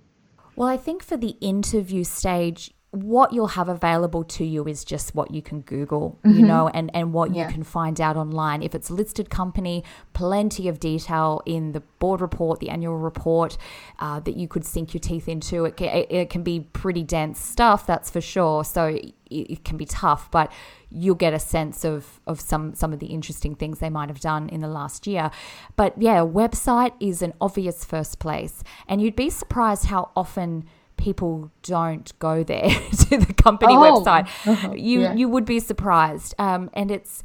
Well, 0.56 0.68
I 0.68 0.78
think 0.78 1.04
for 1.04 1.18
the 1.18 1.36
interview 1.40 2.04
stage, 2.04 2.72
what 2.92 3.34
you'll 3.34 3.48
have 3.48 3.68
available 3.68 4.24
to 4.24 4.46
you 4.46 4.66
is 4.66 4.86
just 4.86 5.14
what 5.14 5.32
you 5.32 5.42
can 5.42 5.62
Google, 5.62 6.18
mm-hmm. 6.24 6.40
you 6.40 6.46
know, 6.46 6.70
and, 6.70 6.90
and 6.94 7.12
what 7.12 7.36
yeah. 7.36 7.46
you 7.46 7.54
can 7.54 7.64
find 7.64 8.00
out 8.00 8.16
online. 8.16 8.64
If 8.64 8.74
it's 8.74 8.90
a 8.90 8.94
listed 8.94 9.30
company, 9.30 9.84
plenty 10.14 10.70
of 10.70 10.80
detail 10.80 11.42
in 11.46 11.74
the 11.74 11.82
board 12.00 12.22
report, 12.22 12.62
the 12.62 12.70
annual 12.70 12.98
report 12.98 13.58
uh, 14.00 14.22
that 14.22 14.38
you 14.38 14.48
could 14.48 14.66
sink 14.66 14.94
your 14.94 15.02
teeth 15.02 15.28
into. 15.28 15.66
It 15.66 15.76
can, 15.76 15.90
it, 15.90 16.12
it 16.12 16.30
can 16.30 16.44
be 16.44 16.62
pretty 16.62 17.04
dense 17.04 17.40
stuff, 17.40 17.86
that's 17.86 18.10
for 18.10 18.22
sure. 18.22 18.64
So 18.64 18.86
it, 18.86 19.14
it 19.30 19.66
can 19.66 19.76
be 19.76 19.86
tough, 19.86 20.32
but 20.32 20.50
you'll 20.90 21.16
get 21.16 21.34
a 21.34 21.40
sense 21.40 21.84
of, 21.84 22.22
of 22.26 22.40
some, 22.40 22.74
some 22.74 22.94
of 22.94 23.00
the 23.00 23.08
interesting 23.08 23.54
things 23.54 23.80
they 23.80 23.90
might 23.90 24.08
have 24.08 24.22
done 24.22 24.48
in 24.48 24.62
the 24.62 24.70
last 24.70 25.06
year. 25.06 25.30
But 25.76 26.02
yeah, 26.02 26.20
website 26.20 26.94
is 27.02 27.22
an 27.22 27.34
obvious 27.42 27.84
first 27.84 28.20
place. 28.20 28.64
And 28.88 29.02
you'd 29.02 29.18
be 29.18 29.30
surprised 29.30 29.88
how 29.88 30.12
often 30.16 30.64
people 30.98 31.52
don't 31.64 32.18
go 32.20 32.44
there 32.44 32.70
to 32.92 33.18
the 33.18 33.34
company 33.34 33.76
oh. 33.76 34.04
website. 34.04 34.28
Uh-huh. 34.46 34.74
You 34.74 35.02
yeah. 35.02 35.14
you 35.14 35.30
would 35.30 35.46
be 35.46 35.60
surprised. 35.60 36.36
Um, 36.38 36.70
and 36.74 36.92
it's 36.92 37.24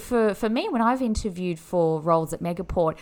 for 0.00 0.34
for 0.34 0.48
me 0.48 0.68
when 0.68 0.82
I've 0.82 1.02
interviewed 1.02 1.58
for 1.58 2.00
roles 2.00 2.32
at 2.32 2.40
Megaport, 2.40 2.98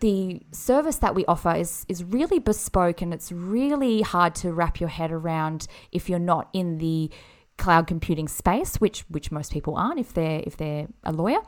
the 0.00 0.42
service 0.52 0.96
that 0.96 1.14
we 1.14 1.24
offer 1.26 1.54
is 1.54 1.84
is 1.88 2.04
really 2.04 2.38
bespoke 2.38 3.02
and 3.02 3.12
it's 3.12 3.32
really 3.32 4.02
hard 4.02 4.34
to 4.36 4.52
wrap 4.52 4.80
your 4.80 4.90
head 4.90 5.10
around 5.10 5.66
if 5.92 6.08
you're 6.08 6.18
not 6.18 6.48
in 6.52 6.78
the 6.78 7.10
cloud 7.56 7.86
computing 7.86 8.28
space, 8.28 8.76
which 8.76 9.00
which 9.08 9.32
most 9.32 9.52
people 9.52 9.76
aren't 9.76 9.98
if 9.98 10.12
they're 10.12 10.42
if 10.46 10.56
they're 10.56 10.88
a 11.04 11.12
lawyer. 11.12 11.40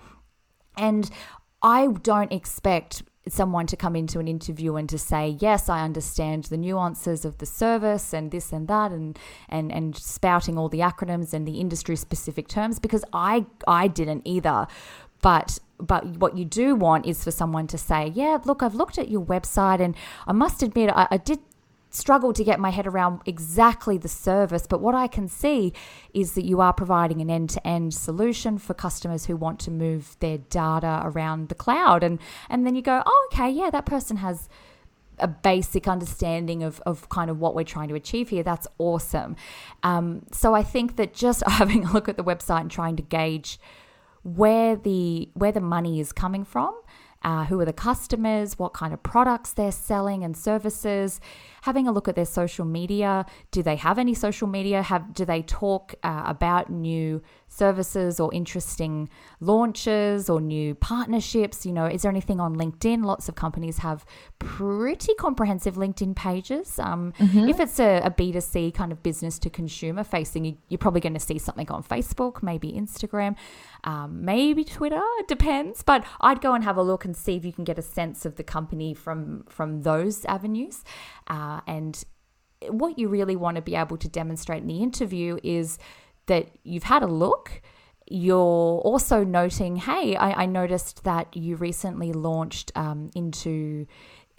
And 0.77 1.11
I 1.63 1.89
don't 2.03 2.33
expect 2.33 3.03
someone 3.29 3.67
to 3.67 3.77
come 3.77 3.97
into 3.97 4.19
an 4.19 4.29
interview 4.29 4.77
and 4.77 4.89
to 4.89 4.99
say, 4.99 5.37
yes, 5.41 5.69
I 5.69 5.83
understand 5.83 6.45
the 6.45 6.57
nuances 6.57 7.25
of 7.25 7.39
the 7.39 7.47
service 7.47 8.13
and 8.13 8.31
this 8.31 8.53
and 8.53 8.69
that 8.69 8.93
and 8.93 9.19
and 9.49 9.73
and 9.73 9.97
spouting 9.97 10.57
all 10.59 10.69
the 10.69 10.81
acronyms 10.81 11.33
and 11.33 11.47
the 11.47 11.61
industry 11.61 11.97
specific 11.97 12.49
terms 12.49 12.79
because 12.79 13.05
I 13.13 13.47
I 13.67 13.89
didn't 13.89 14.23
either. 14.25 14.67
But 15.23 15.59
but 15.79 16.07
what 16.19 16.37
you 16.37 16.45
do 16.45 16.75
want 16.75 17.07
is 17.07 17.23
for 17.23 17.31
someone 17.31 17.67
to 17.69 17.79
say, 17.79 18.13
yeah, 18.15 18.39
look, 18.45 18.63
I've 18.63 18.75
looked 18.75 18.99
at 18.99 19.09
your 19.09 19.25
website 19.25 19.81
and 19.81 19.95
I 20.27 20.33
must 20.33 20.63
admit 20.63 20.91
I, 20.91 21.09
I 21.11 21.17
did 21.17 21.41
struggle 21.97 22.33
to 22.33 22.45
get 22.45 22.61
my 22.61 22.71
head 22.71 22.87
around 22.87 23.21
exactly 23.27 23.99
the 23.99 24.09
service, 24.09 24.67
but 24.67 24.81
what 24.81 24.95
I 24.95 25.07
can 25.07 25.29
see 25.29 25.73
is 26.13 26.35
that 26.35 26.45
you 26.45 26.61
are 26.61 26.73
providing 26.73 27.21
an 27.21 27.31
end 27.31 27.51
to 27.51 27.67
end 27.67 27.95
solution 27.95 28.59
for 28.59 28.75
customers 28.75 29.27
who 29.27 29.37
want 29.37 29.59
to 29.61 29.71
move 29.71 30.17
their 30.21 30.39
data 30.39 31.01
around 31.05 31.49
the 31.49 31.55
cloud. 31.55 32.03
And, 32.03 32.19
and 32.51 32.67
then 32.67 32.75
you 32.75 32.83
go, 32.83 33.03
oh, 33.05 33.29
okay, 33.33 33.51
yeah, 33.51 33.71
that 33.71 33.87
person 33.87 34.19
has 34.19 34.49
a 35.19 35.29
basic 35.29 35.89
understanding 35.89 36.63
of, 36.63 36.81
of 36.85 37.09
kind 37.09 37.31
of 37.31 37.41
what 37.41 37.55
we're 37.55 37.65
trying 37.65 37.89
to 37.89 37.95
achieve 37.95 38.29
here. 38.29 38.43
That's 38.43 38.67
awesome. 38.79 39.35
Um, 39.83 40.27
so 40.31 40.55
I 40.55 40.63
think 40.63 40.97
that 40.97 41.15
just 41.15 41.43
having 41.47 41.85
a 41.85 41.93
look 41.93 42.09
at 42.09 42.17
the 42.17 42.25
website 42.25 42.61
and 42.61 42.71
trying 42.71 42.97
to 42.97 43.03
gauge 43.03 43.59
where 44.23 44.75
the 44.75 45.29
where 45.35 45.53
the 45.53 45.61
money 45.61 46.01
is 46.01 46.11
coming 46.11 46.45
from 46.45 46.75
uh, 47.27 47.45
who 47.47 47.61
are 47.61 47.65
the 47.65 47.73
customers, 47.73 48.57
what 48.57 48.73
kind 48.73 48.95
of 48.95 49.03
products 49.03 49.53
they're 49.53 49.73
selling 49.73 50.23
and 50.23 50.37
services, 50.37 51.21
having 51.67 51.89
a 51.89 51.93
look 51.93 52.07
at 52.09 52.15
their 52.15 52.25
social 52.25 52.65
media. 52.65 53.27
Do 53.51 53.61
they 53.63 53.77
have 53.77 53.99
any 53.99 54.15
social 54.15 54.47
media? 54.47 54.83
Have 54.83 55.13
do 55.13 55.25
they 55.25 55.43
talk 55.43 55.95
uh, 56.03 56.23
about 56.25 56.71
new 56.71 57.21
services 57.49 58.21
or 58.21 58.33
interesting 58.33 59.09
launches 59.41 60.31
or 60.31 60.41
new 60.41 60.75
partnerships? 60.77 61.67
You 61.67 61.73
know, 61.73 61.87
is 61.87 62.03
there 62.03 62.11
anything 62.11 62.41
on 62.41 62.55
LinkedIn? 62.57 63.05
Lots 63.05 63.29
of 63.29 63.35
companies 63.35 63.79
have 63.79 64.07
pretty 64.39 65.15
comprehensive 65.15 65.75
LinkedIn 65.75 66.15
pages. 66.15 66.79
Um, 66.79 67.13
mm-hmm. 67.19 67.49
If 67.49 67.61
it's 67.61 67.79
a 67.81 67.97
a 68.07 68.11
B2C 68.11 68.73
kind 68.73 68.93
of 68.93 69.03
business 69.03 69.39
to 69.41 69.51
consumer 69.51 70.05
facing, 70.05 70.45
you, 70.45 70.57
you're 70.69 70.79
probably 70.79 71.01
going 71.01 71.15
to 71.15 71.27
see 71.31 71.39
something 71.39 71.69
on 71.71 71.83
Facebook, 71.83 72.43
maybe 72.43 72.73
Instagram, 72.73 73.35
um, 73.85 74.25
maybe 74.25 74.63
Twitter. 74.65 75.03
It 75.19 75.29
depends. 75.29 75.83
But 75.83 76.05
I'd 76.21 76.41
go 76.41 76.55
and 76.55 76.63
have 76.63 76.77
a 76.77 76.83
look 76.83 77.05
and 77.05 77.17
see 77.17 77.35
if 77.37 77.45
you 77.45 77.53
can 77.53 77.65
get 77.65 77.79
a 77.79 77.83
sense 77.83 78.25
of 78.25 78.37
the 78.37 78.45
company 78.45 78.95
from, 78.95 79.45
from 79.49 79.83
those 79.83 80.25
avenues. 80.27 80.85
Uh, 81.27 81.56
and 81.67 82.03
what 82.69 82.99
you 82.99 83.09
really 83.09 83.37
want 83.37 83.57
to 83.57 83.63
be 83.63 83.75
able 83.75 83.97
to 83.99 84.09
demonstrate 84.09 84.63
in 84.63 84.69
the 84.69 84.83
interview 84.83 85.39
is 85.43 85.79
that 86.27 86.49
you've 86.65 86.85
had 86.85 87.03
a 87.03 87.07
look. 87.07 87.63
You're 88.09 88.81
also 88.81 89.25
noting, 89.25 89.77
hey, 89.77 90.17
I, 90.17 90.43
I 90.43 90.47
noticed 90.47 91.05
that 91.05 91.37
you 91.37 91.57
recently 91.57 92.13
launched 92.13 92.73
um, 92.77 93.11
into 93.15 93.87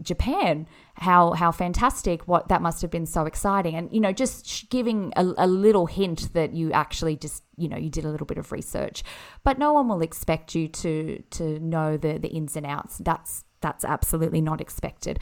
Japan. 0.02 0.68
How 0.96 1.32
how 1.34 1.52
fantastic! 1.52 2.28
What 2.28 2.50
that 2.50 2.62
must 2.62 2.82
have 2.82 2.92
been 2.92 3.08
so 3.08 3.26
exciting, 3.26 3.76
and 3.76 3.92
you 3.92 4.00
know, 4.00 4.12
just 4.12 4.70
giving 4.70 5.12
a, 5.16 5.26
a 5.38 5.48
little 5.48 5.88
hint 5.88 6.34
that 6.34 6.54
you 6.54 6.72
actually 6.72 7.18
just 7.18 7.44
you 7.58 7.68
know 7.68 7.78
you 7.78 7.90
did 7.90 8.06
a 8.06 8.10
little 8.10 8.28
bit 8.28 8.38
of 8.38 8.52
research 8.52 9.04
but 9.44 9.58
no 9.58 9.74
one 9.74 9.88
will 9.88 10.02
expect 10.02 10.56
you 10.56 10.68
to 10.68 11.22
to 11.32 11.60
know 11.60 11.98
the 11.98 12.18
the 12.20 12.30
ins 12.30 12.56
and 12.56 12.66
outs 12.66 13.00
that's 13.00 13.44
that's 13.62 13.84
absolutely 13.84 14.42
not 14.42 14.62
expected 14.62 15.20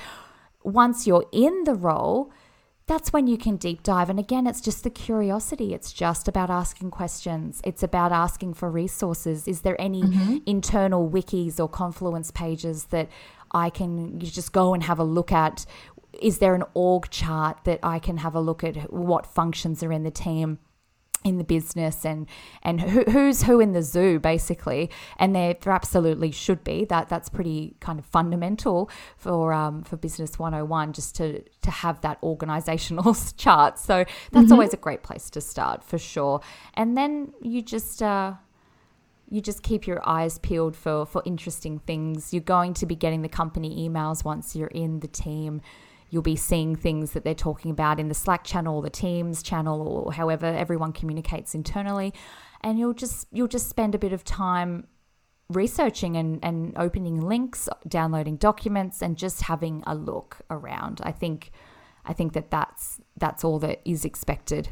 once 0.66 1.08
you're 1.08 1.26
in 1.32 1.64
the 1.64 1.76
role 1.76 2.32
that's 2.88 3.12
when 3.12 3.26
you 3.26 3.38
can 3.38 3.56
deep 3.56 3.82
dive. 3.82 4.10
And 4.10 4.20
again 4.20 4.46
it's 4.46 4.62
just 4.62 4.84
the 4.84 4.90
curiosity. 4.90 5.74
It's 5.74 5.92
just 5.92 6.28
about 6.28 6.50
asking 6.50 6.92
questions. 6.92 7.62
It's 7.64 7.82
about 7.82 8.12
asking 8.12 8.54
for 8.54 8.70
resources. 8.70 9.48
Is 9.48 9.62
there 9.62 9.80
any 9.82 10.04
mm-hmm. 10.04 10.38
internal 10.46 11.10
wikis 11.10 11.60
or 11.60 11.68
confluence 11.68 12.32
pages 12.32 12.86
that 12.86 13.10
i 13.52 13.70
can 13.70 14.20
just 14.20 14.52
go 14.52 14.74
and 14.74 14.84
have 14.84 15.00
a 15.00 15.04
look 15.04 15.32
at? 15.32 15.66
Is 16.22 16.38
there 16.38 16.56
an 16.56 16.64
org 16.74 17.10
chart 17.10 17.64
that 17.64 17.80
i 17.82 18.00
can 18.00 18.18
have 18.18 18.36
a 18.36 18.40
look 18.40 18.64
at 18.64 18.94
what 18.94 19.26
functions 19.26 19.82
are 19.82 19.92
in 19.92 20.04
the 20.04 20.12
team 20.12 20.60
in 21.26 21.40
the 21.40 21.44
business 21.44 22.06
and 22.06 22.28
and 22.62 22.80
who, 22.80 23.04
who's 23.12 23.44
who 23.44 23.60
in 23.60 23.74
the 23.74 23.82
zoo 23.82 24.20
basically. 24.20 24.90
And 25.18 25.36
there, 25.36 25.56
there 25.60 25.74
absolutely 25.74 26.32
should 26.32 26.64
be. 26.64 26.86
That 26.86 27.10
that's 27.10 27.28
pretty 27.28 27.76
kind 27.82 28.00
of 28.00 28.06
fundamental 28.06 28.90
for 29.18 29.52
um, 29.52 29.84
for 29.84 29.98
business 29.98 30.40
101 30.40 30.94
just 30.94 31.16
to 31.18 31.42
to 31.42 31.72
have 31.72 32.00
that 32.02 32.20
organizational 32.24 33.18
chart. 33.38 33.80
So 33.80 34.06
that's 34.32 34.46
mm-hmm. 34.46 34.54
always 34.54 34.74
a 34.74 34.78
great 34.78 35.04
place 35.04 35.30
to 35.32 35.42
start 35.42 35.84
for 35.84 35.98
sure. 35.98 36.40
And 36.76 36.96
then 36.96 37.34
you 37.42 37.62
just 37.62 38.04
uh, 38.04 38.36
you 39.30 39.42
just 39.42 39.64
keep 39.64 39.88
your 39.88 40.08
eyes 40.08 40.38
peeled 40.38 40.76
for 40.76 41.08
for 41.08 41.24
interesting 41.26 41.80
things. 41.80 42.34
You're 42.34 42.42
going 42.42 42.76
to 42.76 42.86
be 42.86 42.96
getting 42.96 43.24
the 43.24 43.30
company 43.30 43.90
emails 43.90 44.24
once 44.24 44.56
you're 44.56 44.68
in 44.68 45.00
the 45.00 45.08
team 45.08 45.62
you'll 46.16 46.22
be 46.22 46.38
seeing 46.38 46.78
things 46.78 47.12
that 47.12 47.26
they're 47.26 47.36
talking 47.36 47.70
about 47.70 48.00
in 48.00 48.08
the 48.08 48.14
Slack 48.14 48.46
channel, 48.46 48.78
or 48.78 48.82
the 48.82 48.90
Teams 48.90 49.44
channel, 49.44 49.86
or 49.86 50.14
however 50.14 50.46
everyone 50.46 50.94
communicates 50.94 51.54
internally, 51.54 52.14
and 52.62 52.80
you'll 52.80 52.94
just 52.94 53.28
you'll 53.34 53.50
just 53.50 53.68
spend 53.68 53.94
a 53.94 53.98
bit 53.98 54.14
of 54.14 54.24
time 54.24 54.88
researching 55.50 56.16
and, 56.16 56.40
and 56.42 56.72
opening 56.78 57.20
links, 57.20 57.68
downloading 57.86 58.38
documents, 58.38 59.02
and 59.02 59.18
just 59.18 59.42
having 59.42 59.84
a 59.86 59.94
look 59.94 60.38
around. 60.50 61.02
I 61.04 61.12
think 61.12 61.52
I 62.06 62.14
think 62.14 62.32
that 62.32 62.50
that's 62.50 63.02
that's 63.18 63.44
all 63.44 63.60
that 63.60 63.82
is 63.84 64.06
expected. 64.06 64.70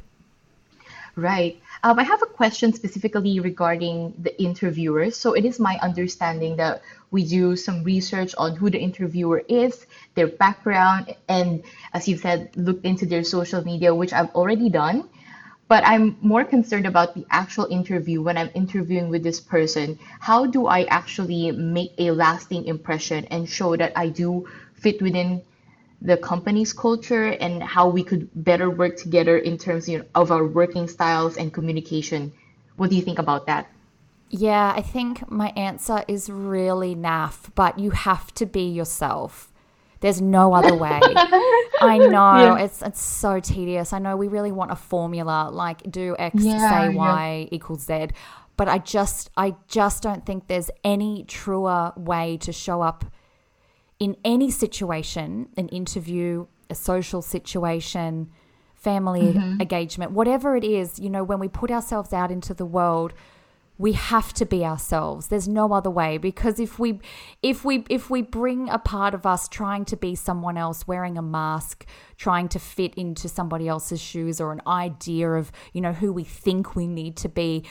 Right. 1.16 1.62
Um, 1.84 2.00
I 2.00 2.04
have 2.04 2.24
a 2.24 2.26
question 2.26 2.74
specifically 2.74 3.40
regarding 3.40 4.16
the 4.18 4.34
interviewers. 4.42 5.16
So 5.16 5.34
it 5.34 5.46
is 5.46 5.60
my 5.60 5.78
understanding 5.80 6.56
that 6.58 6.82
we 7.12 7.24
do 7.24 7.56
some 7.56 7.84
research 7.84 8.34
on 8.36 8.56
who 8.56 8.72
the 8.72 8.80
interviewer 8.80 9.44
is, 9.48 9.86
their 10.16 10.26
background, 10.28 11.16
and 11.30 11.62
as 11.94 12.08
you 12.08 12.18
said, 12.18 12.50
look 12.56 12.84
into 12.84 13.06
their 13.06 13.24
social 13.24 13.64
media, 13.64 13.94
which 13.94 14.12
I've 14.12 14.34
already 14.34 14.70
done. 14.70 15.08
But 15.68 15.86
I'm 15.86 16.18
more 16.22 16.44
concerned 16.44 16.88
about 16.88 17.14
the 17.14 17.26
actual 17.30 17.66
interview 17.70 18.24
when 18.24 18.36
I'm 18.36 18.50
interviewing 18.56 19.10
with 19.10 19.22
this 19.22 19.40
person. 19.40 20.00
How 20.20 20.48
do 20.48 20.66
I 20.66 20.86
actually 20.86 21.52
make 21.52 21.94
a 22.00 22.10
lasting 22.10 22.66
impression 22.66 23.26
and 23.26 23.48
show 23.48 23.76
that 23.78 23.94
I 23.96 24.10
do 24.10 24.48
fit 24.74 25.00
within 25.00 25.44
the 26.04 26.18
company's 26.18 26.74
culture 26.74 27.30
and 27.30 27.64
how 27.64 27.88
we 27.88 28.04
could 28.04 28.30
better 28.36 28.70
work 28.70 28.98
together 28.98 29.38
in 29.38 29.58
terms 29.58 29.88
you 29.88 30.00
know, 30.00 30.06
of 30.14 30.32
our 30.32 30.46
working 30.46 30.88
styles 30.88 31.38
and 31.38 31.54
communication. 31.54 32.34
What 32.76 32.90
do 32.90 32.98
you 32.98 33.02
think 33.02 33.20
about 33.20 33.48
that? 33.48 33.70
Yeah, 34.30 34.74
I 34.76 34.82
think 34.82 35.30
my 35.32 35.50
answer 35.56 36.04
is 36.08 36.30
really 36.30 36.96
naff, 36.96 37.50
but 37.56 37.80
you 37.80 37.92
have 37.92 38.34
to 38.34 38.46
be 38.46 38.68
yourself. 38.68 39.54
There's 40.02 40.20
no 40.20 40.54
other 40.54 40.76
way. 40.76 41.00
I 41.80 41.98
know 41.98 42.58
yeah. 42.58 42.64
it's 42.66 42.82
it's 42.82 43.02
so 43.02 43.40
tedious. 43.40 43.94
I 43.94 44.00
know 44.00 44.18
we 44.18 44.28
really 44.28 44.52
want 44.52 44.72
a 44.72 44.76
formula 44.76 45.50
like 45.50 45.90
do 45.90 46.16
X 46.20 46.44
yeah, 46.44 46.70
say 46.70 46.90
Y 46.90 47.48
yeah. 47.50 47.56
equals 47.56 47.86
Z, 47.86 48.08
but 48.58 48.68
I 48.68 48.80
just 48.80 49.30
I 49.38 49.56
just 49.70 50.04
don't 50.04 50.26
think 50.26 50.48
there's 50.48 50.70
any 50.84 51.24
truer 51.26 51.94
way 51.96 52.38
to 52.38 52.52
show 52.52 52.82
up 52.82 53.06
in 54.00 54.18
any 54.24 54.52
situation, 54.52 55.50
an 55.58 55.70
interview, 55.70 56.48
a 56.70 56.76
social 56.76 57.22
situation, 57.22 58.30
family 58.76 59.34
mm-hmm. 59.34 59.62
engagement, 59.62 60.12
whatever 60.12 60.56
it 60.56 60.64
is, 60.64 61.00
you 61.00 61.10
know, 61.10 61.24
when 61.24 61.40
we 61.40 61.48
put 61.48 61.72
ourselves 61.72 62.12
out 62.12 62.32
into 62.32 62.54
the 62.54 62.66
world, 62.66 63.14
we 63.78 63.94
have 63.94 64.32
to 64.34 64.46
be 64.46 64.64
ourselves 64.64 65.28
there's 65.30 65.48
no 65.48 65.74
other 65.74 65.90
way 65.90 66.18
because 66.18 66.60
if 66.60 66.78
we 66.78 67.00
if 67.42 67.66
we 67.66 67.84
if 67.90 68.10
we 68.10 68.22
bring 68.22 68.70
a 68.70 68.78
part 68.78 69.14
of 69.16 69.26
us 69.26 69.48
trying 69.48 69.84
to 69.84 69.98
be 69.98 70.14
someone 70.14 70.58
else 70.58 70.88
wearing 70.88 71.18
a 71.18 71.22
mask 71.22 71.86
trying 72.18 72.48
to 72.48 72.60
fit 72.60 72.94
into 72.96 73.28
somebody 73.28 73.68
else's 73.68 74.00
shoes 74.00 74.40
or 74.40 74.52
an 74.52 74.62
idea 74.68 75.32
of 75.32 75.52
you 75.74 75.82
know 75.82 75.92
who 75.92 76.14
we 76.14 76.24
think 76.24 76.76
we 76.76 76.86
need 76.86 77.18
to 77.18 77.28
be 77.28 77.66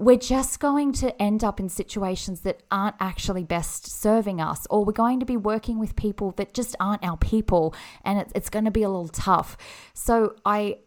we're 0.00 0.16
just 0.16 0.60
going 0.60 0.92
to 0.94 1.22
end 1.22 1.44
up 1.44 1.60
in 1.60 1.68
situations 1.68 2.40
that 2.40 2.62
aren't 2.70 2.96
actually 3.00 3.44
best 3.44 3.86
serving 3.86 4.40
us, 4.40 4.66
or 4.70 4.82
we're 4.82 4.92
going 4.92 5.20
to 5.20 5.26
be 5.26 5.36
working 5.36 5.78
with 5.78 5.94
people 5.94 6.30
that 6.32 6.54
just 6.54 6.74
aren't 6.80 7.04
our 7.04 7.18
people, 7.18 7.74
and 8.02 8.18
it's, 8.18 8.32
it's 8.34 8.48
going 8.48 8.64
to 8.64 8.70
be 8.70 8.82
a 8.82 8.88
little 8.88 9.08
tough. 9.08 9.58
So 9.92 10.36
I 10.44 10.78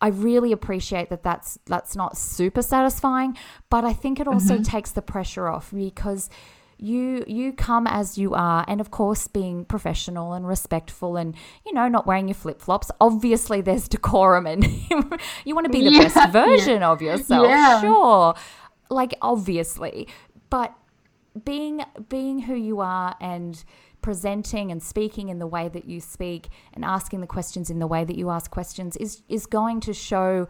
I 0.00 0.08
really 0.08 0.52
appreciate 0.52 1.10
that 1.10 1.22
that's 1.22 1.58
that's 1.66 1.94
not 1.94 2.16
super 2.16 2.62
satisfying, 2.62 3.36
but 3.68 3.84
I 3.84 3.92
think 3.92 4.18
it 4.18 4.26
also 4.26 4.54
mm-hmm. 4.54 4.62
takes 4.62 4.90
the 4.90 5.02
pressure 5.02 5.48
off 5.48 5.70
because 5.70 6.30
you 6.82 7.24
you 7.28 7.52
come 7.52 7.86
as 7.86 8.18
you 8.18 8.34
are 8.34 8.64
and 8.66 8.80
of 8.80 8.90
course 8.90 9.28
being 9.28 9.64
professional 9.64 10.32
and 10.32 10.48
respectful 10.48 11.16
and 11.16 11.36
you 11.64 11.72
know 11.72 11.86
not 11.86 12.06
wearing 12.06 12.26
your 12.26 12.34
flip-flops 12.34 12.90
obviously 13.00 13.60
there's 13.60 13.86
decorum 13.96 14.46
and 14.46 14.64
you 15.44 15.54
want 15.54 15.64
to 15.64 15.70
be 15.70 15.84
the 15.84 15.92
yeah, 15.92 16.08
best 16.08 16.32
version 16.32 16.80
yeah. 16.80 16.90
of 16.90 17.00
yourself 17.00 17.46
yeah. 17.46 17.80
sure 17.80 18.34
like 18.92 19.14
obviously, 19.22 20.08
but 20.50 20.74
being 21.44 21.82
being 22.08 22.40
who 22.40 22.54
you 22.54 22.80
are 22.80 23.16
and 23.20 23.64
presenting 24.02 24.70
and 24.70 24.82
speaking 24.82 25.28
in 25.28 25.38
the 25.38 25.46
way 25.46 25.68
that 25.68 25.86
you 25.86 26.00
speak 26.00 26.48
and 26.74 26.84
asking 26.84 27.20
the 27.20 27.26
questions 27.26 27.70
in 27.70 27.78
the 27.78 27.86
way 27.86 28.04
that 28.04 28.16
you 28.16 28.30
ask 28.30 28.50
questions 28.50 28.96
is 28.96 29.22
is 29.28 29.46
going 29.46 29.80
to 29.80 29.94
show 29.94 30.48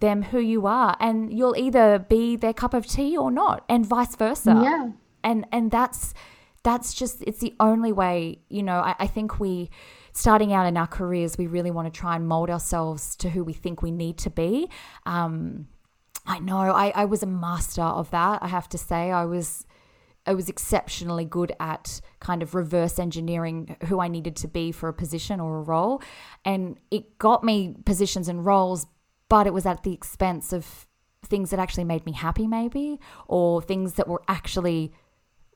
them 0.00 0.22
who 0.22 0.38
you 0.38 0.66
are 0.66 0.96
and 1.00 1.36
you'll 1.36 1.56
either 1.56 1.98
be 1.98 2.36
their 2.36 2.52
cup 2.52 2.72
of 2.72 2.86
tea 2.86 3.16
or 3.16 3.30
not 3.30 3.64
and 3.68 3.86
vice 3.86 4.16
versa. 4.16 4.60
Yeah. 4.62 4.90
And 5.22 5.46
and 5.52 5.70
that's 5.70 6.14
that's 6.62 6.94
just 6.94 7.22
it's 7.26 7.38
the 7.38 7.54
only 7.60 7.92
way 7.92 8.40
you 8.48 8.62
know 8.62 8.78
I, 8.78 8.94
I 8.98 9.06
think 9.06 9.38
we 9.38 9.70
starting 10.12 10.52
out 10.52 10.66
in 10.66 10.76
our 10.76 10.86
careers 10.86 11.38
we 11.38 11.46
really 11.46 11.70
want 11.70 11.92
to 11.92 12.00
try 12.00 12.16
and 12.16 12.26
mold 12.26 12.50
ourselves 12.50 13.14
to 13.16 13.30
who 13.30 13.44
we 13.44 13.52
think 13.52 13.82
we 13.82 13.90
need 13.90 14.18
to 14.18 14.30
be 14.30 14.68
um 15.06 15.68
I 16.26 16.38
know 16.38 16.58
I, 16.58 16.92
I 16.94 17.04
was 17.06 17.22
a 17.22 17.26
master 17.26 17.82
of 17.82 18.10
that. 18.10 18.42
I 18.42 18.48
have 18.48 18.68
to 18.70 18.78
say, 18.78 19.10
I 19.10 19.24
was 19.24 19.64
I 20.26 20.34
was 20.34 20.50
exceptionally 20.50 21.24
good 21.24 21.52
at 21.58 22.02
kind 22.20 22.42
of 22.42 22.54
reverse 22.54 22.98
engineering 22.98 23.76
who 23.86 23.98
I 23.98 24.08
needed 24.08 24.36
to 24.36 24.48
be 24.48 24.72
for 24.72 24.90
a 24.90 24.92
position 24.92 25.40
or 25.40 25.58
a 25.58 25.62
role, 25.62 26.02
and 26.44 26.78
it 26.90 27.18
got 27.18 27.44
me 27.44 27.76
positions 27.86 28.28
and 28.28 28.44
roles, 28.44 28.86
but 29.30 29.46
it 29.46 29.54
was 29.54 29.64
at 29.64 29.84
the 29.84 29.94
expense 29.94 30.52
of 30.52 30.86
things 31.24 31.50
that 31.50 31.58
actually 31.58 31.84
made 31.84 32.04
me 32.04 32.12
happy, 32.12 32.46
maybe, 32.46 33.00
or 33.26 33.62
things 33.62 33.94
that 33.94 34.06
were 34.06 34.22
actually 34.28 34.92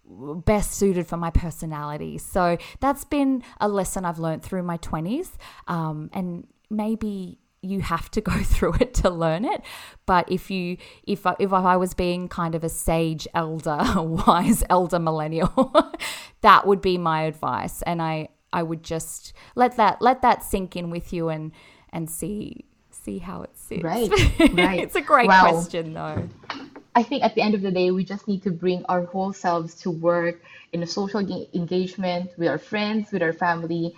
best 0.05 0.73
suited 0.73 1.07
for 1.07 1.17
my 1.17 1.31
personality. 1.31 2.19
So 2.19 2.57
that's 2.81 3.05
been 3.05 3.43
a 3.61 3.69
lesson 3.69 4.05
I've 4.05 4.19
learned 4.19 4.43
through 4.43 4.63
my 4.63 4.79
20s. 4.79 5.31
Um, 5.69 6.11
and 6.13 6.47
maybe 6.71 7.39
you 7.63 7.81
have 7.81 8.11
to 8.11 8.21
go 8.21 8.33
through 8.43 8.75
it 8.75 8.95
to 8.95 9.11
learn 9.11 9.45
it. 9.45 9.63
But 10.05 10.31
if 10.31 10.51
you 10.51 10.77
if 11.05 11.27
I, 11.27 11.37
if 11.39 11.53
I 11.53 11.77
was 11.77 11.95
being 11.95 12.29
kind 12.29 12.55
of 12.55 12.65
a 12.65 12.69
sage 12.69 13.27
elder 13.35 13.81
wise 13.97 14.63
elder 14.69 14.99
millennial 14.99 15.73
that 16.43 16.67
would 16.67 16.83
be 16.83 16.99
my 16.99 17.23
advice. 17.23 17.83
And 17.83 18.03
i 18.03 18.29
i 18.55 18.63
would 18.63 18.83
just 18.83 19.33
let 19.55 19.77
that 19.79 20.03
let 20.03 20.21
that 20.21 20.45
sink 20.45 20.77
in 20.77 20.91
with 20.91 21.11
you 21.13 21.31
and 21.31 21.53
and 21.91 22.11
see 22.11 22.67
see 22.91 23.19
how 23.19 23.43
it 23.43 23.57
sits. 23.57 23.83
Right 23.83 24.11
right. 24.53 24.81
It's 24.81 24.97
a 24.97 25.01
great 25.01 25.29
wow. 25.29 25.49
question 25.49 25.95
though. 25.95 26.29
I 26.95 27.03
think 27.03 27.25
at 27.25 27.35
the 27.35 27.41
end 27.41 27.55
of 27.55 27.63
the 27.63 27.71
day 27.71 27.91
we 27.91 28.05
just 28.05 28.29
need 28.29 28.43
to 28.43 28.51
bring 28.51 28.85
our 28.87 29.05
whole 29.07 29.33
selves 29.33 29.75
to 29.77 29.91
work 29.91 30.43
in 30.75 30.83
a 30.83 30.87
social 30.87 31.21
engagement 31.55 32.31
with 32.37 32.49
our 32.49 32.59
friends 32.59 33.11
with 33.13 33.23
our 33.23 33.33
family. 33.33 33.95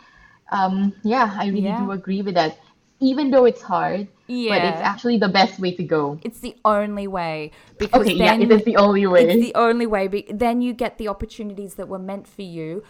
Um, 0.52 0.92
yeah 1.02 1.34
i 1.40 1.46
really 1.46 1.62
yeah. 1.62 1.80
do 1.80 1.90
agree 1.90 2.20
with 2.20 2.34
that 2.34 2.58
even 3.00 3.30
though 3.30 3.44
it's 3.44 3.62
hard. 3.62 4.08
Yeah. 4.26 4.58
But 4.58 4.68
it's 4.68 4.80
actually 4.80 5.18
the 5.18 5.28
best 5.28 5.60
way 5.60 5.74
to 5.74 5.82
go. 5.82 6.18
It's 6.22 6.40
the 6.40 6.56
only 6.64 7.06
way 7.06 7.50
because 7.78 8.02
okay, 8.02 8.16
then 8.16 8.40
yeah, 8.40 8.46
it 8.46 8.52
is 8.52 8.64
the 8.64 8.76
only 8.76 9.06
way. 9.06 9.28
It's 9.28 9.44
the 9.44 9.54
only 9.54 9.86
way. 9.86 10.24
Then 10.30 10.62
you 10.62 10.72
get 10.72 10.96
the 10.96 11.08
opportunities 11.08 11.74
that 11.74 11.88
were 11.88 11.98
meant 11.98 12.26
for 12.26 12.42
you, 12.42 12.82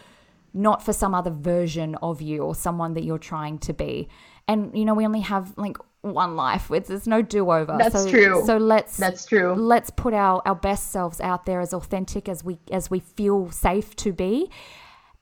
not 0.53 0.85
for 0.85 0.93
some 0.93 1.15
other 1.15 1.33
version 1.33 1.97
of 1.97 2.23
you 2.23 2.43
or 2.43 2.55
someone 2.55 2.95
that 2.95 3.03
you're 3.03 3.19
trying 3.19 3.59
to 3.59 3.73
be. 3.73 4.09
And 4.47 4.77
you 4.79 4.85
know, 4.85 4.95
we 4.95 5.05
only 5.05 5.21
have 5.21 5.55
like 5.57 5.77
one 6.03 6.37
life. 6.37 6.71
It's 6.71 6.89
there's 6.89 7.09
no 7.09 7.23
do 7.23 7.51
over. 7.51 7.77
That's 7.79 8.05
so, 8.05 8.11
true. 8.11 8.43
So 8.47 8.57
let's 8.57 8.97
that's 8.97 9.27
true. 9.27 9.55
Let's 9.55 9.91
put 9.91 10.15
our 10.15 10.43
our 10.45 10.55
best 10.55 10.93
selves 10.93 11.21
out 11.21 11.47
there 11.47 11.61
as 11.61 11.75
authentic 11.75 12.29
as 12.29 12.45
we 12.45 12.59
as 12.71 12.91
we 12.91 13.01
feel 13.01 13.51
safe 13.51 13.97
to 13.97 14.13
be, 14.13 14.51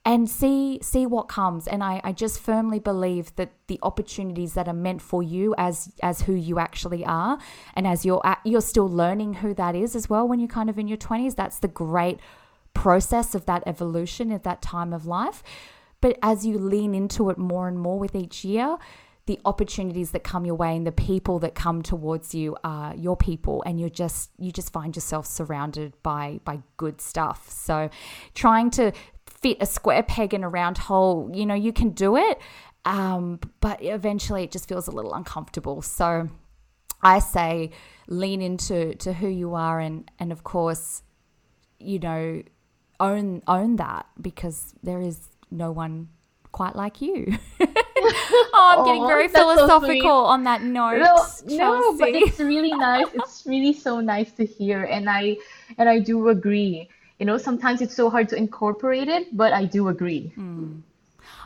and 0.04 0.28
see 0.28 0.80
see 0.82 1.06
what 1.06 1.28
comes. 1.28 1.68
And 1.68 1.82
I, 1.82 2.00
I 2.02 2.12
just 2.12 2.40
firmly 2.40 2.78
believe 2.78 3.34
that 3.36 3.52
the 3.68 3.78
opportunities 3.82 4.54
that 4.54 4.66
are 4.68 4.74
meant 4.74 5.00
for 5.00 5.22
you 5.22 5.54
as 5.56 5.92
as 6.02 6.22
who 6.22 6.34
you 6.34 6.58
actually 6.58 7.04
are 7.04 7.38
and 7.74 7.86
as 7.86 8.04
you're 8.04 8.24
at, 8.24 8.40
you're 8.44 8.60
still 8.60 8.88
learning 8.88 9.34
who 9.34 9.54
that 9.54 9.74
is 9.74 9.94
as 9.94 10.10
well 10.10 10.26
when 10.26 10.40
you're 10.40 10.48
kind 10.48 10.68
of 10.68 10.78
in 10.78 10.88
your 10.88 10.98
20s 10.98 11.36
that's 11.36 11.58
the 11.58 11.68
great 11.68 12.18
process 12.74 13.34
of 13.34 13.46
that 13.46 13.62
evolution 13.66 14.32
at 14.32 14.42
that 14.44 14.62
time 14.62 14.92
of 14.92 15.06
life. 15.06 15.42
But 16.00 16.18
as 16.20 16.44
you 16.44 16.58
lean 16.58 16.94
into 16.94 17.30
it 17.30 17.38
more 17.38 17.68
and 17.68 17.78
more 17.78 17.98
with 17.98 18.16
each 18.16 18.44
year 18.44 18.78
the 19.26 19.38
opportunities 19.44 20.10
that 20.10 20.24
come 20.24 20.44
your 20.44 20.56
way 20.56 20.76
and 20.76 20.86
the 20.86 20.92
people 20.92 21.38
that 21.38 21.54
come 21.54 21.80
towards 21.80 22.34
you 22.34 22.56
are 22.64 22.94
your 22.96 23.16
people 23.16 23.62
and 23.64 23.78
you're 23.78 23.88
just 23.88 24.30
you 24.36 24.50
just 24.50 24.72
find 24.72 24.96
yourself 24.96 25.26
surrounded 25.26 25.94
by 26.02 26.40
by 26.44 26.60
good 26.76 27.00
stuff. 27.00 27.48
So 27.48 27.88
trying 28.34 28.70
to 28.72 28.92
fit 29.42 29.58
a 29.60 29.66
square 29.66 30.02
peg 30.02 30.32
in 30.32 30.44
a 30.44 30.48
round 30.48 30.78
hole. 30.78 31.30
You 31.34 31.44
know, 31.44 31.54
you 31.54 31.72
can 31.72 31.90
do 31.90 32.16
it, 32.16 32.40
um, 32.84 33.40
but 33.60 33.82
eventually 33.82 34.44
it 34.44 34.50
just 34.50 34.68
feels 34.68 34.86
a 34.86 34.92
little 34.92 35.14
uncomfortable. 35.14 35.82
So 35.82 36.28
I 37.02 37.18
say 37.18 37.70
lean 38.06 38.40
into 38.40 38.94
to 38.94 39.12
who 39.12 39.28
you 39.28 39.54
are 39.54 39.80
and 39.80 40.10
and 40.18 40.32
of 40.32 40.44
course, 40.44 41.02
you 41.78 41.98
know, 41.98 42.42
own 43.00 43.42
own 43.46 43.76
that 43.76 44.06
because 44.20 44.74
there 44.82 45.00
is 45.00 45.28
no 45.50 45.72
one 45.72 46.08
quite 46.52 46.76
like 46.76 47.00
you. 47.00 47.36
oh, 47.60 48.76
I'm 48.78 48.84
getting 48.84 49.06
very 49.06 49.28
philosophical 49.28 50.02
so 50.02 50.24
on 50.24 50.44
that 50.44 50.62
note. 50.62 50.98
No, 50.98 51.56
no, 51.56 51.98
but 51.98 52.10
it's 52.10 52.38
really 52.38 52.72
nice. 52.72 53.06
It's 53.14 53.44
really 53.46 53.72
so 53.72 54.00
nice 54.00 54.32
to 54.32 54.46
hear, 54.46 54.84
and 54.84 55.08
I 55.10 55.38
and 55.78 55.88
I 55.88 55.98
do 55.98 56.28
agree 56.28 56.88
you 57.22 57.26
know, 57.26 57.38
sometimes 57.38 57.80
it's 57.80 57.94
so 57.94 58.10
hard 58.10 58.28
to 58.30 58.34
incorporate 58.34 59.06
it, 59.06 59.36
but 59.36 59.52
I 59.52 59.64
do 59.64 59.86
agree. 59.86 60.32
Mm. 60.36 60.82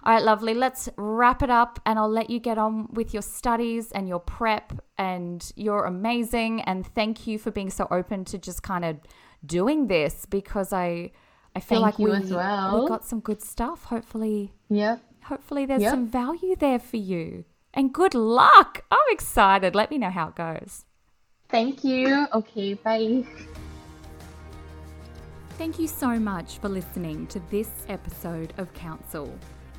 All 0.04 0.14
right, 0.14 0.22
lovely. 0.22 0.54
Let's 0.54 0.88
wrap 0.96 1.42
it 1.42 1.50
up 1.50 1.80
and 1.84 1.98
I'll 1.98 2.08
let 2.08 2.30
you 2.30 2.38
get 2.38 2.56
on 2.56 2.88
with 2.94 3.12
your 3.12 3.20
studies 3.20 3.92
and 3.92 4.08
your 4.08 4.20
prep. 4.20 4.72
And 4.96 5.44
you're 5.54 5.84
amazing. 5.84 6.62
And 6.62 6.86
thank 6.86 7.26
you 7.26 7.38
for 7.38 7.50
being 7.50 7.68
so 7.68 7.86
open 7.90 8.24
to 8.24 8.38
just 8.38 8.62
kind 8.62 8.86
of 8.86 8.96
doing 9.44 9.88
this 9.88 10.24
because 10.24 10.72
I 10.72 11.10
I 11.54 11.60
feel 11.60 11.82
thank 11.82 11.98
like 11.98 11.98
we, 11.98 12.34
well. 12.34 12.84
we 12.84 12.88
got 12.88 13.04
some 13.04 13.20
good 13.20 13.42
stuff. 13.42 13.84
Hopefully, 13.84 14.54
yeah. 14.70 14.96
Hopefully, 15.24 15.66
there's 15.66 15.82
yep. 15.82 15.90
some 15.90 16.06
value 16.06 16.56
there 16.56 16.78
for 16.78 16.96
you. 16.96 17.44
And 17.74 17.92
good 17.92 18.14
luck. 18.14 18.82
I'm 18.90 19.08
excited. 19.10 19.74
Let 19.74 19.90
me 19.90 19.98
know 19.98 20.10
how 20.10 20.28
it 20.28 20.36
goes. 20.36 20.86
Thank 21.50 21.84
you. 21.84 22.26
Okay, 22.32 22.72
bye. 22.72 23.26
Thank 25.58 25.78
you 25.78 25.88
so 25.88 26.18
much 26.18 26.58
for 26.58 26.68
listening 26.68 27.26
to 27.28 27.40
this 27.50 27.70
episode 27.88 28.52
of 28.58 28.72
Counsel. 28.74 29.32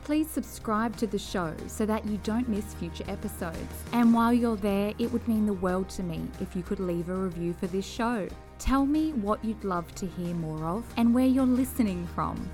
Please 0.03 0.27
subscribe 0.27 0.97
to 0.97 1.05
the 1.05 1.19
show 1.19 1.53
so 1.67 1.85
that 1.85 2.03
you 2.03 2.17
don't 2.23 2.49
miss 2.49 2.73
future 2.73 3.03
episodes. 3.07 3.59
And 3.93 4.11
while 4.11 4.33
you're 4.33 4.55
there, 4.55 4.95
it 4.97 5.11
would 5.13 5.27
mean 5.27 5.45
the 5.45 5.53
world 5.53 5.87
to 5.89 6.01
me 6.01 6.27
if 6.41 6.55
you 6.55 6.63
could 6.63 6.79
leave 6.79 7.09
a 7.09 7.13
review 7.13 7.53
for 7.53 7.67
this 7.67 7.85
show. 7.85 8.27
Tell 8.57 8.87
me 8.87 9.13
what 9.13 9.45
you'd 9.45 9.63
love 9.63 9.93
to 9.95 10.07
hear 10.07 10.33
more 10.33 10.65
of 10.65 10.83
and 10.97 11.13
where 11.13 11.27
you're 11.27 11.45
listening 11.45 12.07
from. 12.07 12.49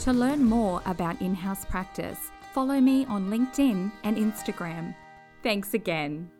To 0.00 0.12
learn 0.14 0.42
more 0.42 0.80
about 0.86 1.20
in 1.20 1.34
house 1.34 1.66
practice, 1.66 2.30
follow 2.54 2.80
me 2.80 3.04
on 3.04 3.28
LinkedIn 3.28 3.92
and 4.02 4.16
Instagram. 4.16 4.94
Thanks 5.42 5.74
again. 5.74 6.30